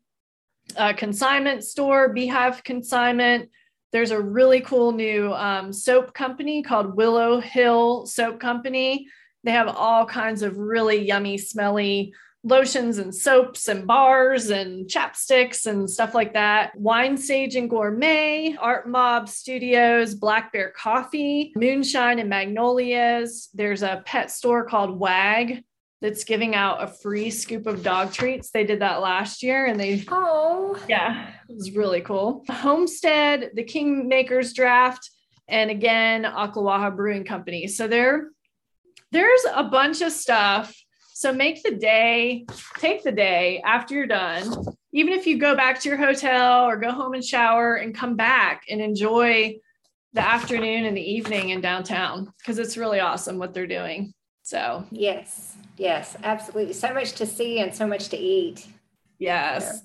a 0.77 0.81
uh, 0.81 0.93
consignment 0.93 1.63
store, 1.63 2.13
Beehive 2.13 2.63
Consignment. 2.63 3.49
There's 3.93 4.11
a 4.11 4.19
really 4.19 4.59
cool 4.61 4.91
new 4.91 5.31
um, 5.33 5.71
soap 5.71 6.15
company 6.15 6.63
called 6.63 6.95
Willow 6.95 7.39
Hill 7.39 8.07
Soap 8.07 8.39
Company. 8.39 9.07
They 9.43 9.51
have 9.51 9.67
all 9.67 10.07
kinds 10.07 10.41
of 10.41 10.57
really 10.57 11.05
yummy, 11.05 11.37
smelly 11.37 12.11
lotions 12.43 12.97
and 12.97 13.13
soaps 13.13 13.67
and 13.67 13.85
bars 13.85 14.49
and 14.49 14.87
chapsticks 14.87 15.67
and 15.67 15.87
stuff 15.87 16.15
like 16.15 16.33
that. 16.33 16.75
Wine 16.75 17.15
Sage 17.17 17.55
and 17.55 17.69
Gourmet, 17.69 18.57
Art 18.59 18.89
Mob 18.89 19.29
Studios, 19.29 20.15
Black 20.15 20.51
Bear 20.51 20.73
Coffee, 20.75 21.53
Moonshine 21.55 22.17
and 22.17 22.29
Magnolias. 22.29 23.49
There's 23.53 23.83
a 23.83 24.01
pet 24.07 24.31
store 24.31 24.65
called 24.65 24.97
WAG 24.97 25.63
that's 26.03 26.25
giving 26.25 26.53
out 26.53 26.83
a 26.83 26.87
free 26.87 27.29
scoop 27.29 27.65
of 27.65 27.81
dog 27.81 28.11
treats. 28.11 28.51
They 28.51 28.65
did 28.65 28.81
that 28.81 28.99
last 28.99 29.41
year 29.41 29.67
and 29.67 29.79
they 29.79 30.03
Oh. 30.09 30.77
Yeah, 30.89 31.29
it 31.49 31.55
was 31.55 31.71
really 31.71 32.01
cool. 32.01 32.43
Homestead, 32.49 33.51
the 33.53 33.63
Kingmakers 33.63 34.53
Draft, 34.53 35.09
and 35.47 35.71
again, 35.71 36.23
Oklawaha 36.23 36.93
Brewing 36.93 37.23
Company. 37.23 37.67
So 37.67 37.87
there 37.87 38.31
there's 39.13 39.45
a 39.55 39.63
bunch 39.63 40.01
of 40.01 40.11
stuff 40.11 40.75
so 41.13 41.31
make 41.31 41.63
the 41.63 41.75
day, 41.75 42.45
take 42.79 43.03
the 43.03 43.11
day 43.11 43.61
after 43.63 43.93
you're 43.93 44.07
done, 44.07 44.51
even 44.91 45.13
if 45.13 45.25
you 45.25 45.37
go 45.37 45.55
back 45.55 45.79
to 45.79 45.87
your 45.87 45.97
hotel 45.97 46.65
or 46.65 46.75
go 46.75 46.91
home 46.91 47.13
and 47.13 47.23
shower 47.23 47.75
and 47.75 47.95
come 47.95 48.17
back 48.17 48.63
and 48.69 48.81
enjoy 48.81 49.55
the 50.11 50.21
afternoon 50.21 50.83
and 50.83 50.97
the 50.97 51.11
evening 51.13 51.51
in 51.51 51.61
downtown 51.61 52.33
because 52.39 52.59
it's 52.59 52.75
really 52.75 52.99
awesome 52.99 53.37
what 53.37 53.53
they're 53.53 53.67
doing. 53.67 54.13
So, 54.43 54.85
yes, 54.91 55.55
yes, 55.77 56.17
absolutely. 56.23 56.73
So 56.73 56.93
much 56.93 57.13
to 57.13 57.25
see 57.25 57.59
and 57.59 57.73
so 57.73 57.87
much 57.87 58.09
to 58.09 58.17
eat. 58.17 58.67
Yes. 59.17 59.83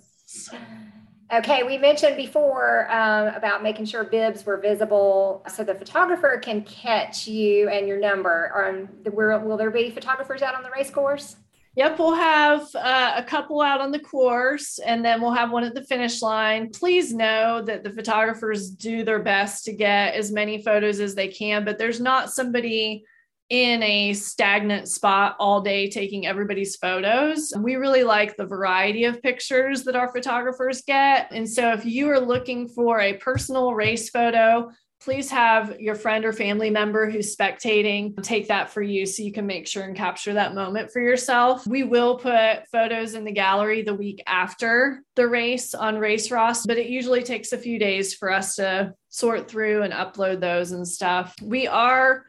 Okay, 1.33 1.63
we 1.63 1.79
mentioned 1.79 2.17
before 2.17 2.91
um, 2.91 3.29
about 3.35 3.63
making 3.63 3.85
sure 3.85 4.03
bibs 4.03 4.45
were 4.45 4.57
visible 4.57 5.45
so 5.49 5.63
the 5.63 5.75
photographer 5.75 6.41
can 6.43 6.63
catch 6.63 7.29
you 7.29 7.69
and 7.69 7.87
your 7.87 8.01
number. 8.01 8.51
Um, 8.57 9.13
will, 9.13 9.39
will 9.41 9.57
there 9.57 9.71
be 9.71 9.91
photographers 9.91 10.43
out 10.43 10.55
on 10.55 10.63
the 10.63 10.71
race 10.71 10.91
course? 10.91 11.37
Yep, 11.77 11.99
we'll 12.01 12.15
have 12.15 12.67
uh, 12.75 13.13
a 13.15 13.23
couple 13.23 13.61
out 13.61 13.81
on 13.81 13.93
the 13.93 14.01
course 14.01 14.81
and 14.81 15.05
then 15.05 15.21
we'll 15.21 15.31
have 15.31 15.53
one 15.53 15.63
at 15.63 15.75
the 15.75 15.85
finish 15.85 16.21
line. 16.21 16.71
Please 16.71 17.15
know 17.15 17.63
that 17.63 17.85
the 17.85 17.91
photographers 17.91 18.71
do 18.71 19.05
their 19.05 19.21
best 19.21 19.65
to 19.67 19.73
get 19.73 20.15
as 20.15 20.33
many 20.33 20.61
photos 20.63 20.99
as 20.99 21.15
they 21.15 21.29
can, 21.29 21.65
but 21.65 21.79
there's 21.79 22.01
not 22.01 22.33
somebody 22.33 23.05
in 23.51 23.83
a 23.83 24.13
stagnant 24.13 24.89
spot 24.89 25.37
all 25.39 25.61
day 25.61 25.89
taking 25.89 26.27
everybody's 26.27 26.77
photos. 26.77 27.53
We 27.59 27.77
really 27.77 28.05
like 28.05 28.37
the 28.37 28.47
variety 28.47 29.05
of 29.05 29.23
pictures 29.23 29.85
that 29.85 29.97
our 29.97 30.13
photographers 30.13 30.83
get. 30.83 31.33
And 31.33 31.49
so 31.49 31.73
if 31.73 31.85
you 31.85 32.11
are 32.11 32.21
looking 32.21 32.69
for 32.69 33.01
a 33.01 33.15
personal 33.15 33.75
race 33.75 34.11
photo, 34.11 34.71
please 35.01 35.31
have 35.31 35.81
your 35.81 35.95
friend 35.95 36.25
or 36.25 36.33
family 36.33 36.71
member 36.71 37.09
who's 37.09 37.35
spectating 37.35 38.21
take 38.23 38.49
that 38.49 38.69
for 38.69 38.83
you 38.83 39.07
so 39.07 39.23
you 39.23 39.33
can 39.33 39.47
make 39.47 39.67
sure 39.67 39.85
and 39.85 39.97
capture 39.97 40.35
that 40.35 40.55
moment 40.55 40.91
for 40.91 41.01
yourself. 41.01 41.67
We 41.67 41.85
will 41.85 42.19
put 42.19 42.69
photos 42.71 43.15
in 43.15 43.25
the 43.25 43.33
gallery 43.33 43.83
the 43.83 43.95
week 43.95 44.23
after 44.27 45.03
the 45.15 45.29
race 45.29 45.73
on 45.73 45.99
Race 45.99 46.31
Ross, 46.31 46.67
but 46.67 46.79
it 46.79 46.89
usually 46.89 47.23
takes 47.23 47.53
a 47.53 47.59
few 47.59 47.79
days 47.79 48.13
for 48.13 48.31
us 48.31 48.57
to 48.57 48.93
sort 49.09 49.49
through 49.49 49.83
and 49.83 49.93
upload 49.93 50.41
those 50.41 50.73
and 50.73 50.87
stuff. 50.87 51.35
We 51.41 51.69
are 51.69 52.25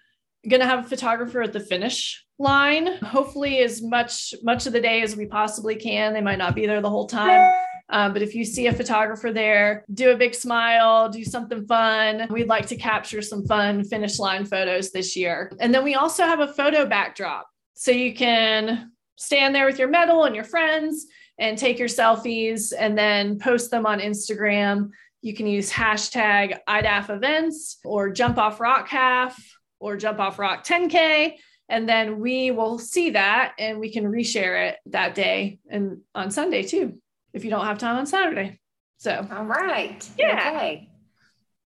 going 0.49 0.59
to 0.59 0.67
have 0.67 0.85
a 0.85 0.89
photographer 0.89 1.41
at 1.41 1.53
the 1.53 1.59
finish 1.59 2.25
line. 2.39 2.97
Hopefully 2.97 3.59
as 3.59 3.81
much 3.81 4.33
much 4.43 4.65
of 4.65 4.73
the 4.73 4.81
day 4.81 5.01
as 5.01 5.15
we 5.15 5.25
possibly 5.25 5.75
can. 5.75 6.13
They 6.13 6.21
might 6.21 6.37
not 6.37 6.55
be 6.55 6.65
there 6.65 6.81
the 6.81 6.89
whole 6.89 7.07
time. 7.07 7.53
Um, 7.91 8.13
but 8.13 8.21
if 8.21 8.35
you 8.35 8.45
see 8.45 8.67
a 8.67 8.73
photographer 8.73 9.33
there 9.33 9.83
do 9.93 10.11
a 10.11 10.17
big 10.17 10.35
smile 10.35 11.09
do 11.09 11.23
something 11.23 11.65
fun. 11.65 12.27
We'd 12.29 12.47
like 12.47 12.67
to 12.67 12.75
capture 12.75 13.21
some 13.21 13.45
fun 13.45 13.83
finish 13.83 14.19
line 14.19 14.45
photos 14.45 14.91
this 14.91 15.15
year. 15.15 15.51
And 15.59 15.73
then 15.73 15.83
we 15.83 15.95
also 15.95 16.23
have 16.23 16.39
a 16.39 16.53
photo 16.53 16.85
backdrop. 16.85 17.47
So 17.73 17.91
you 17.91 18.13
can 18.13 18.91
stand 19.17 19.55
there 19.55 19.65
with 19.65 19.79
your 19.79 19.87
medal 19.87 20.25
and 20.25 20.35
your 20.35 20.43
friends 20.43 21.07
and 21.39 21.57
take 21.57 21.79
your 21.79 21.87
selfies 21.87 22.73
and 22.77 22.97
then 22.97 23.39
post 23.39 23.71
them 23.71 23.85
on 23.85 23.99
instagram. 23.99 24.89
You 25.21 25.33
can 25.33 25.47
use 25.47 25.71
hashtag 25.71 26.59
iDaph 26.67 27.09
events 27.09 27.79
or 27.83 28.11
jump 28.11 28.37
off 28.37 28.59
rock 28.59 28.87
half 28.87 29.37
or 29.79 29.97
jump 29.97 30.19
off 30.19 30.39
rock 30.39 30.65
10K. 30.65 31.35
And 31.69 31.87
then 31.87 32.19
we 32.19 32.51
will 32.51 32.79
see 32.79 33.11
that 33.11 33.53
and 33.59 33.79
we 33.79 33.91
can 33.91 34.05
reshare 34.05 34.69
it 34.69 34.77
that 34.87 35.13
day 35.13 35.59
and 35.69 35.99
on 36.15 36.31
Sunday 36.31 36.63
too, 36.63 36.99
if 37.33 37.43
you 37.43 37.51
don't 37.51 37.65
have 37.65 37.77
time 37.77 37.97
on 37.97 38.07
Saturday. 38.07 38.59
So, 38.97 39.25
all 39.31 39.45
right. 39.45 40.07
Yeah. 40.17 40.51
Okay. 40.55 40.89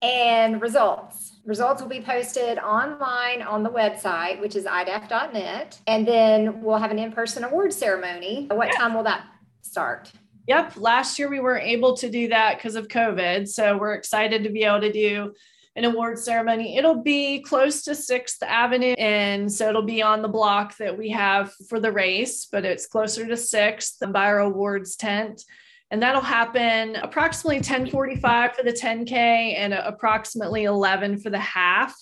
And 0.01 0.61
results. 0.61 1.39
Results 1.45 1.81
will 1.81 1.89
be 1.89 2.01
posted 2.01 2.59
online 2.59 3.41
on 3.41 3.63
the 3.63 3.69
website, 3.69 4.39
which 4.39 4.55
is 4.55 4.65
idaph.net. 4.65 5.79
And 5.87 6.07
then 6.07 6.61
we'll 6.61 6.77
have 6.77 6.91
an 6.91 6.99
in 6.99 7.11
person 7.11 7.43
award 7.43 7.73
ceremony. 7.73 8.47
What 8.51 8.71
time 8.73 8.93
will 8.93 9.03
that 9.03 9.25
start? 9.61 10.11
Yep. 10.47 10.77
Last 10.77 11.19
year 11.19 11.29
we 11.29 11.39
weren't 11.39 11.65
able 11.65 11.97
to 11.97 12.09
do 12.09 12.29
that 12.29 12.57
because 12.57 12.75
of 12.75 12.87
COVID. 12.87 13.47
So 13.47 13.77
we're 13.77 13.95
excited 13.95 14.43
to 14.43 14.49
be 14.49 14.63
able 14.63 14.81
to 14.81 14.91
do 14.91 15.33
an 15.77 15.85
award 15.85 16.17
ceremony. 16.17 16.75
It'll 16.75 17.03
be 17.03 17.39
close 17.39 17.83
to 17.83 17.91
6th 17.91 18.41
Avenue. 18.41 18.95
And 18.97 19.49
so 19.49 19.69
it'll 19.69 19.83
be 19.83 20.01
on 20.01 20.23
the 20.23 20.27
block 20.27 20.75
that 20.77 20.97
we 20.97 21.09
have 21.11 21.53
for 21.69 21.79
the 21.79 21.91
race, 21.91 22.47
but 22.51 22.65
it's 22.65 22.87
closer 22.87 23.27
to 23.27 23.35
6th, 23.35 23.99
the 23.99 24.11
our 24.17 24.39
Awards 24.39 24.95
tent. 24.95 25.43
And 25.91 26.01
that'll 26.01 26.21
happen 26.21 26.95
approximately 26.95 27.57
1045 27.57 28.55
for 28.55 28.63
the 28.63 28.73
10K 28.73 29.11
and 29.55 29.73
approximately 29.73 30.63
11 30.63 31.19
for 31.19 31.29
the 31.29 31.39
half. 31.39 31.95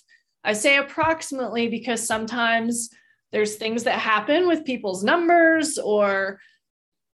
I 0.45 0.53
say 0.53 0.77
approximately 0.77 1.67
because 1.67 2.07
sometimes 2.07 2.89
there's 3.33 3.55
things 3.55 3.83
that 3.83 3.99
happen 3.99 4.47
with 4.47 4.63
people's 4.63 5.03
numbers 5.03 5.77
or 5.77 6.39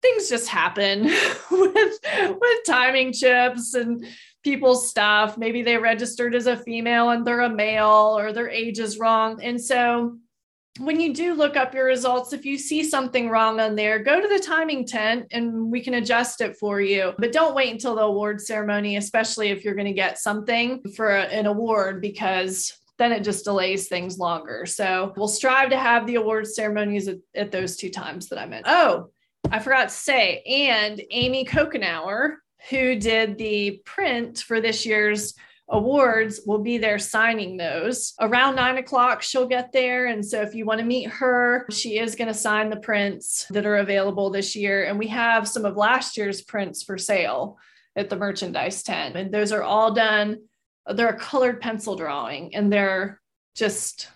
things 0.06 0.28
just 0.28 0.48
happen 0.48 1.04
with 1.50 1.98
with 2.40 2.58
timing 2.66 3.12
chips 3.12 3.74
and 3.74 4.06
people's 4.42 4.88
stuff. 4.88 5.36
Maybe 5.36 5.62
they 5.62 5.76
registered 5.76 6.34
as 6.34 6.46
a 6.46 6.56
female 6.56 7.10
and 7.10 7.26
they're 7.26 7.40
a 7.40 7.50
male 7.50 8.16
or 8.16 8.32
their 8.32 8.48
age 8.48 8.78
is 8.78 8.98
wrong. 8.98 9.42
And 9.42 9.60
so 9.60 10.18
when 10.78 11.00
you 11.00 11.14
do 11.14 11.34
look 11.34 11.56
up 11.56 11.74
your 11.74 11.86
results, 11.86 12.32
if 12.32 12.44
you 12.44 12.58
see 12.58 12.84
something 12.84 13.28
wrong 13.28 13.60
on 13.60 13.74
there, 13.74 13.98
go 13.98 14.20
to 14.20 14.28
the 14.28 14.38
timing 14.38 14.86
tent 14.86 15.26
and 15.32 15.72
we 15.72 15.80
can 15.80 15.94
adjust 15.94 16.40
it 16.40 16.56
for 16.58 16.80
you. 16.80 17.12
But 17.18 17.32
don't 17.32 17.56
wait 17.56 17.72
until 17.72 17.96
the 17.96 18.02
award 18.02 18.40
ceremony, 18.40 18.96
especially 18.96 19.48
if 19.48 19.64
you're 19.64 19.74
going 19.74 19.86
to 19.86 19.92
get 19.92 20.18
something 20.18 20.82
for 20.94 21.10
an 21.16 21.46
award, 21.46 22.00
because 22.00 22.78
then 22.98 23.12
it 23.12 23.24
just 23.24 23.44
delays 23.44 23.88
things 23.88 24.18
longer. 24.18 24.64
So 24.66 25.12
we'll 25.16 25.28
strive 25.28 25.70
to 25.70 25.78
have 25.78 26.06
the 26.06 26.16
award 26.16 26.46
ceremonies 26.46 27.08
at, 27.08 27.18
at 27.34 27.52
those 27.52 27.76
two 27.76 27.90
times 27.90 28.28
that 28.28 28.38
I'm 28.38 28.50
meant. 28.50 28.66
Oh, 28.68 29.10
I 29.50 29.60
forgot 29.60 29.88
to 29.88 29.94
say, 29.94 30.42
and 30.42 31.00
Amy 31.10 31.44
Kokenauer, 31.44 32.36
who 32.70 32.98
did 32.98 33.38
the 33.38 33.80
print 33.84 34.38
for 34.40 34.60
this 34.60 34.84
year's 34.84 35.34
awards 35.68 36.40
will 36.46 36.60
be 36.60 36.78
there 36.78 36.98
signing 36.98 37.56
those. 37.56 38.14
Around 38.20 38.56
nine 38.56 38.78
o'clock 38.78 39.22
she'll 39.22 39.48
get 39.48 39.72
there. 39.72 40.06
And 40.06 40.24
so 40.24 40.42
if 40.42 40.54
you 40.54 40.64
want 40.64 40.80
to 40.80 40.86
meet 40.86 41.10
her 41.10 41.66
she 41.70 41.98
is 41.98 42.14
going 42.14 42.28
to 42.28 42.34
sign 42.34 42.70
the 42.70 42.76
prints 42.76 43.46
that 43.50 43.66
are 43.66 43.78
available 43.78 44.30
this 44.30 44.54
year. 44.54 44.84
And 44.84 44.98
we 44.98 45.08
have 45.08 45.48
some 45.48 45.64
of 45.64 45.76
last 45.76 46.16
year's 46.16 46.42
prints 46.42 46.82
for 46.82 46.98
sale 46.98 47.58
at 47.96 48.10
the 48.10 48.16
merchandise 48.16 48.82
tent 48.82 49.16
and 49.16 49.32
those 49.32 49.52
are 49.52 49.62
all 49.62 49.92
done. 49.92 50.38
They're 50.86 51.08
a 51.08 51.18
colored 51.18 51.60
pencil 51.60 51.96
drawing 51.96 52.54
and 52.54 52.72
they're 52.72 53.20
just 53.56 54.08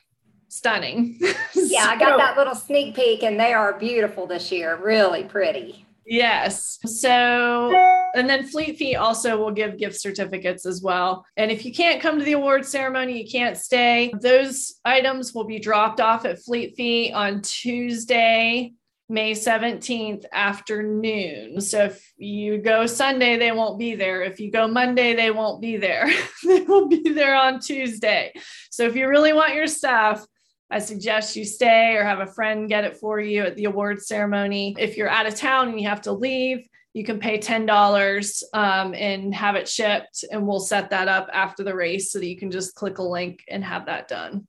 stunning 0.51 1.17
yeah 1.55 1.85
so, 1.85 1.91
i 1.91 1.99
got 1.99 2.19
that 2.19 2.37
little 2.37 2.55
sneak 2.55 2.95
peek 2.95 3.23
and 3.23 3.39
they 3.39 3.53
are 3.53 3.79
beautiful 3.79 4.27
this 4.27 4.51
year 4.51 4.77
really 4.77 5.25
pretty 5.25 5.87
Yes. 6.11 6.81
So, 6.85 7.73
and 8.17 8.29
then 8.29 8.45
Fleet 8.45 8.77
Feet 8.77 8.97
also 8.97 9.39
will 9.39 9.53
give 9.53 9.79
gift 9.79 10.01
certificates 10.01 10.67
as 10.67 10.83
well. 10.83 11.25
And 11.37 11.53
if 11.53 11.65
you 11.65 11.73
can't 11.73 12.03
come 12.03 12.19
to 12.19 12.25
the 12.25 12.33
award 12.33 12.67
ceremony, 12.67 13.23
you 13.23 13.31
can't 13.31 13.57
stay, 13.57 14.13
those 14.21 14.75
items 14.85 15.33
will 15.33 15.45
be 15.45 15.61
dropped 15.61 16.01
off 16.01 16.25
at 16.25 16.43
Fleet 16.43 16.75
Feet 16.77 17.13
on 17.13 17.43
Tuesday, 17.43 18.73
May 19.09 19.33
17th 19.33 20.25
afternoon. 20.33 21.61
So 21.61 21.85
if 21.85 22.13
you 22.17 22.59
go 22.59 22.87
Sunday, 22.87 23.39
they 23.39 23.53
won't 23.53 23.79
be 23.79 23.95
there. 23.95 24.23
If 24.23 24.41
you 24.41 24.51
go 24.51 24.67
Monday, 24.67 25.15
they 25.15 25.31
won't 25.31 25.61
be 25.61 25.77
there. 25.77 26.11
they 26.45 26.63
will 26.63 26.89
be 26.89 27.13
there 27.13 27.37
on 27.37 27.61
Tuesday. 27.61 28.33
So 28.71 28.85
if 28.85 28.97
you 28.97 29.09
really 29.09 29.33
want 29.33 29.55
your 29.55 29.69
stuff, 29.69 30.27
I 30.71 30.79
suggest 30.79 31.37
you 31.37 31.45
stay 31.45 31.97
or 31.97 32.05
have 32.05 32.21
a 32.21 32.27
friend 32.27 32.69
get 32.69 32.85
it 32.85 32.97
for 32.97 33.21
you 33.21 33.43
at 33.43 33.57
the 33.57 33.65
award 33.65 34.01
ceremony. 34.01 34.77
If 34.79 34.97
you're 34.97 35.09
out 35.09 35.27
of 35.27 35.35
town 35.35 35.69
and 35.69 35.81
you 35.81 35.89
have 35.89 36.03
to 36.03 36.13
leave, 36.13 36.69
you 36.93 37.05
can 37.05 37.19
pay 37.19 37.39
$10 37.39 38.43
um, 38.53 38.95
and 38.95 39.35
have 39.35 39.57
it 39.57 39.69
shipped. 39.69 40.25
And 40.31 40.47
we'll 40.47 40.61
set 40.61 40.91
that 40.91 41.09
up 41.09 41.29
after 41.33 41.63
the 41.63 41.75
race 41.75 42.13
so 42.13 42.19
that 42.19 42.27
you 42.27 42.37
can 42.37 42.51
just 42.51 42.75
click 42.75 42.99
a 42.99 43.03
link 43.03 43.41
and 43.49 43.65
have 43.65 43.87
that 43.87 44.09
done. 44.09 44.47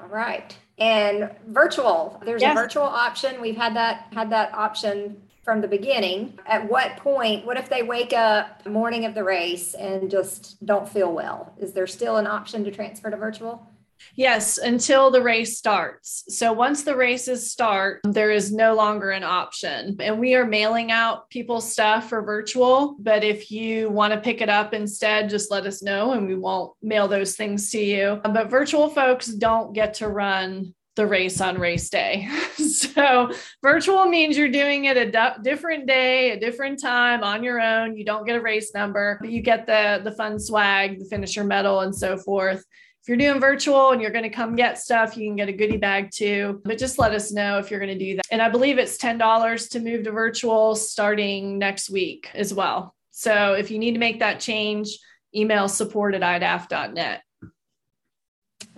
All 0.00 0.08
right. 0.08 0.56
And 0.78 1.30
virtual, 1.46 2.20
there's 2.24 2.42
yes. 2.42 2.56
a 2.56 2.60
virtual 2.60 2.84
option. 2.84 3.40
We've 3.40 3.56
had 3.56 3.76
that 3.76 4.08
had 4.12 4.30
that 4.30 4.52
option 4.54 5.22
from 5.44 5.60
the 5.60 5.68
beginning. 5.68 6.38
At 6.46 6.68
what 6.68 6.96
point, 6.96 7.46
what 7.46 7.56
if 7.56 7.68
they 7.68 7.82
wake 7.82 8.12
up 8.12 8.64
the 8.64 8.70
morning 8.70 9.04
of 9.04 9.14
the 9.14 9.22
race 9.22 9.74
and 9.74 10.10
just 10.10 10.64
don't 10.64 10.88
feel 10.88 11.12
well? 11.12 11.52
Is 11.58 11.72
there 11.72 11.86
still 11.86 12.16
an 12.16 12.26
option 12.26 12.64
to 12.64 12.70
transfer 12.70 13.10
to 13.10 13.16
virtual? 13.16 13.68
Yes, 14.14 14.58
until 14.58 15.10
the 15.10 15.22
race 15.22 15.56
starts. 15.58 16.24
So 16.28 16.52
once 16.52 16.82
the 16.82 16.96
races 16.96 17.50
start, 17.50 18.00
there 18.04 18.30
is 18.30 18.52
no 18.52 18.74
longer 18.74 19.10
an 19.10 19.24
option. 19.24 19.96
And 20.00 20.18
we 20.18 20.34
are 20.34 20.46
mailing 20.46 20.90
out 20.90 21.30
people's 21.30 21.70
stuff 21.70 22.08
for 22.08 22.22
virtual. 22.22 22.96
But 22.98 23.24
if 23.24 23.50
you 23.50 23.88
want 23.90 24.12
to 24.12 24.20
pick 24.20 24.40
it 24.40 24.48
up 24.48 24.74
instead, 24.74 25.30
just 25.30 25.50
let 25.50 25.66
us 25.66 25.82
know 25.82 26.12
and 26.12 26.26
we 26.26 26.34
won't 26.34 26.72
mail 26.82 27.08
those 27.08 27.36
things 27.36 27.70
to 27.70 27.78
you. 27.78 28.20
But 28.22 28.50
virtual 28.50 28.88
folks 28.88 29.26
don't 29.26 29.72
get 29.72 29.94
to 29.94 30.08
run 30.08 30.74
the 30.94 31.06
race 31.06 31.40
on 31.40 31.58
race 31.58 31.88
day. 31.88 32.28
so 32.56 33.30
virtual 33.62 34.06
means 34.06 34.36
you're 34.36 34.50
doing 34.50 34.84
it 34.84 34.96
a 34.96 35.10
d- 35.10 35.42
different 35.42 35.86
day, 35.86 36.32
a 36.32 36.40
different 36.40 36.80
time 36.80 37.22
on 37.22 37.42
your 37.42 37.60
own. 37.60 37.96
You 37.96 38.04
don't 38.04 38.26
get 38.26 38.36
a 38.36 38.42
race 38.42 38.74
number, 38.74 39.16
but 39.20 39.30
you 39.30 39.40
get 39.40 39.66
the 39.66 40.02
the 40.04 40.12
fun 40.12 40.38
swag, 40.38 40.98
the 40.98 41.06
finisher 41.06 41.44
medal 41.44 41.80
and 41.80 41.94
so 41.94 42.18
forth 42.18 42.64
if 43.02 43.08
you're 43.08 43.16
doing 43.16 43.40
virtual 43.40 43.90
and 43.90 44.00
you're 44.00 44.12
going 44.12 44.22
to 44.22 44.30
come 44.30 44.54
get 44.54 44.78
stuff, 44.78 45.16
you 45.16 45.28
can 45.28 45.34
get 45.34 45.48
a 45.48 45.52
goodie 45.52 45.76
bag 45.76 46.12
too. 46.12 46.60
But 46.64 46.78
just 46.78 47.00
let 47.00 47.12
us 47.12 47.32
know 47.32 47.58
if 47.58 47.68
you're 47.68 47.80
going 47.80 47.98
to 47.98 47.98
do 47.98 48.14
that. 48.14 48.26
And 48.30 48.40
I 48.40 48.48
believe 48.48 48.78
it's 48.78 48.96
$10 48.96 49.70
to 49.70 49.80
move 49.80 50.04
to 50.04 50.12
virtual 50.12 50.76
starting 50.76 51.58
next 51.58 51.90
week 51.90 52.30
as 52.32 52.54
well. 52.54 52.94
So 53.10 53.54
if 53.54 53.72
you 53.72 53.80
need 53.80 53.94
to 53.94 53.98
make 53.98 54.20
that 54.20 54.38
change, 54.38 54.96
email 55.34 55.66
support 55.68 56.14
at 56.14 56.20
idaph.net. 56.22 57.22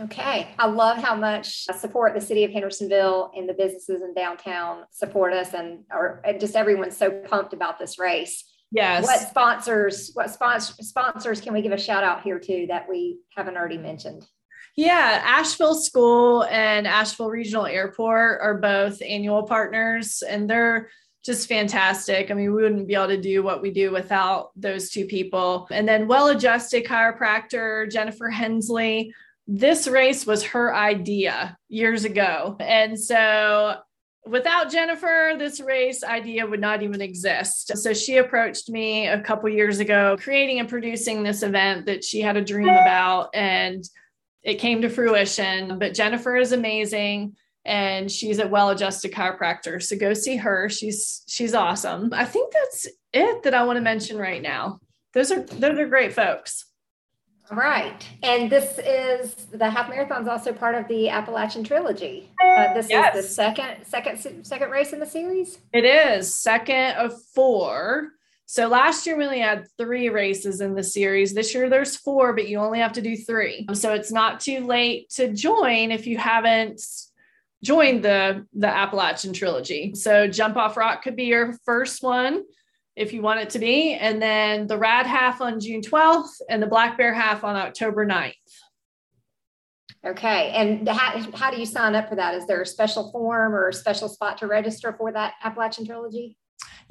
Okay. 0.01 0.55
I 0.59 0.67
love 0.69 0.97
how 0.97 1.15
much 1.15 1.65
support 1.65 2.15
the 2.15 2.21
city 2.21 2.45
of 2.45 2.51
Hendersonville 2.51 3.31
and 3.37 3.47
the 3.47 3.53
businesses 3.53 4.01
in 4.01 4.15
downtown 4.15 4.85
support 4.91 5.35
us 5.35 5.53
and 5.53 5.85
or 5.93 6.23
just 6.41 6.57
everyone's 6.57 6.97
so 6.97 7.11
pumped 7.11 7.53
about 7.53 7.79
this 7.79 7.99
race. 7.99 8.43
Yes. 8.71 9.05
What 9.05 9.21
sponsors, 9.21 10.11
what 10.15 10.31
sponsor, 10.31 10.75
sponsors 10.83 11.41
can 11.41 11.53
we 11.53 11.63
give 11.63 11.73
a 11.73 11.79
shout 11.79 12.03
out 12.03 12.23
here 12.23 12.39
to 12.39 12.67
that 12.69 12.89
we 12.89 13.19
haven't 13.37 13.57
already 13.57 13.79
mentioned? 13.79 14.27
Yeah, 14.77 15.23
Asheville 15.25 15.77
School 15.77 16.45
and 16.45 16.87
Asheville 16.87 17.31
Regional 17.31 17.67
Airport 17.67 18.41
are 18.43 18.59
both 18.59 19.01
annual 19.03 19.45
partners, 19.45 20.23
and 20.29 20.51
they're 20.51 20.91
just 21.25 21.49
fantastic. 21.49 22.31
I 22.31 22.35
mean, 22.35 22.53
we 22.53 22.63
wouldn't 22.63 22.87
be 22.87 22.95
able 22.95 23.09
to 23.09 23.21
do 23.21 23.43
what 23.43 23.63
we 23.63 23.71
do 23.71 23.91
without 23.91 24.51
those 24.57 24.91
two 24.91 25.07
people. 25.07 25.67
And 25.71 25.89
then 25.89 26.07
well 26.07 26.29
adjusted 26.29 26.85
chiropractor 26.85 27.91
Jennifer 27.91 28.29
Hensley. 28.29 29.15
This 29.47 29.87
race 29.87 30.27
was 30.27 30.43
her 30.43 30.75
idea 30.75 31.57
years 31.69 32.05
ago. 32.05 32.57
And 32.61 32.99
so 33.01 33.77
without 34.27 34.71
Jennifer, 34.71 35.35
this 35.39 35.61
race 35.61 36.03
idea 36.03 36.47
would 36.47 36.61
not 36.61 36.83
even 36.83 37.01
exist. 37.01 37.77
So 37.77 37.93
she 37.93 38.17
approached 38.17 38.69
me 38.69 39.09
a 39.09 39.21
couple 39.21 39.49
years 39.49 39.81
ago, 39.81 40.17
creating 40.19 40.61
and 40.61 40.69
producing 40.69 41.23
this 41.23 41.43
event 41.43 41.87
that 41.87 42.05
she 42.05 42.21
had 42.21 42.37
a 42.37 42.45
dream 42.45 42.69
about, 42.69 43.31
and 43.35 43.85
it 44.43 44.55
came 44.57 44.83
to 44.83 44.89
fruition. 44.89 45.79
But 45.79 45.95
Jennifer 45.95 46.37
is 46.37 46.53
amazing. 46.53 47.37
And 47.67 48.13
she's 48.13 48.41
a 48.41 48.47
well-adjusted 48.47 49.11
chiropractor. 49.13 49.83
So 49.83 49.97
go 49.97 50.13
see 50.13 50.37
her. 50.37 50.69
She's 50.69 51.23
she's 51.27 51.55
awesome. 51.55 52.11
I 52.13 52.27
think 52.27 52.53
that's 52.53 52.87
it 53.15 53.43
that 53.45 53.55
I 53.55 53.65
want 53.65 53.79
to 53.79 53.81
mention 53.81 54.19
right 54.19 54.43
now. 54.43 54.81
Those 55.15 55.33
are 55.33 55.41
those 55.41 55.79
are 55.79 55.89
great 55.89 56.13
folks. 56.13 56.67
All 57.51 57.59
right. 57.59 58.09
And 58.23 58.51
this 58.51 58.79
is 58.79 59.35
the 59.53 59.69
half 59.69 59.91
marathon 59.91 60.23
is 60.23 60.29
also 60.29 60.53
part 60.53 60.75
of 60.75 60.89
the 60.89 61.11
Appalachian 61.11 61.63
trilogy. 61.63 62.31
Uh, 62.43 62.73
this 62.73 62.89
yes. 62.89 63.15
is 63.15 63.23
the 63.23 63.29
second 63.35 63.85
second 63.85 64.45
second 64.45 64.71
race 64.71 64.93
in 64.93 65.01
the 65.01 65.07
series. 65.07 65.59
It 65.73 65.85
is 65.85 66.35
second 66.35 66.97
of 66.97 67.21
four. 67.35 68.13
So 68.47 68.69
last 68.69 69.07
year 69.07 69.17
we 69.17 69.25
only 69.25 69.41
had 69.41 69.67
three 69.79 70.09
races 70.09 70.61
in 70.61 70.75
the 70.75 70.83
series. 70.83 71.35
This 71.35 71.55
year 71.55 71.69
there's 71.69 71.97
four, 71.97 72.33
but 72.33 72.49
you 72.49 72.59
only 72.59 72.79
have 72.79 72.93
to 72.95 73.03
do 73.03 73.17
three. 73.17 73.67
So 73.75 73.93
it's 73.93 74.13
not 74.13 74.41
too 74.41 74.67
late 74.67 75.11
to 75.11 75.33
join 75.33 75.91
if 75.91 76.07
you 76.07 76.17
haven't 76.17 76.81
joined 77.63 78.05
the 78.05 78.47
the 78.55 78.69
Appalachian 78.69 79.35
trilogy. 79.35 79.95
So 79.95 80.29
Jump 80.29 80.57
Off 80.57 80.77
Rock 80.79 81.03
could 81.03 81.17
be 81.17 81.25
your 81.25 81.55
first 81.65 82.03
one 82.03 82.45
if 82.97 83.13
you 83.13 83.23
want 83.23 83.41
it 83.41 83.51
to 83.51 83.59
be. 83.59 83.95
And 83.95 84.21
then 84.21 84.67
the 84.67 84.79
rad 84.79 85.07
half 85.07 85.41
on 85.41 85.61
June 85.61 85.81
12th 85.81 86.41
and 86.49 86.63
the 86.63 86.67
black 86.67 86.97
bear 86.97 87.13
half 87.13 87.45
on 87.45 87.57
October 87.57 88.07
9th. 88.07 88.35
Okay. 90.07 90.51
And 90.51 90.89
how, 90.89 91.21
how 91.35 91.51
do 91.51 91.59
you 91.59 91.67
sign 91.67 91.95
up 91.95 92.09
for 92.09 92.17
that? 92.17 92.35
Is 92.35 92.47
there 92.47 92.61
a 92.61 92.67
special 92.67 93.11
form 93.11 93.55
or 93.55 93.69
a 93.69 93.73
special 93.73 94.09
spot 94.09 94.39
to 94.39 94.47
register 94.47 94.93
for 94.93 95.11
that 95.13 95.35
Appalachian 95.43 95.87
Trilogy? 95.87 96.37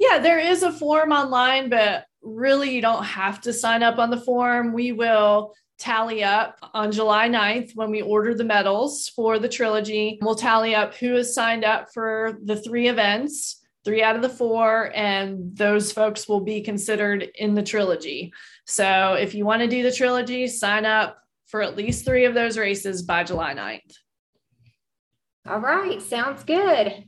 Yeah, 0.00 0.18
there 0.18 0.40
is 0.40 0.64
a 0.64 0.72
form 0.72 1.12
online, 1.12 1.70
but 1.70 2.06
really 2.22 2.74
you 2.74 2.82
don't 2.82 3.04
have 3.04 3.40
to 3.42 3.52
sign 3.52 3.82
up 3.82 3.98
on 3.98 4.10
the 4.10 4.20
form. 4.20 4.72
We 4.72 4.90
will 4.90 5.54
tally 5.78 6.24
up 6.24 6.58
on 6.72 6.90
July 6.90 7.28
9th 7.28 7.76
when 7.76 7.90
we 7.90 8.02
order 8.02 8.34
the 8.34 8.44
medals 8.44 9.08
for 9.08 9.38
the 9.38 9.48
trilogy. 9.48 10.18
We'll 10.20 10.34
tally 10.34 10.74
up 10.74 10.94
who 10.94 11.14
has 11.14 11.34
signed 11.34 11.64
up 11.64 11.92
for 11.92 12.38
the 12.42 12.56
three 12.56 12.88
events 12.88 13.63
three 13.84 14.02
out 14.02 14.16
of 14.16 14.22
the 14.22 14.28
four, 14.28 14.90
and 14.94 15.56
those 15.56 15.92
folks 15.92 16.28
will 16.28 16.40
be 16.40 16.60
considered 16.62 17.28
in 17.34 17.54
the 17.54 17.62
trilogy. 17.62 18.32
So 18.66 19.14
if 19.14 19.34
you 19.34 19.44
want 19.44 19.62
to 19.62 19.68
do 19.68 19.82
the 19.82 19.92
trilogy, 19.92 20.46
sign 20.48 20.86
up 20.86 21.18
for 21.46 21.62
at 21.62 21.76
least 21.76 22.04
three 22.04 22.24
of 22.24 22.34
those 22.34 22.56
races 22.56 23.02
by 23.02 23.24
July 23.24 23.54
9th. 23.54 23.96
All 25.46 25.60
right, 25.60 26.00
sounds 26.00 26.42
good. 26.42 27.04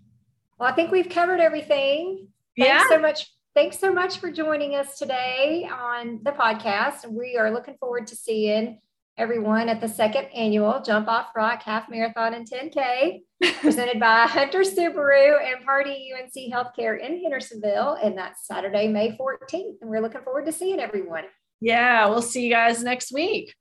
Well, 0.58 0.68
I 0.68 0.72
think 0.72 0.90
we've 0.90 1.08
covered 1.08 1.40
everything. 1.40 2.28
Thanks 2.58 2.70
yeah. 2.70 2.88
so 2.88 2.98
much. 2.98 3.32
Thanks 3.54 3.78
so 3.78 3.90
much 3.90 4.18
for 4.18 4.30
joining 4.30 4.74
us 4.74 4.98
today 4.98 5.66
on 5.72 6.20
the 6.22 6.32
podcast. 6.32 7.10
We 7.10 7.38
are 7.38 7.50
looking 7.50 7.76
forward 7.80 8.06
to 8.08 8.16
seeing 8.16 8.78
everyone 9.18 9.68
at 9.68 9.80
the 9.80 9.88
second 9.88 10.26
annual 10.34 10.82
Jump 10.82 11.08
Off 11.08 11.28
Rock 11.34 11.62
Half 11.62 11.88
Marathon 11.88 12.34
and 12.34 12.48
10K 12.48 13.22
presented 13.60 13.98
by 13.98 14.26
Hunter 14.26 14.60
Subaru 14.60 15.38
and 15.42 15.64
Pardee 15.64 16.12
UNC 16.14 16.52
Healthcare 16.52 17.00
in 17.00 17.22
Hendersonville. 17.22 17.98
And 18.02 18.16
that's 18.16 18.46
Saturday, 18.46 18.88
May 18.88 19.16
14th. 19.16 19.76
And 19.80 19.90
we're 19.90 20.02
looking 20.02 20.22
forward 20.22 20.46
to 20.46 20.52
seeing 20.52 20.80
everyone. 20.80 21.24
Yeah, 21.60 22.06
we'll 22.08 22.22
see 22.22 22.44
you 22.44 22.50
guys 22.50 22.82
next 22.82 23.12
week. 23.12 23.54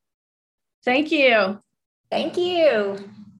Thank 0.83 1.11
you. 1.11 1.59
Thank 2.11 2.37
you. 2.37 2.97